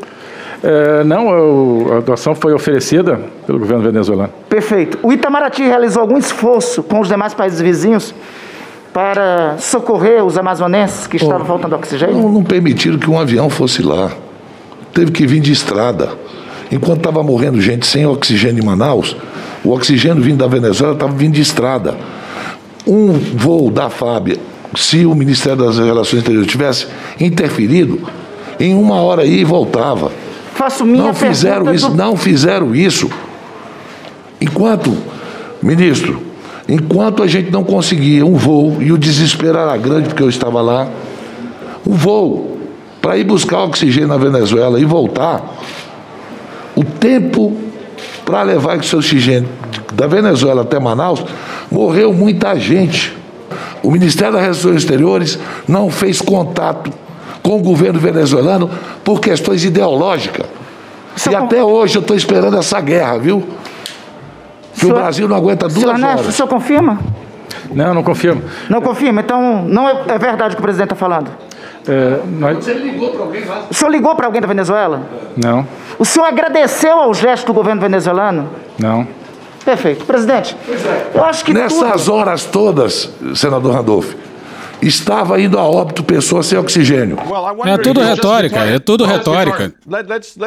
É, 0.63 1.05
não, 1.05 1.29
eu, 1.31 1.97
a 1.99 2.01
doação 2.01 2.35
foi 2.35 2.55
oferecida 2.55 3.21
pelo 3.47 3.59
governo 3.59 3.83
venezuelano. 3.83 4.33
Perfeito. 4.49 4.99
O 5.03 5.13
Itamaraty 5.13 5.63
realizou 5.63 6.01
algum 6.01 6.17
esforço 6.17 6.83
com 6.83 7.01
os 7.01 7.09
demais 7.09 7.35
países 7.35 7.61
vizinhos 7.61 8.15
para 8.95 9.59
socorrer 9.59 10.25
os 10.25 10.39
amazonenses 10.39 11.09
que 11.09 11.17
estavam 11.17 11.45
faltando 11.45 11.75
oxigênio? 11.75 12.15
Não, 12.15 12.31
não 12.31 12.45
permitiram 12.45 12.97
que 12.97 13.11
um 13.11 13.19
avião 13.19 13.51
fosse 13.51 13.83
lá. 13.83 14.13
Teve 14.95 15.11
que 15.11 15.27
vir 15.27 15.41
de 15.41 15.51
estrada. 15.51 16.11
Enquanto 16.71 16.99
estava 16.99 17.21
morrendo 17.21 17.61
gente 17.61 17.87
sem 17.87 18.07
oxigênio 18.07 18.63
em 18.63 18.65
Manaus, 18.65 19.17
o 19.65 19.73
oxigênio 19.73 20.23
vindo 20.23 20.39
da 20.39 20.47
Venezuela 20.47 20.95
estava 20.95 21.13
vindo 21.13 21.35
de 21.35 21.41
estrada. 21.41 21.97
Um 22.87 23.13
voo 23.13 23.69
da 23.69 23.91
FAB, 23.91 24.39
se 24.77 25.05
o 25.05 25.15
Ministério 25.15 25.65
das 25.65 25.77
Relações 25.77 26.21
Exteriores 26.21 26.49
tivesse 26.49 26.87
interferido, 27.19 28.01
em 28.61 28.75
uma 28.77 29.01
hora 29.03 29.23
aí 29.23 29.43
voltava. 29.43 30.13
Faço 30.55 30.87
minha 30.87 31.03
não 31.03 31.15
fizeram 31.15 31.75
isso, 31.75 31.89
do... 31.89 31.97
não 31.97 32.17
fizeram 32.17 32.73
isso. 32.73 33.11
Enquanto, 34.41 34.97
ministro, 35.61 36.34
enquanto 36.69 37.23
a 37.23 37.27
gente 37.27 37.51
não 37.51 37.65
conseguia 37.65 38.25
um 38.25 38.35
voo, 38.35 38.81
e 38.81 38.93
o 38.93 38.99
desespero 38.99 39.59
era 39.59 39.77
grande 39.77 40.09
porque 40.09 40.23
eu 40.23 40.29
estava 40.29 40.61
lá, 40.61 40.89
um 41.87 41.95
voo 41.95 42.59
para 43.01 43.19
ir 43.19 43.25
buscar 43.25 43.65
oxigênio 43.65 44.09
na 44.09 44.17
Venezuela 44.17 44.81
e 44.81 44.85
voltar, 44.85 45.43
o 46.75 46.83
tempo 46.83 47.57
para 48.25 48.43
levar 48.43 48.79
esse 48.79 48.97
oxigênio 48.97 49.49
da 49.93 50.07
Venezuela 50.07 50.63
até 50.63 50.81
Manaus, 50.81 51.23
morreu 51.71 52.13
muita 52.13 52.59
gente. 52.59 53.15
O 53.83 53.91
Ministério 53.91 54.33
das 54.33 54.43
Relações 54.43 54.77
Exteriores 54.77 55.39
não 55.69 55.91
fez 55.91 56.21
contato 56.21 56.91
com 57.43 57.59
o 57.59 57.63
governo 57.63 58.01
venezuelano 58.01 58.71
por 59.05 59.21
questões 59.21 59.65
ideológicas. 59.65 60.47
Seu 61.15 61.33
e 61.33 61.35
até 61.35 61.63
hoje 61.63 61.97
eu 61.97 62.01
estou 62.01 62.17
esperando 62.17 62.57
essa 62.57 62.81
guerra, 62.81 63.19
viu? 63.19 63.45
Que 64.85 64.89
Senhor- 64.89 64.99
o 64.99 65.03
Brasil 65.03 65.29
não 65.29 65.37
aguenta 65.37 65.67
duas 65.69 65.81
Senhor 65.81 65.91
Ernesto, 65.95 66.17
o 66.17 66.21
horas. 66.23 66.35
senhor 66.35 66.49
confirma? 66.49 66.99
Não, 67.73 67.95
não 67.95 68.03
confirmo. 68.03 68.43
Não 68.69 68.81
confirma? 68.81 69.21
Então, 69.21 69.63
não 69.63 69.89
é, 69.89 70.03
é 70.09 70.19
verdade 70.19 70.53
o 70.53 70.57
que 70.57 70.61
o 70.61 70.63
presidente 70.63 70.93
está 70.93 70.97
falando? 70.97 71.31
É, 71.87 72.19
nós- 72.39 72.59
O 72.59 72.63
senhor 72.63 73.91
ligou 73.91 74.15
para 74.15 74.27
alguém 74.27 74.41
da 74.41 74.47
Venezuela? 74.49 75.03
Não, 75.37 75.67
O 75.99 76.05
senhor 76.05 76.27
agradeceu 76.27 76.99
ao 76.99 77.13
gesto 77.15 77.47
do 77.47 77.53
governo 77.53 77.81
venezuelano? 77.81 78.49
não. 78.79 79.07
Perfeito. 79.65 80.05
Presidente, 80.05 80.55
eu 81.15 81.25
acho 81.25 81.43
que 81.43 81.55
Nessas 81.55 82.03
tudo... 82.05 82.13
horas 82.15 82.45
todas, 82.45 83.11
senador 83.35 83.73
Randolph, 83.75 84.13
estava 84.87 85.41
indo 85.41 85.59
a 85.59 85.63
óbito 85.63 86.03
pessoas 86.03 86.47
sem 86.47 86.59
oxigênio. 86.59 87.17
É 87.65 87.77
tudo 87.79 88.01
retórica, 88.01 88.61
é 88.61 88.79
tudo 88.79 89.05
retórica. 89.05 89.73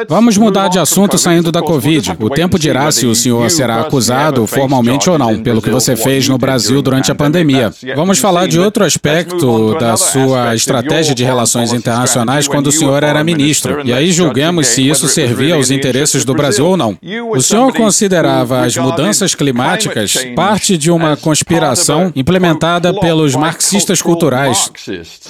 Vamos 0.08 0.36
mudar 0.36 0.68
de 0.68 0.78
assunto 0.78 1.18
saindo 1.18 1.50
da 1.50 1.60
Covid. 1.60 2.16
O 2.20 2.30
tempo 2.30 2.58
dirá 2.58 2.90
se 2.92 3.06
o 3.06 3.14
senhor 3.14 3.50
será 3.50 3.80
acusado 3.80 4.46
formalmente 4.46 5.10
ou 5.10 5.18
não, 5.18 5.40
pelo 5.42 5.62
que 5.62 5.70
você 5.70 5.96
fez 5.96 6.28
no 6.28 6.38
Brasil 6.38 6.80
durante 6.82 7.10
a 7.10 7.14
pandemia. 7.14 7.72
Vamos 7.96 8.18
falar 8.18 8.46
de 8.46 8.58
outro 8.58 8.84
aspecto 8.84 9.74
da 9.78 9.96
sua 9.96 10.54
estratégia 10.54 11.14
de 11.14 11.24
relações 11.24 11.72
internacionais 11.72 12.46
quando 12.46 12.68
o 12.68 12.72
senhor 12.72 13.02
era 13.02 13.22
ministro. 13.24 13.80
E 13.84 13.92
aí 13.92 14.12
julguemos 14.12 14.68
se 14.68 14.88
isso 14.88 15.08
servia 15.08 15.54
aos 15.54 15.70
interesses 15.70 16.24
do 16.24 16.34
Brasil 16.34 16.66
ou 16.66 16.76
não. 16.76 16.96
O 17.30 17.40
senhor 17.40 17.72
considerava 17.72 18.62
as 18.62 18.76
mudanças 18.76 19.34
climáticas 19.34 20.14
parte 20.36 20.76
de 20.76 20.90
uma 20.90 21.16
conspiração 21.16 22.12
implementada 22.14 22.92
pelos 22.94 23.34
marxistas 23.34 24.02
culturais. 24.02 24.27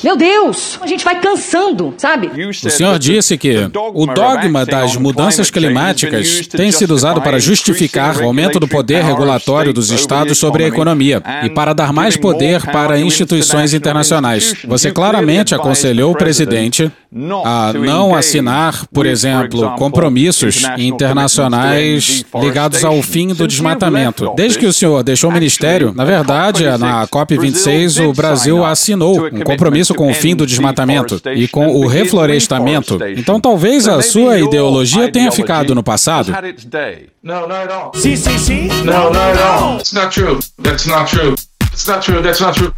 Meu 0.02 0.16
Deus, 0.16 0.78
a 0.80 0.86
gente 0.86 1.04
vai 1.04 1.20
cansando, 1.20 1.94
sabe? 1.96 2.30
O 2.48 2.70
senhor 2.70 2.98
disse 2.98 3.36
que 3.36 3.70
o 3.94 4.06
dogma 4.06 4.64
das 4.64 4.96
mudanças 4.96 5.50
climáticas 5.50 6.46
tem 6.46 6.70
sido 6.72 6.94
usado 6.94 7.20
para 7.20 7.38
justificar 7.38 8.16
o 8.18 8.24
aumento 8.24 8.58
do 8.60 8.68
poder 8.68 9.02
regulatório 9.02 9.72
dos 9.72 9.90
estados 9.90 10.38
sobre 10.38 10.64
a 10.64 10.68
economia 10.68 11.22
e 11.44 11.50
para 11.50 11.72
dar 11.72 11.92
mais 11.92 12.16
poder 12.16 12.64
para 12.66 12.98
instituições 12.98 13.74
internacionais. 13.74 14.54
Você 14.66 14.90
claramente 14.90 15.54
aconselhou 15.54 16.12
o 16.12 16.16
presidente 16.16 16.90
a 17.44 17.72
não 17.72 18.14
assinar, 18.14 18.86
por 18.92 19.06
exemplo, 19.06 19.74
compromissos 19.76 20.62
internacionais 20.76 22.24
ligados 22.40 22.84
ao 22.84 23.00
fim 23.02 23.28
do 23.28 23.46
desmatamento. 23.46 24.32
Desde 24.36 24.58
que 24.58 24.66
o 24.66 24.72
senhor 24.72 25.02
deixou 25.02 25.30
o 25.30 25.32
ministério, 25.32 25.92
na 25.94 26.04
verdade, 26.04 26.64
na 26.78 27.06
COP26, 27.06 28.06
o 28.06 28.12
Brasil 28.12 28.64
assinou 28.64 28.87
um 28.96 29.40
compromisso 29.40 29.94
com 29.94 30.10
o 30.10 30.14
fim 30.14 30.34
do 30.34 30.46
desmatamento 30.46 31.20
e 31.34 31.48
com 31.48 31.68
o 31.68 31.86
reflorestamento. 31.86 32.98
Então, 33.16 33.40
talvez 33.40 33.88
a 33.88 34.00
sua 34.02 34.38
ideologia 34.38 35.10
tenha 35.10 35.30
ficado 35.32 35.74
no 35.74 35.82
passado. 35.82 36.32
Not 37.22 37.52
at 37.52 37.70
all. 37.70 37.92
Sim, 37.94 38.16
sim, 38.16 38.38
sim. 38.38 38.68
No, 38.84 39.10
not 39.10 39.16
at 39.18 39.40
all. 39.40 39.78
It's 39.78 39.92
not 39.92 40.10
true. 40.10 40.38
That's 40.62 40.86
not 40.86 41.10
true. 41.10 41.34
It's 41.72 41.86
not 41.86 42.00
true. 42.00 42.22
That's 42.22 42.40
not 42.40 42.56
true. 42.56 42.72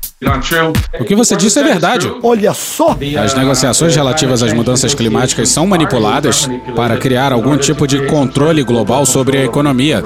O 1.00 1.04
que 1.04 1.14
você 1.14 1.34
disse 1.34 1.58
é 1.60 1.62
verdade. 1.62 2.12
Olha 2.22 2.52
só. 2.52 2.94
As 3.24 3.32
negociações 3.32 3.96
relativas 3.96 4.42
às 4.42 4.52
mudanças 4.52 4.92
climáticas 4.92 5.48
são 5.48 5.66
manipuladas 5.66 6.46
para 6.76 6.98
criar 6.98 7.32
algum 7.32 7.56
tipo 7.56 7.86
de 7.86 8.04
controle 8.04 8.62
global 8.62 9.06
sobre 9.06 9.38
a 9.38 9.44
economia. 9.46 10.04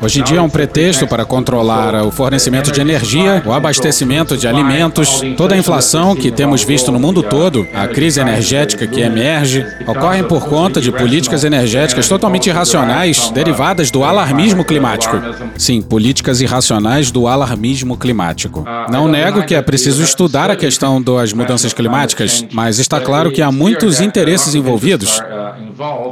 Hoje 0.00 0.20
em 0.20 0.24
dia 0.24 0.38
é 0.38 0.40
um 0.40 0.48
pretexto 0.48 1.06
para 1.06 1.26
controlar 1.26 2.02
o 2.02 2.10
fornecimento 2.10 2.72
de 2.72 2.80
energia, 2.80 3.42
o 3.44 3.52
abastecimento 3.52 4.38
de 4.38 4.48
alimentos, 4.48 5.20
toda 5.36 5.54
a 5.54 5.58
inflação 5.58 6.16
que 6.16 6.30
temos 6.30 6.64
visto 6.64 6.90
no 6.90 6.98
mundo 6.98 7.22
todo, 7.22 7.66
a 7.74 7.86
crise 7.86 8.18
energética 8.18 8.86
que 8.86 9.02
emerge, 9.02 9.66
ocorrem 9.86 10.24
por 10.24 10.46
conta 10.48 10.80
de 10.80 10.90
políticas 10.90 11.44
energéticas 11.44 12.08
totalmente 12.08 12.48
irracionais 12.48 13.30
derivadas 13.32 13.90
do 13.90 14.02
alarmismo 14.02 14.64
climático. 14.64 15.20
Sim, 15.58 15.82
políticas 15.82 16.40
irracionais 16.40 17.10
do 17.10 17.28
alarmismo 17.28 17.98
climático. 17.98 18.64
Não 18.90 19.06
nego 19.26 19.42
que 19.44 19.54
é 19.54 19.62
preciso 19.62 20.02
estudar 20.02 20.50
a 20.50 20.56
questão 20.56 21.02
das 21.02 21.32
mudanças 21.32 21.72
climáticas, 21.72 22.44
mas 22.52 22.78
está 22.78 23.00
claro 23.00 23.32
que 23.32 23.42
há 23.42 23.50
muitos 23.50 24.00
interesses 24.00 24.54
envolvidos. 24.54 25.20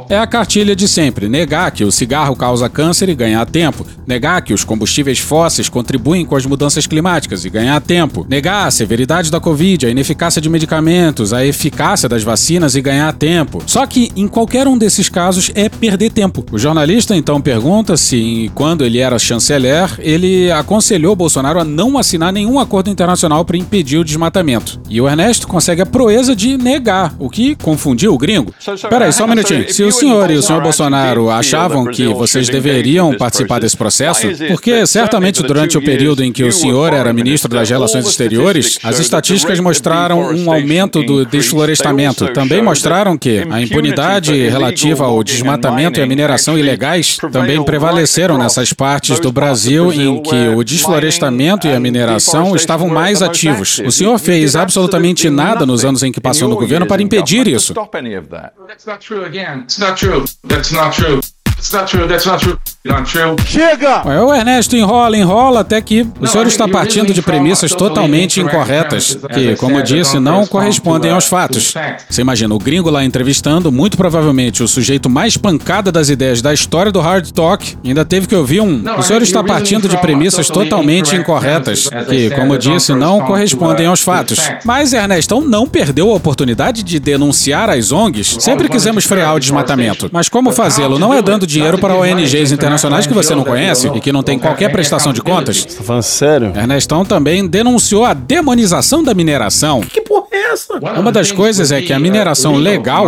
É 0.09 0.17
a 0.17 0.27
cartilha 0.27 0.75
de 0.75 0.87
sempre: 0.87 1.29
negar 1.29 1.71
que 1.71 1.83
o 1.83 1.91
cigarro 1.91 2.35
causa 2.35 2.69
câncer 2.69 3.09
e 3.09 3.15
ganhar 3.15 3.45
tempo, 3.45 3.85
negar 4.05 4.41
que 4.41 4.53
os 4.53 4.63
combustíveis 4.63 5.19
fósseis 5.19 5.69
contribuem 5.69 6.25
com 6.25 6.35
as 6.35 6.45
mudanças 6.45 6.85
climáticas 6.85 7.45
e 7.45 7.49
ganhar 7.49 7.79
tempo, 7.81 8.25
negar 8.29 8.67
a 8.67 8.71
severidade 8.71 9.31
da 9.31 9.39
Covid, 9.39 9.85
a 9.85 9.89
ineficácia 9.89 10.41
de 10.41 10.49
medicamentos, 10.49 11.33
a 11.33 11.45
eficácia 11.45 12.09
das 12.09 12.21
vacinas 12.21 12.75
e 12.75 12.81
ganhar 12.81 13.11
tempo. 13.13 13.63
Só 13.65 13.85
que 13.87 14.11
em 14.15 14.27
qualquer 14.27 14.67
um 14.67 14.77
desses 14.77 15.09
casos 15.09 15.49
é 15.55 15.69
perder 15.69 16.11
tempo. 16.11 16.45
O 16.51 16.59
jornalista 16.59 17.15
então 17.15 17.41
pergunta 17.41 17.95
se, 17.97 18.51
quando 18.53 18.83
ele 18.83 18.99
era 18.99 19.17
chanceler, 19.17 19.89
ele 19.99 20.51
aconselhou 20.51 21.15
Bolsonaro 21.15 21.59
a 21.59 21.63
não 21.63 21.97
assinar 21.97 22.33
nenhum 22.33 22.59
acordo 22.59 22.89
internacional 22.89 23.04
internacional 23.05 23.45
para 23.45 23.57
impedir 23.57 23.97
o 23.97 24.03
desmatamento. 24.03 24.79
E 24.89 24.99
o 24.99 25.07
Ernesto 25.07 25.47
consegue 25.47 25.81
a 25.81 25.85
proeza 25.85 26.35
de 26.35 26.57
negar, 26.57 27.13
o 27.19 27.29
que 27.29 27.55
confundiu 27.55 28.13
o 28.13 28.17
gringo. 28.17 28.53
Peraí, 28.89 29.13
só 29.13 29.25
um 29.25 29.27
minutinho. 29.27 29.71
Se 29.71 29.83
o 29.83 29.91
senhor 29.91 30.29
e 30.31 30.35
o 30.35 30.41
senhor 30.41 30.61
Bolsonaro 30.61 31.29
achavam 31.29 31.85
que 31.85 32.07
vocês 32.07 32.49
deveriam 32.49 33.13
participar 33.15 33.59
desse 33.59 33.77
processo, 33.77 34.27
porque 34.47 34.85
certamente 34.87 35.43
durante 35.43 35.77
o 35.77 35.81
período 35.81 36.23
em 36.23 36.31
que 36.31 36.43
o 36.43 36.51
senhor 36.51 36.93
era 36.93 37.13
ministro 37.13 37.49
das 37.49 37.69
Relações 37.69 38.07
Exteriores, 38.07 38.79
as 38.83 38.99
estatísticas 38.99 39.59
mostraram 39.59 40.19
um 40.33 40.51
aumento 40.51 41.03
do 41.03 41.25
desflorestamento. 41.25 42.27
Também 42.33 42.61
mostraram 42.61 43.17
que 43.17 43.45
a 43.49 43.61
impunidade 43.61 44.33
relativa 44.49 45.05
ao 45.05 45.23
desmatamento 45.23 45.99
e 45.99 46.03
à 46.03 46.07
mineração 46.07 46.57
ilegais 46.57 47.17
também 47.31 47.63
prevaleceram 47.63 48.37
nessas 48.37 48.73
partes 48.73 49.19
do 49.19 49.31
Brasil 49.31 49.93
em 49.93 50.21
que 50.21 50.47
o 50.55 50.63
desflorestamento 50.63 51.67
e 51.67 51.73
a 51.73 51.79
mineração 51.79 52.55
estavam 52.55 52.89
mais 52.95 53.21
ativos. 53.21 53.79
O 53.79 53.91
senhor 53.91 54.17
fez 54.17 54.55
absolutamente 54.55 55.29
nada 55.29 55.65
nos 55.65 55.85
anos 55.85 56.01
em 56.03 56.11
que 56.11 56.21
passou 56.21 56.49
no 56.49 56.55
governo 56.55 56.87
para 56.87 57.01
impedir 57.01 57.47
isso. 57.47 57.73
That's 57.73 58.85
not 58.85 59.05
true 59.05 59.23
again. 59.25 59.61
It's 59.63 59.77
not 59.77 59.95
true. 59.95 60.23
That's 60.47 60.71
not 60.71 60.95
true. 60.95 61.19
It's 61.65 61.73
not 61.73 61.87
true. 61.87 62.07
That's 62.07 62.27
not 62.27 62.43
true. 62.43 62.59
Not 62.85 63.11
true. 63.11 63.35
Chega! 63.47 64.03
Ué, 64.07 64.21
O 64.21 64.31
Ernesto 64.31 64.75
enrola, 64.75 65.17
enrola 65.17 65.61
até 65.61 65.81
que 65.81 66.05
o 66.19 66.27
senhor 66.27 66.45
está 66.45 66.67
partindo 66.67 67.11
de 67.11 67.19
premissas 67.23 67.71
totalmente 67.71 68.39
incorretas, 68.39 69.17
que, 69.33 69.55
como 69.55 69.81
disse, 69.81 70.19
não 70.19 70.45
correspondem 70.45 71.09
aos 71.09 71.25
fatos. 71.25 71.73
Você 72.07 72.21
imagina, 72.21 72.53
o 72.53 72.59
gringo 72.59 72.91
lá 72.91 73.03
entrevistando, 73.03 73.71
muito 73.71 73.97
provavelmente 73.97 74.61
o 74.61 74.67
sujeito 74.67 75.09
mais 75.09 75.35
pancada 75.35 75.91
das 75.91 76.09
ideias 76.09 76.43
da 76.43 76.53
história 76.53 76.91
do 76.91 77.01
Hard 77.01 77.31
Talk, 77.31 77.75
ainda 77.83 78.05
teve 78.05 78.27
que 78.27 78.35
ouvir 78.35 78.61
um. 78.61 78.83
O 78.99 79.01
senhor 79.01 79.23
está 79.23 79.43
partindo 79.43 79.89
de 79.89 79.97
premissas 79.97 80.47
totalmente 80.47 81.15
incorretas, 81.15 81.89
que, 82.07 82.29
como 82.29 82.55
disse, 82.55 82.93
não 82.93 83.21
correspondem 83.21 83.87
aos 83.87 84.01
fatos. 84.01 84.39
Mas 84.63 84.93
Ernestão 84.93 85.41
não 85.41 85.65
perdeu 85.65 86.11
a 86.11 86.13
oportunidade 86.13 86.83
de 86.83 86.99
denunciar 86.99 87.71
as 87.71 87.91
ONGs. 87.91 88.37
Sempre 88.39 88.69
quisemos 88.69 89.05
frear 89.05 89.33
o 89.33 89.39
desmatamento. 89.39 90.07
Mas 90.13 90.29
como 90.29 90.51
fazê-lo? 90.51 90.99
Não 90.99 91.11
é 91.11 91.19
dando 91.23 91.47
dinheiro 91.55 91.77
para 91.77 91.95
ONGs 91.95 92.51
internacionais 92.51 93.07
que 93.07 93.13
você 93.13 93.33
não 93.33 93.43
conhece 93.43 93.87
e 93.93 93.99
que 93.99 94.11
não 94.11 94.21
tem 94.21 94.37
qualquer 94.37 94.71
prestação 94.71 95.13
de 95.13 95.21
contas? 95.21 95.65
Tá 95.65 95.83
falando 95.83 96.03
sério? 96.03 96.53
Ernestão 96.55 97.05
também 97.05 97.47
denunciou 97.47 98.05
a 98.05 98.13
demonização 98.13 99.03
da 99.03 99.13
mineração. 99.13 99.81
Que 99.81 100.01
porra 100.01 100.27
é 100.31 100.51
essa? 100.51 100.73
Uma 100.99 101.11
das 101.11 101.31
coisas 101.31 101.71
é 101.71 101.81
que 101.81 101.93
a 101.93 101.99
mineração 101.99 102.55
legal, 102.55 103.07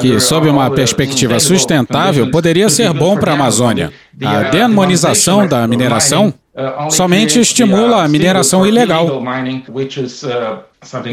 que 0.00 0.18
sob 0.18 0.48
uma 0.48 0.70
perspectiva 0.70 1.38
sustentável 1.38 2.30
poderia 2.30 2.68
ser 2.68 2.92
bom 2.92 3.16
para 3.16 3.32
a 3.32 3.34
Amazônia, 3.34 3.92
a 4.22 4.42
demonização 4.44 5.46
da 5.46 5.66
mineração 5.66 6.32
somente 6.90 7.38
estimula 7.40 8.04
a 8.04 8.08
mineração 8.08 8.66
ilegal. 8.66 9.22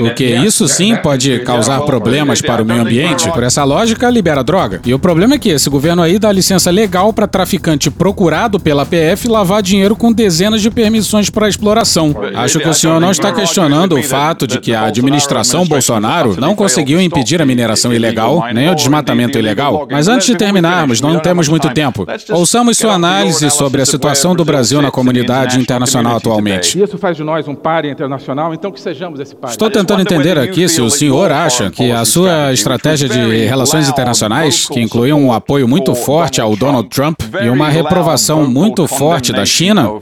O 0.01 0.13
que 0.13 0.25
isso 0.25 0.67
sim 0.67 0.95
pode 0.95 1.39
causar 1.39 1.81
problemas 1.81 2.41
para 2.41 2.61
o 2.61 2.65
meio 2.65 2.81
ambiente. 2.81 3.29
Por 3.31 3.43
essa 3.43 3.63
lógica, 3.63 4.09
libera 4.09 4.43
droga. 4.43 4.81
E 4.85 4.93
o 4.93 4.99
problema 4.99 5.35
é 5.35 5.37
que 5.37 5.49
esse 5.49 5.69
governo 5.69 6.01
aí 6.01 6.19
dá 6.19 6.31
licença 6.31 6.69
legal 6.69 7.13
para 7.13 7.27
traficante 7.27 7.89
procurado 7.89 8.59
pela 8.59 8.85
PF 8.85 9.27
lavar 9.27 9.61
dinheiro 9.61 9.95
com 9.95 10.11
dezenas 10.11 10.61
de 10.61 10.69
permissões 10.69 11.29
para 11.29 11.47
exploração. 11.47 12.15
Acho 12.35 12.59
que 12.59 12.67
o 12.67 12.73
senhor 12.73 12.99
não 12.99 13.11
está 13.11 13.31
questionando 13.31 13.95
o 13.95 14.03
fato 14.03 14.45
de 14.47 14.59
que 14.59 14.73
a 14.73 14.85
administração 14.85 15.65
Bolsonaro 15.65 16.35
não 16.39 16.55
conseguiu 16.55 16.99
impedir 17.01 17.41
a 17.41 17.45
mineração 17.45 17.93
ilegal, 17.93 18.43
nem 18.53 18.69
o 18.69 18.75
desmatamento 18.75 19.37
ilegal. 19.37 19.87
Mas 19.89 20.07
antes 20.07 20.27
de 20.27 20.35
terminarmos, 20.35 21.01
não 21.01 21.19
temos 21.19 21.47
muito 21.47 21.69
tempo. 21.73 22.05
Ouçamos 22.29 22.77
sua 22.77 22.93
análise 22.93 23.49
sobre 23.51 23.81
a 23.81 23.85
situação 23.85 24.35
do 24.35 24.43
Brasil 24.43 24.81
na 24.81 24.91
comunidade 24.91 25.59
internacional 25.59 26.17
atualmente. 26.17 26.81
Isso 26.81 26.97
faz 26.97 27.17
de 27.17 27.23
nós 27.23 27.47
um 27.47 27.55
par 27.55 27.85
internacional, 27.85 28.53
então 28.53 28.71
que 28.71 28.79
sejamos 28.79 29.19
esse 29.19 29.35
par. 29.35 29.51
Estou 29.61 29.69
tentando 29.69 30.01
entender 30.01 30.39
aqui 30.39 30.67
se 30.67 30.81
o 30.81 30.89
senhor 30.89 31.31
acha 31.31 31.69
que 31.69 31.91
a 31.91 32.03
sua 32.03 32.51
estratégia 32.51 33.07
de 33.07 33.45
relações 33.45 33.87
internacionais, 33.87 34.67
que 34.67 34.79
incluiu 34.81 35.15
um 35.15 35.31
apoio 35.31 35.67
muito 35.67 35.93
forte 35.93 36.41
ao 36.41 36.55
Donald 36.55 36.89
Trump 36.89 37.21
e 37.43 37.47
uma 37.47 37.69
reprovação 37.69 38.49
muito 38.49 38.87
forte 38.87 39.31
da 39.31 39.45
China, 39.45 39.99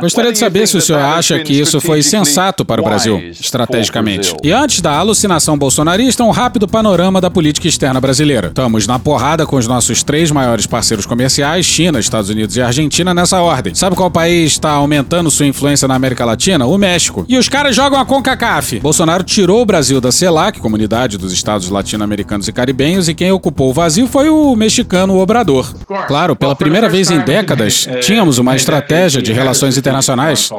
gostaria 0.00 0.32
de 0.32 0.38
saber 0.38 0.66
se 0.66 0.78
o 0.78 0.80
senhor 0.80 1.02
acha 1.02 1.38
que 1.40 1.52
isso 1.52 1.78
foi 1.78 2.02
sensato 2.02 2.64
para 2.64 2.80
o 2.80 2.84
Brasil, 2.84 3.18
estrategicamente. 3.38 4.34
E 4.42 4.50
antes 4.50 4.80
da 4.80 4.96
alucinação 4.96 5.58
bolsonarista, 5.58 6.24
um 6.24 6.30
rápido 6.30 6.66
panorama 6.66 7.20
da 7.20 7.28
política 7.28 7.68
externa 7.68 8.00
brasileira. 8.00 8.48
Estamos 8.48 8.86
na 8.86 8.98
porrada 8.98 9.44
com 9.44 9.56
os 9.56 9.68
nossos 9.68 10.02
três 10.02 10.30
maiores 10.30 10.66
parceiros 10.66 11.04
comerciais, 11.04 11.66
China, 11.66 12.00
Estados 12.00 12.30
Unidos 12.30 12.56
e 12.56 12.62
Argentina, 12.62 13.12
nessa 13.12 13.42
ordem. 13.42 13.74
Sabe 13.74 13.94
qual 13.94 14.10
país 14.10 14.52
está 14.52 14.70
aumentando 14.70 15.30
sua 15.30 15.44
influência 15.44 15.86
na 15.86 15.94
América 15.94 16.24
Latina? 16.24 16.64
O 16.64 16.78
México. 16.78 17.26
E 17.28 17.36
os 17.36 17.46
caras 17.46 17.76
jogam 17.76 18.00
a 18.00 18.06
CONCACAF. 18.06 18.85
Bolsonaro 18.86 19.24
tirou 19.24 19.62
o 19.62 19.66
Brasil 19.66 20.00
da 20.00 20.12
CELAC, 20.12 20.60
Comunidade 20.60 21.18
dos 21.18 21.32
Estados 21.32 21.68
Latino-Americanos 21.70 22.46
e 22.46 22.52
Caribenhos, 22.52 23.08
e 23.08 23.14
quem 23.14 23.32
ocupou 23.32 23.70
o 23.70 23.72
vazio 23.72 24.06
foi 24.06 24.28
o 24.28 24.54
mexicano 24.54 25.18
Obrador. 25.18 25.74
Claro, 26.06 26.36
pela 26.36 26.54
primeira 26.54 26.88
vez 26.88 27.10
em 27.10 27.18
décadas, 27.18 27.88
tínhamos 28.00 28.38
uma 28.38 28.54
estratégia 28.54 29.20
de 29.20 29.32
relações 29.32 29.76
internacionais. 29.76 30.50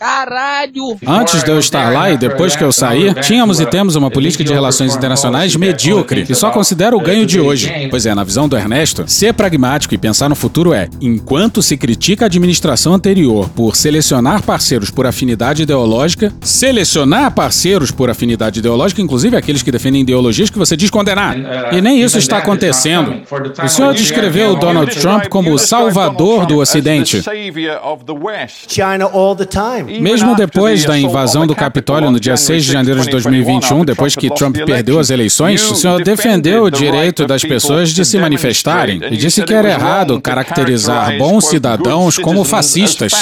Caralho! 0.00 0.98
Antes 1.06 1.44
de 1.44 1.50
eu 1.52 1.60
estar 1.60 1.92
lá 1.92 2.10
e 2.10 2.18
depois 2.18 2.56
que 2.56 2.64
eu 2.64 2.72
sair, 2.72 3.14
tínhamos 3.20 3.60
e 3.60 3.66
temos 3.66 3.94
uma 3.94 4.10
política 4.10 4.42
de 4.42 4.52
relações 4.52 4.96
internacionais 4.96 5.54
medíocre, 5.54 6.26
que 6.26 6.34
só 6.34 6.50
considera 6.50 6.96
o 6.96 7.00
ganho 7.00 7.24
de 7.24 7.38
hoje. 7.38 7.72
Pois 7.88 8.04
é, 8.04 8.12
na 8.16 8.24
visão 8.24 8.48
do 8.48 8.56
Ernesto, 8.56 9.04
ser 9.06 9.32
pragmático 9.32 9.94
e 9.94 9.98
pensar 9.98 10.28
no 10.28 10.34
futuro 10.34 10.74
é, 10.74 10.88
enquanto 11.00 11.62
se 11.62 11.76
critica 11.76 12.24
a 12.24 12.26
administração 12.26 12.94
anterior 12.94 13.48
por 13.50 13.76
selecionar 13.76 14.42
parceiros 14.42 14.90
por 14.90 15.06
afinidade 15.06 15.62
ideológica, 15.62 16.32
selecionar 16.42 17.30
parceiros 17.30 17.75
por 17.90 18.10
afinidade 18.10 18.58
ideológica, 18.58 19.00
inclusive 19.02 19.36
aqueles 19.36 19.62
que 19.62 19.70
defendem 19.70 20.02
ideologias 20.02 20.50
que 20.50 20.58
você 20.58 20.76
diz 20.76 20.90
condenar. 20.90 21.36
E 21.72 21.80
nem 21.80 22.02
isso 22.02 22.18
está 22.18 22.38
acontecendo. 22.38 23.22
O 23.62 23.68
senhor 23.68 23.94
descreveu 23.94 24.56
Donald 24.56 24.94
Trump 24.98 25.26
como 25.26 25.52
o 25.52 25.58
salvador 25.58 26.46
do 26.46 26.58
Ocidente. 26.58 27.22
Mesmo 30.00 30.34
depois 30.34 30.84
da 30.84 30.98
invasão 30.98 31.46
do 31.46 31.54
Capitólio 31.54 32.10
no 32.10 32.20
dia 32.20 32.36
6 32.36 32.64
de 32.64 32.72
janeiro 32.72 33.00
de 33.00 33.10
2021, 33.10 33.84
depois 33.84 34.14
que 34.14 34.30
Trump 34.30 34.56
perdeu 34.64 34.98
as 34.98 35.10
eleições, 35.10 35.62
o 35.70 35.74
senhor 35.74 36.02
defendeu 36.02 36.64
o 36.64 36.70
direito 36.70 37.26
das 37.26 37.42
pessoas 37.42 37.90
de 37.90 38.04
se 38.04 38.18
manifestarem 38.18 39.00
e 39.10 39.16
disse 39.16 39.42
que 39.42 39.54
era 39.54 39.70
errado 39.70 40.20
caracterizar 40.20 41.16
bons 41.18 41.46
cidadãos 41.48 42.18
como 42.18 42.44
fascistas. 42.44 43.12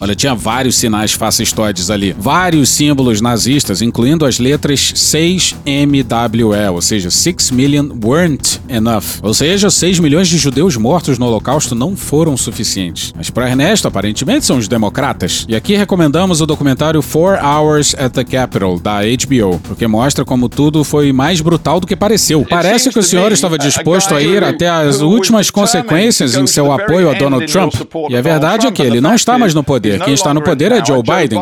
Olha, 0.00 0.14
tinha 0.14 0.34
vários 0.34 0.76
sinais 0.76 1.12
fascistoides 1.12 1.90
ali, 1.90 2.14
vários 2.18 2.68
símbolos 2.70 3.20
nazistas, 3.20 3.82
incluindo 3.90 4.24
as 4.24 4.38
letras 4.38 4.92
6MWE, 4.94 6.72
ou 6.72 6.80
seja, 6.80 7.10
6 7.10 7.50
million 7.50 7.88
weren't 8.02 8.60
enough. 8.68 9.18
Ou 9.20 9.34
seja, 9.34 9.68
6 9.68 9.98
milhões 9.98 10.28
de 10.28 10.38
judeus 10.38 10.76
mortos 10.76 11.18
no 11.18 11.26
Holocausto 11.26 11.74
não 11.74 11.96
foram 11.96 12.36
suficientes. 12.36 13.12
Mas 13.16 13.30
para 13.30 13.48
Ernesto, 13.48 13.88
aparentemente 13.88 14.46
são 14.46 14.58
os 14.58 14.68
democratas. 14.68 15.44
E 15.48 15.56
aqui 15.56 15.74
recomendamos 15.74 16.40
o 16.40 16.46
documentário 16.46 17.02
Four 17.02 17.36
Hours 17.42 17.96
at 17.98 18.12
the 18.12 18.22
Capitol, 18.22 18.78
da 18.78 19.00
HBO, 19.00 19.58
porque 19.64 19.88
mostra 19.88 20.24
como 20.24 20.48
tudo 20.48 20.84
foi 20.84 21.12
mais 21.12 21.40
brutal 21.40 21.80
do 21.80 21.86
que 21.86 21.96
pareceu. 21.96 22.46
Parece 22.48 22.90
que 22.90 22.98
o 22.98 23.02
senhor 23.02 23.32
estava 23.32 23.58
disposto 23.58 24.14
a 24.14 24.22
ir 24.22 24.44
até 24.44 24.68
as 24.68 25.00
últimas 25.00 25.50
consequências 25.50 26.36
em 26.36 26.46
seu 26.46 26.70
apoio 26.70 27.10
a 27.10 27.14
Donald 27.14 27.44
Trump. 27.50 27.74
E 28.08 28.16
a 28.16 28.22
verdade 28.22 28.68
é 28.68 28.70
que 28.70 28.82
ele 28.82 29.00
não 29.00 29.16
está 29.16 29.36
mais 29.36 29.52
no 29.52 29.64
poder. 29.64 30.00
Quem 30.00 30.14
está 30.14 30.32
no 30.32 30.42
poder 30.42 30.70
é 30.70 30.84
Joe 30.84 31.02
Biden. 31.02 31.40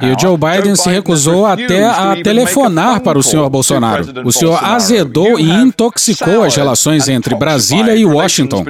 E 0.00 0.12
o 0.12 0.18
Joe 0.18 0.38
Biden 0.38 0.74
se 0.76 0.88
recusou 0.88 1.44
até 1.82 2.20
a 2.20 2.22
telefonar 2.22 3.00
para 3.00 3.18
o 3.18 3.22
senhor 3.22 3.48
Bolsonaro. 3.50 4.04
O 4.24 4.32
senhor 4.32 4.62
azedou 4.64 5.38
e 5.38 5.50
intoxicou 5.50 6.42
as 6.44 6.54
relações 6.56 7.08
entre 7.08 7.34
Brasília 7.34 7.94
e 7.96 8.04
Washington. 8.04 8.64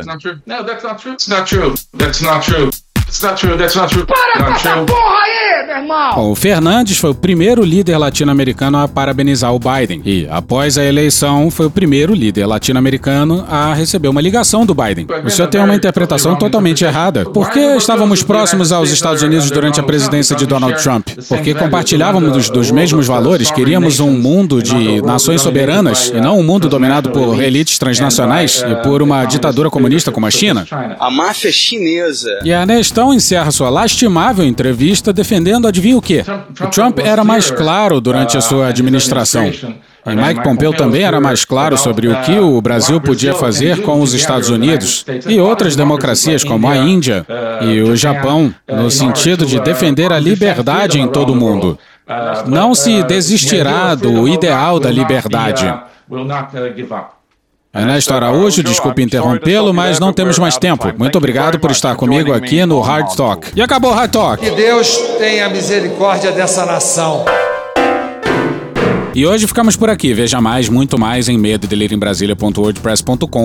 It's 0.00 0.06
not 0.06 0.20
true. 0.20 0.40
No, 0.46 0.64
that's 0.64 0.82
not 0.84 1.00
true. 1.00 1.12
It's 1.12 1.28
not 1.28 1.46
true. 1.46 1.74
That's 1.96 2.20
not 2.20 2.44
true. 2.44 2.70
It's 3.08 3.22
not 3.22 3.36
true. 3.36 3.56
That's 3.56 3.76
not 3.76 3.92
true. 3.92 4.04
Para 4.04 4.44
com 4.44 4.50
Not 4.50 4.66
essa 4.66 4.76
porra 4.84 5.22
aí, 5.22 5.66
meu 5.66 5.76
irmão! 5.76 6.14
Bom, 6.16 6.32
o 6.32 6.34
Fernandes 6.34 6.98
foi 6.98 7.10
o 7.10 7.14
primeiro 7.14 7.62
líder 7.62 7.96
latino-americano 7.98 8.78
a 8.78 8.88
parabenizar 8.88 9.54
o 9.54 9.60
Biden. 9.60 10.02
E, 10.04 10.26
após 10.28 10.76
a 10.76 10.84
eleição, 10.84 11.48
foi 11.48 11.66
o 11.66 11.70
primeiro 11.70 12.12
líder 12.12 12.46
latino-americano 12.46 13.46
a 13.48 13.72
receber 13.74 14.08
uma 14.08 14.20
ligação 14.20 14.66
do 14.66 14.74
Biden. 14.74 15.06
O 15.24 15.30
senhor 15.30 15.46
tem 15.48 15.60
uma 15.60 15.74
interpretação 15.74 16.34
totalmente 16.34 16.84
errada. 16.84 17.24
Por 17.24 17.50
que 17.50 17.60
estávamos 17.76 18.24
próximos 18.24 18.72
aos 18.72 18.90
Estados 18.90 19.22
Unidos 19.22 19.50
durante 19.52 19.78
a 19.78 19.84
presidência 19.84 20.34
de 20.34 20.44
Donald 20.44 20.82
Trump? 20.82 21.08
Porque 21.28 21.54
compartilhávamos 21.54 22.32
dos, 22.32 22.50
dos 22.50 22.70
mesmos 22.72 23.06
valores, 23.06 23.52
queríamos 23.52 24.00
um 24.00 24.10
mundo 24.10 24.60
de 24.60 25.00
nações 25.02 25.40
soberanas 25.42 26.12
e 26.12 26.20
não 26.20 26.40
um 26.40 26.42
mundo 26.42 26.68
dominado 26.68 27.10
por 27.10 27.40
elites 27.40 27.78
transnacionais 27.78 28.64
e 28.68 28.74
por 28.82 29.00
uma 29.00 29.24
ditadura 29.26 29.70
comunista 29.70 30.10
como 30.10 30.26
a 30.26 30.30
China. 30.30 30.66
A 30.98 31.08
máfia 31.08 31.52
chinesa. 31.52 32.40
E 32.44 32.52
a 32.52 32.66
Nestão 32.96 33.12
encerra 33.12 33.50
sua 33.50 33.68
lastimável 33.68 34.42
entrevista 34.42 35.12
defendendo 35.12 35.68
adivinha 35.68 35.98
o 35.98 36.00
quê? 36.00 36.24
O 36.58 36.66
Trump 36.68 36.98
era 37.00 37.22
mais 37.22 37.50
claro 37.50 38.00
durante 38.00 38.38
a 38.38 38.40
sua 38.40 38.68
administração. 38.68 39.44
E 39.44 40.16
Mike 40.16 40.42
Pompeo 40.42 40.72
também 40.72 41.02
era 41.02 41.20
mais 41.20 41.44
claro 41.44 41.76
sobre 41.76 42.08
o 42.08 42.18
que 42.22 42.38
o 42.38 42.58
Brasil 42.62 42.98
podia 42.98 43.34
fazer 43.34 43.82
com 43.82 44.00
os 44.00 44.14
Estados 44.14 44.48
Unidos 44.48 45.04
e 45.26 45.38
outras 45.38 45.76
democracias 45.76 46.42
como 46.42 46.66
a 46.66 46.78
Índia 46.78 47.26
e 47.60 47.82
o 47.82 47.94
Japão, 47.94 48.54
no 48.66 48.90
sentido 48.90 49.44
de 49.44 49.60
defender 49.60 50.10
a 50.10 50.18
liberdade 50.18 50.98
em 50.98 51.06
todo 51.06 51.34
o 51.34 51.36
mundo. 51.36 51.78
Não 52.46 52.74
se 52.74 53.02
desistirá 53.02 53.94
do 53.94 54.26
ideal 54.26 54.80
da 54.80 54.90
liberdade. 54.90 55.70
Ernesto 57.76 58.14
Araújo, 58.14 58.62
desculpe 58.62 59.02
interrompê-lo, 59.02 59.72
mas 59.72 60.00
não 60.00 60.12
temos 60.12 60.38
mais 60.38 60.56
tempo. 60.56 60.92
Muito 60.98 61.16
obrigado 61.16 61.58
por 61.58 61.70
estar 61.70 61.94
comigo 61.96 62.32
aqui 62.32 62.64
no 62.64 62.80
Hard 62.80 63.14
Talk. 63.14 63.52
E 63.54 63.62
acabou 63.62 63.90
o 63.90 63.94
Hard 63.94 64.10
Talk. 64.10 64.44
Que 64.44 64.50
Deus 64.54 64.96
tenha 65.18 65.48
misericórdia 65.48 66.32
dessa 66.32 66.64
nação. 66.64 67.24
E 69.16 69.24
hoje 69.24 69.46
ficamos 69.46 69.76
por 69.76 69.88
aqui. 69.88 70.12
Veja 70.12 70.42
mais, 70.42 70.68
muito 70.68 70.98
mais 70.98 71.26
em 71.26 71.38
medo 71.38 71.66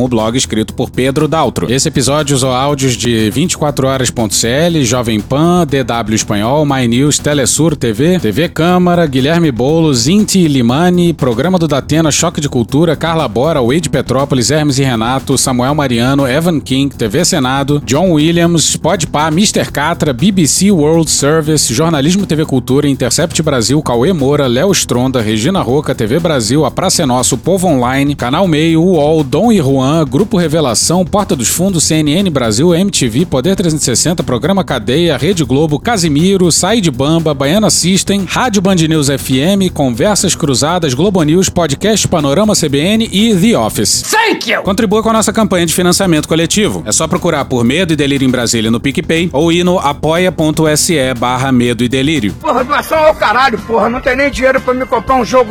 o 0.04 0.08
blog 0.10 0.38
escrito 0.38 0.74
por 0.74 0.90
Pedro 0.90 1.30
Daltro. 1.30 1.72
Esse 1.72 1.88
episódio 1.88 2.36
usou 2.36 2.52
áudios 2.52 2.98
de 2.98 3.30
24 3.30 3.88
horas.cl, 3.88 4.82
Jovem 4.82 5.22
Pan, 5.22 5.66
DW 5.66 6.14
Espanhol, 6.14 6.66
My 6.66 6.90
News, 6.90 7.20
Telesur 7.20 7.78
TV, 7.78 8.20
TV 8.20 8.50
Câmara, 8.50 9.08
Guilherme 9.08 9.50
Boulos, 9.50 10.10
Inti 10.10 10.46
Limani, 10.46 11.14
Programa 11.14 11.58
do 11.58 11.70
Datena, 11.70 12.12
Choque 12.12 12.42
de 12.42 12.50
Cultura, 12.50 12.98
Carla 12.98 13.26
Bora, 13.30 13.62
Wade 13.62 13.90
Petrópolis, 13.90 14.52
Hermes 14.52 14.78
e 14.78 14.84
Renato, 14.84 15.38
Samuel 15.38 15.74
Mariano, 15.74 16.28
Evan 16.28 16.60
King, 16.60 16.94
TV 16.94 17.24
Senado, 17.24 17.82
John 17.86 18.12
Williams, 18.12 18.76
Podpah, 18.76 19.30
Mr. 19.30 19.72
Catra, 19.72 20.12
BBC 20.12 20.70
World 20.70 21.10
Service, 21.10 21.74
Jornalismo 21.74 22.26
TV 22.26 22.44
Cultura, 22.44 22.90
Intercept 22.90 23.42
Brasil, 23.42 23.82
Cauê 23.82 24.12
Moura, 24.12 24.48
Léo 24.48 24.70
Stronda, 24.74 25.22
Regina 25.22 25.61
Roca, 25.62 25.96
TV 25.96 26.20
Brasil, 26.20 26.66
A 26.66 26.72
Praça 26.72 27.04
é 27.04 27.06
Nosso, 27.06 27.38
Povo 27.38 27.68
Online, 27.68 28.16
Canal 28.16 28.48
Meio, 28.48 28.82
UOL, 28.82 29.24
Dom 29.24 29.52
e 29.52 29.58
Juan, 29.58 30.06
Grupo 30.06 30.38
Revelação, 30.38 31.06
Porta 31.06 31.36
dos 31.36 31.48
Fundos, 31.48 31.84
CNN 31.84 32.30
Brasil, 32.30 32.74
MTV, 32.74 33.26
Poder 33.26 33.56
360, 33.56 34.24
Programa 34.24 34.64
Cadeia, 34.64 35.18
Rede 35.18 35.44
Globo, 35.44 35.80
Casimiro, 35.80 36.52
Sai 36.52 36.82
de 36.82 36.92
Bamba, 36.92 37.34
Baiana 37.34 37.70
System, 37.70 38.26
Rádio 38.28 38.62
Band 38.62 38.76
News 38.76 39.08
FM, 39.08 39.72
Conversas 39.74 40.36
Cruzadas, 40.36 40.94
Globo 40.94 41.22
News, 41.24 41.50
Podcast 41.50 42.08
Panorama 42.08 42.54
CBN 42.56 43.10
e 43.12 43.36
The 43.36 43.58
Office. 43.58 44.04
Thank 44.04 44.52
you! 44.52 44.62
Contribua 44.64 45.02
com 45.02 45.10
a 45.10 45.14
nossa 45.14 45.32
campanha 45.32 45.66
de 45.66 45.74
financiamento 45.74 46.28
coletivo. 46.28 46.84
É 46.86 46.92
só 46.92 47.08
procurar 47.08 47.46
por 47.46 47.64
Medo 47.64 47.94
e 47.94 47.96
Delírio 47.96 48.28
em 48.28 48.32
Brasília 48.32 48.72
no 48.72 48.80
PicPay 48.80 49.30
ou 49.32 49.52
ir 49.52 49.64
no 49.64 49.80
apoia.se 49.80 51.14
barra 51.18 51.52
Medo 51.52 51.84
e 51.84 51.90
Delírio. 51.90 52.34
Porra, 52.34 52.64
doação 52.64 52.98
ao 52.98 53.16
caralho, 53.16 53.58
porra. 53.60 53.90
Não 53.90 54.02
tem 54.02 54.16
nem 54.16 54.30
dinheiro 54.30 54.60
pra 54.62 54.74
me 54.74 54.86
comprar 54.86 55.16
um 55.16 55.26
jogo 55.26 55.51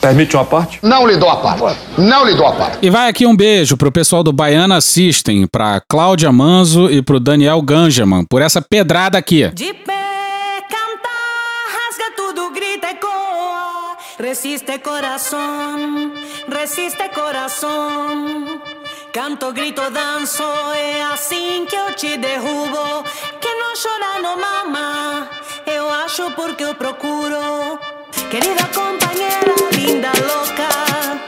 Permite 0.00 0.36
uma 0.36 0.44
parte? 0.44 0.78
Não 0.82 1.06
lhe 1.06 1.16
dou 1.16 1.28
a 1.28 1.36
parte. 1.36 1.78
Não 1.98 2.24
lhe 2.24 2.34
dou 2.34 2.46
a 2.46 2.52
parte. 2.52 2.78
E 2.82 2.88
vai 2.88 3.08
aqui 3.08 3.26
um 3.26 3.36
beijo 3.36 3.76
pro 3.76 3.90
pessoal 3.90 4.22
do 4.22 4.32
Baiana 4.32 4.80
System, 4.80 5.46
pra 5.46 5.82
Cláudia 5.88 6.30
Manzo 6.30 6.88
e 6.90 7.02
pro 7.02 7.18
Daniel 7.18 7.60
Ganjaman, 7.60 8.24
por 8.24 8.40
essa 8.40 8.62
pedrada 8.62 9.18
aqui. 9.18 9.48
De 9.48 9.74
pé, 9.74 10.62
canta, 10.68 11.08
rasga 11.74 12.12
tudo, 12.16 12.50
grita 12.52 12.90
e 12.90 12.94
coa. 12.94 13.96
Resiste 14.20 14.78
coração, 14.78 16.12
resiste 16.48 17.08
coração. 17.08 18.60
Canto, 19.12 19.52
grito, 19.52 19.82
danço, 19.90 20.44
é 20.76 21.02
assim 21.12 21.66
que 21.66 21.74
eu 21.74 21.92
te 21.94 22.16
derrubo. 22.16 23.04
Que 23.40 23.48
não 23.48 23.72
chora, 23.74 24.22
não 24.22 24.40
mama. 24.40 25.28
Eu 25.66 25.90
acho 25.90 26.30
porque 26.32 26.62
eu 26.62 26.74
procuro. 26.76 27.97
querida 28.30 28.68
compañera 28.74 29.54
linda 29.72 30.12
loca. 30.20 31.27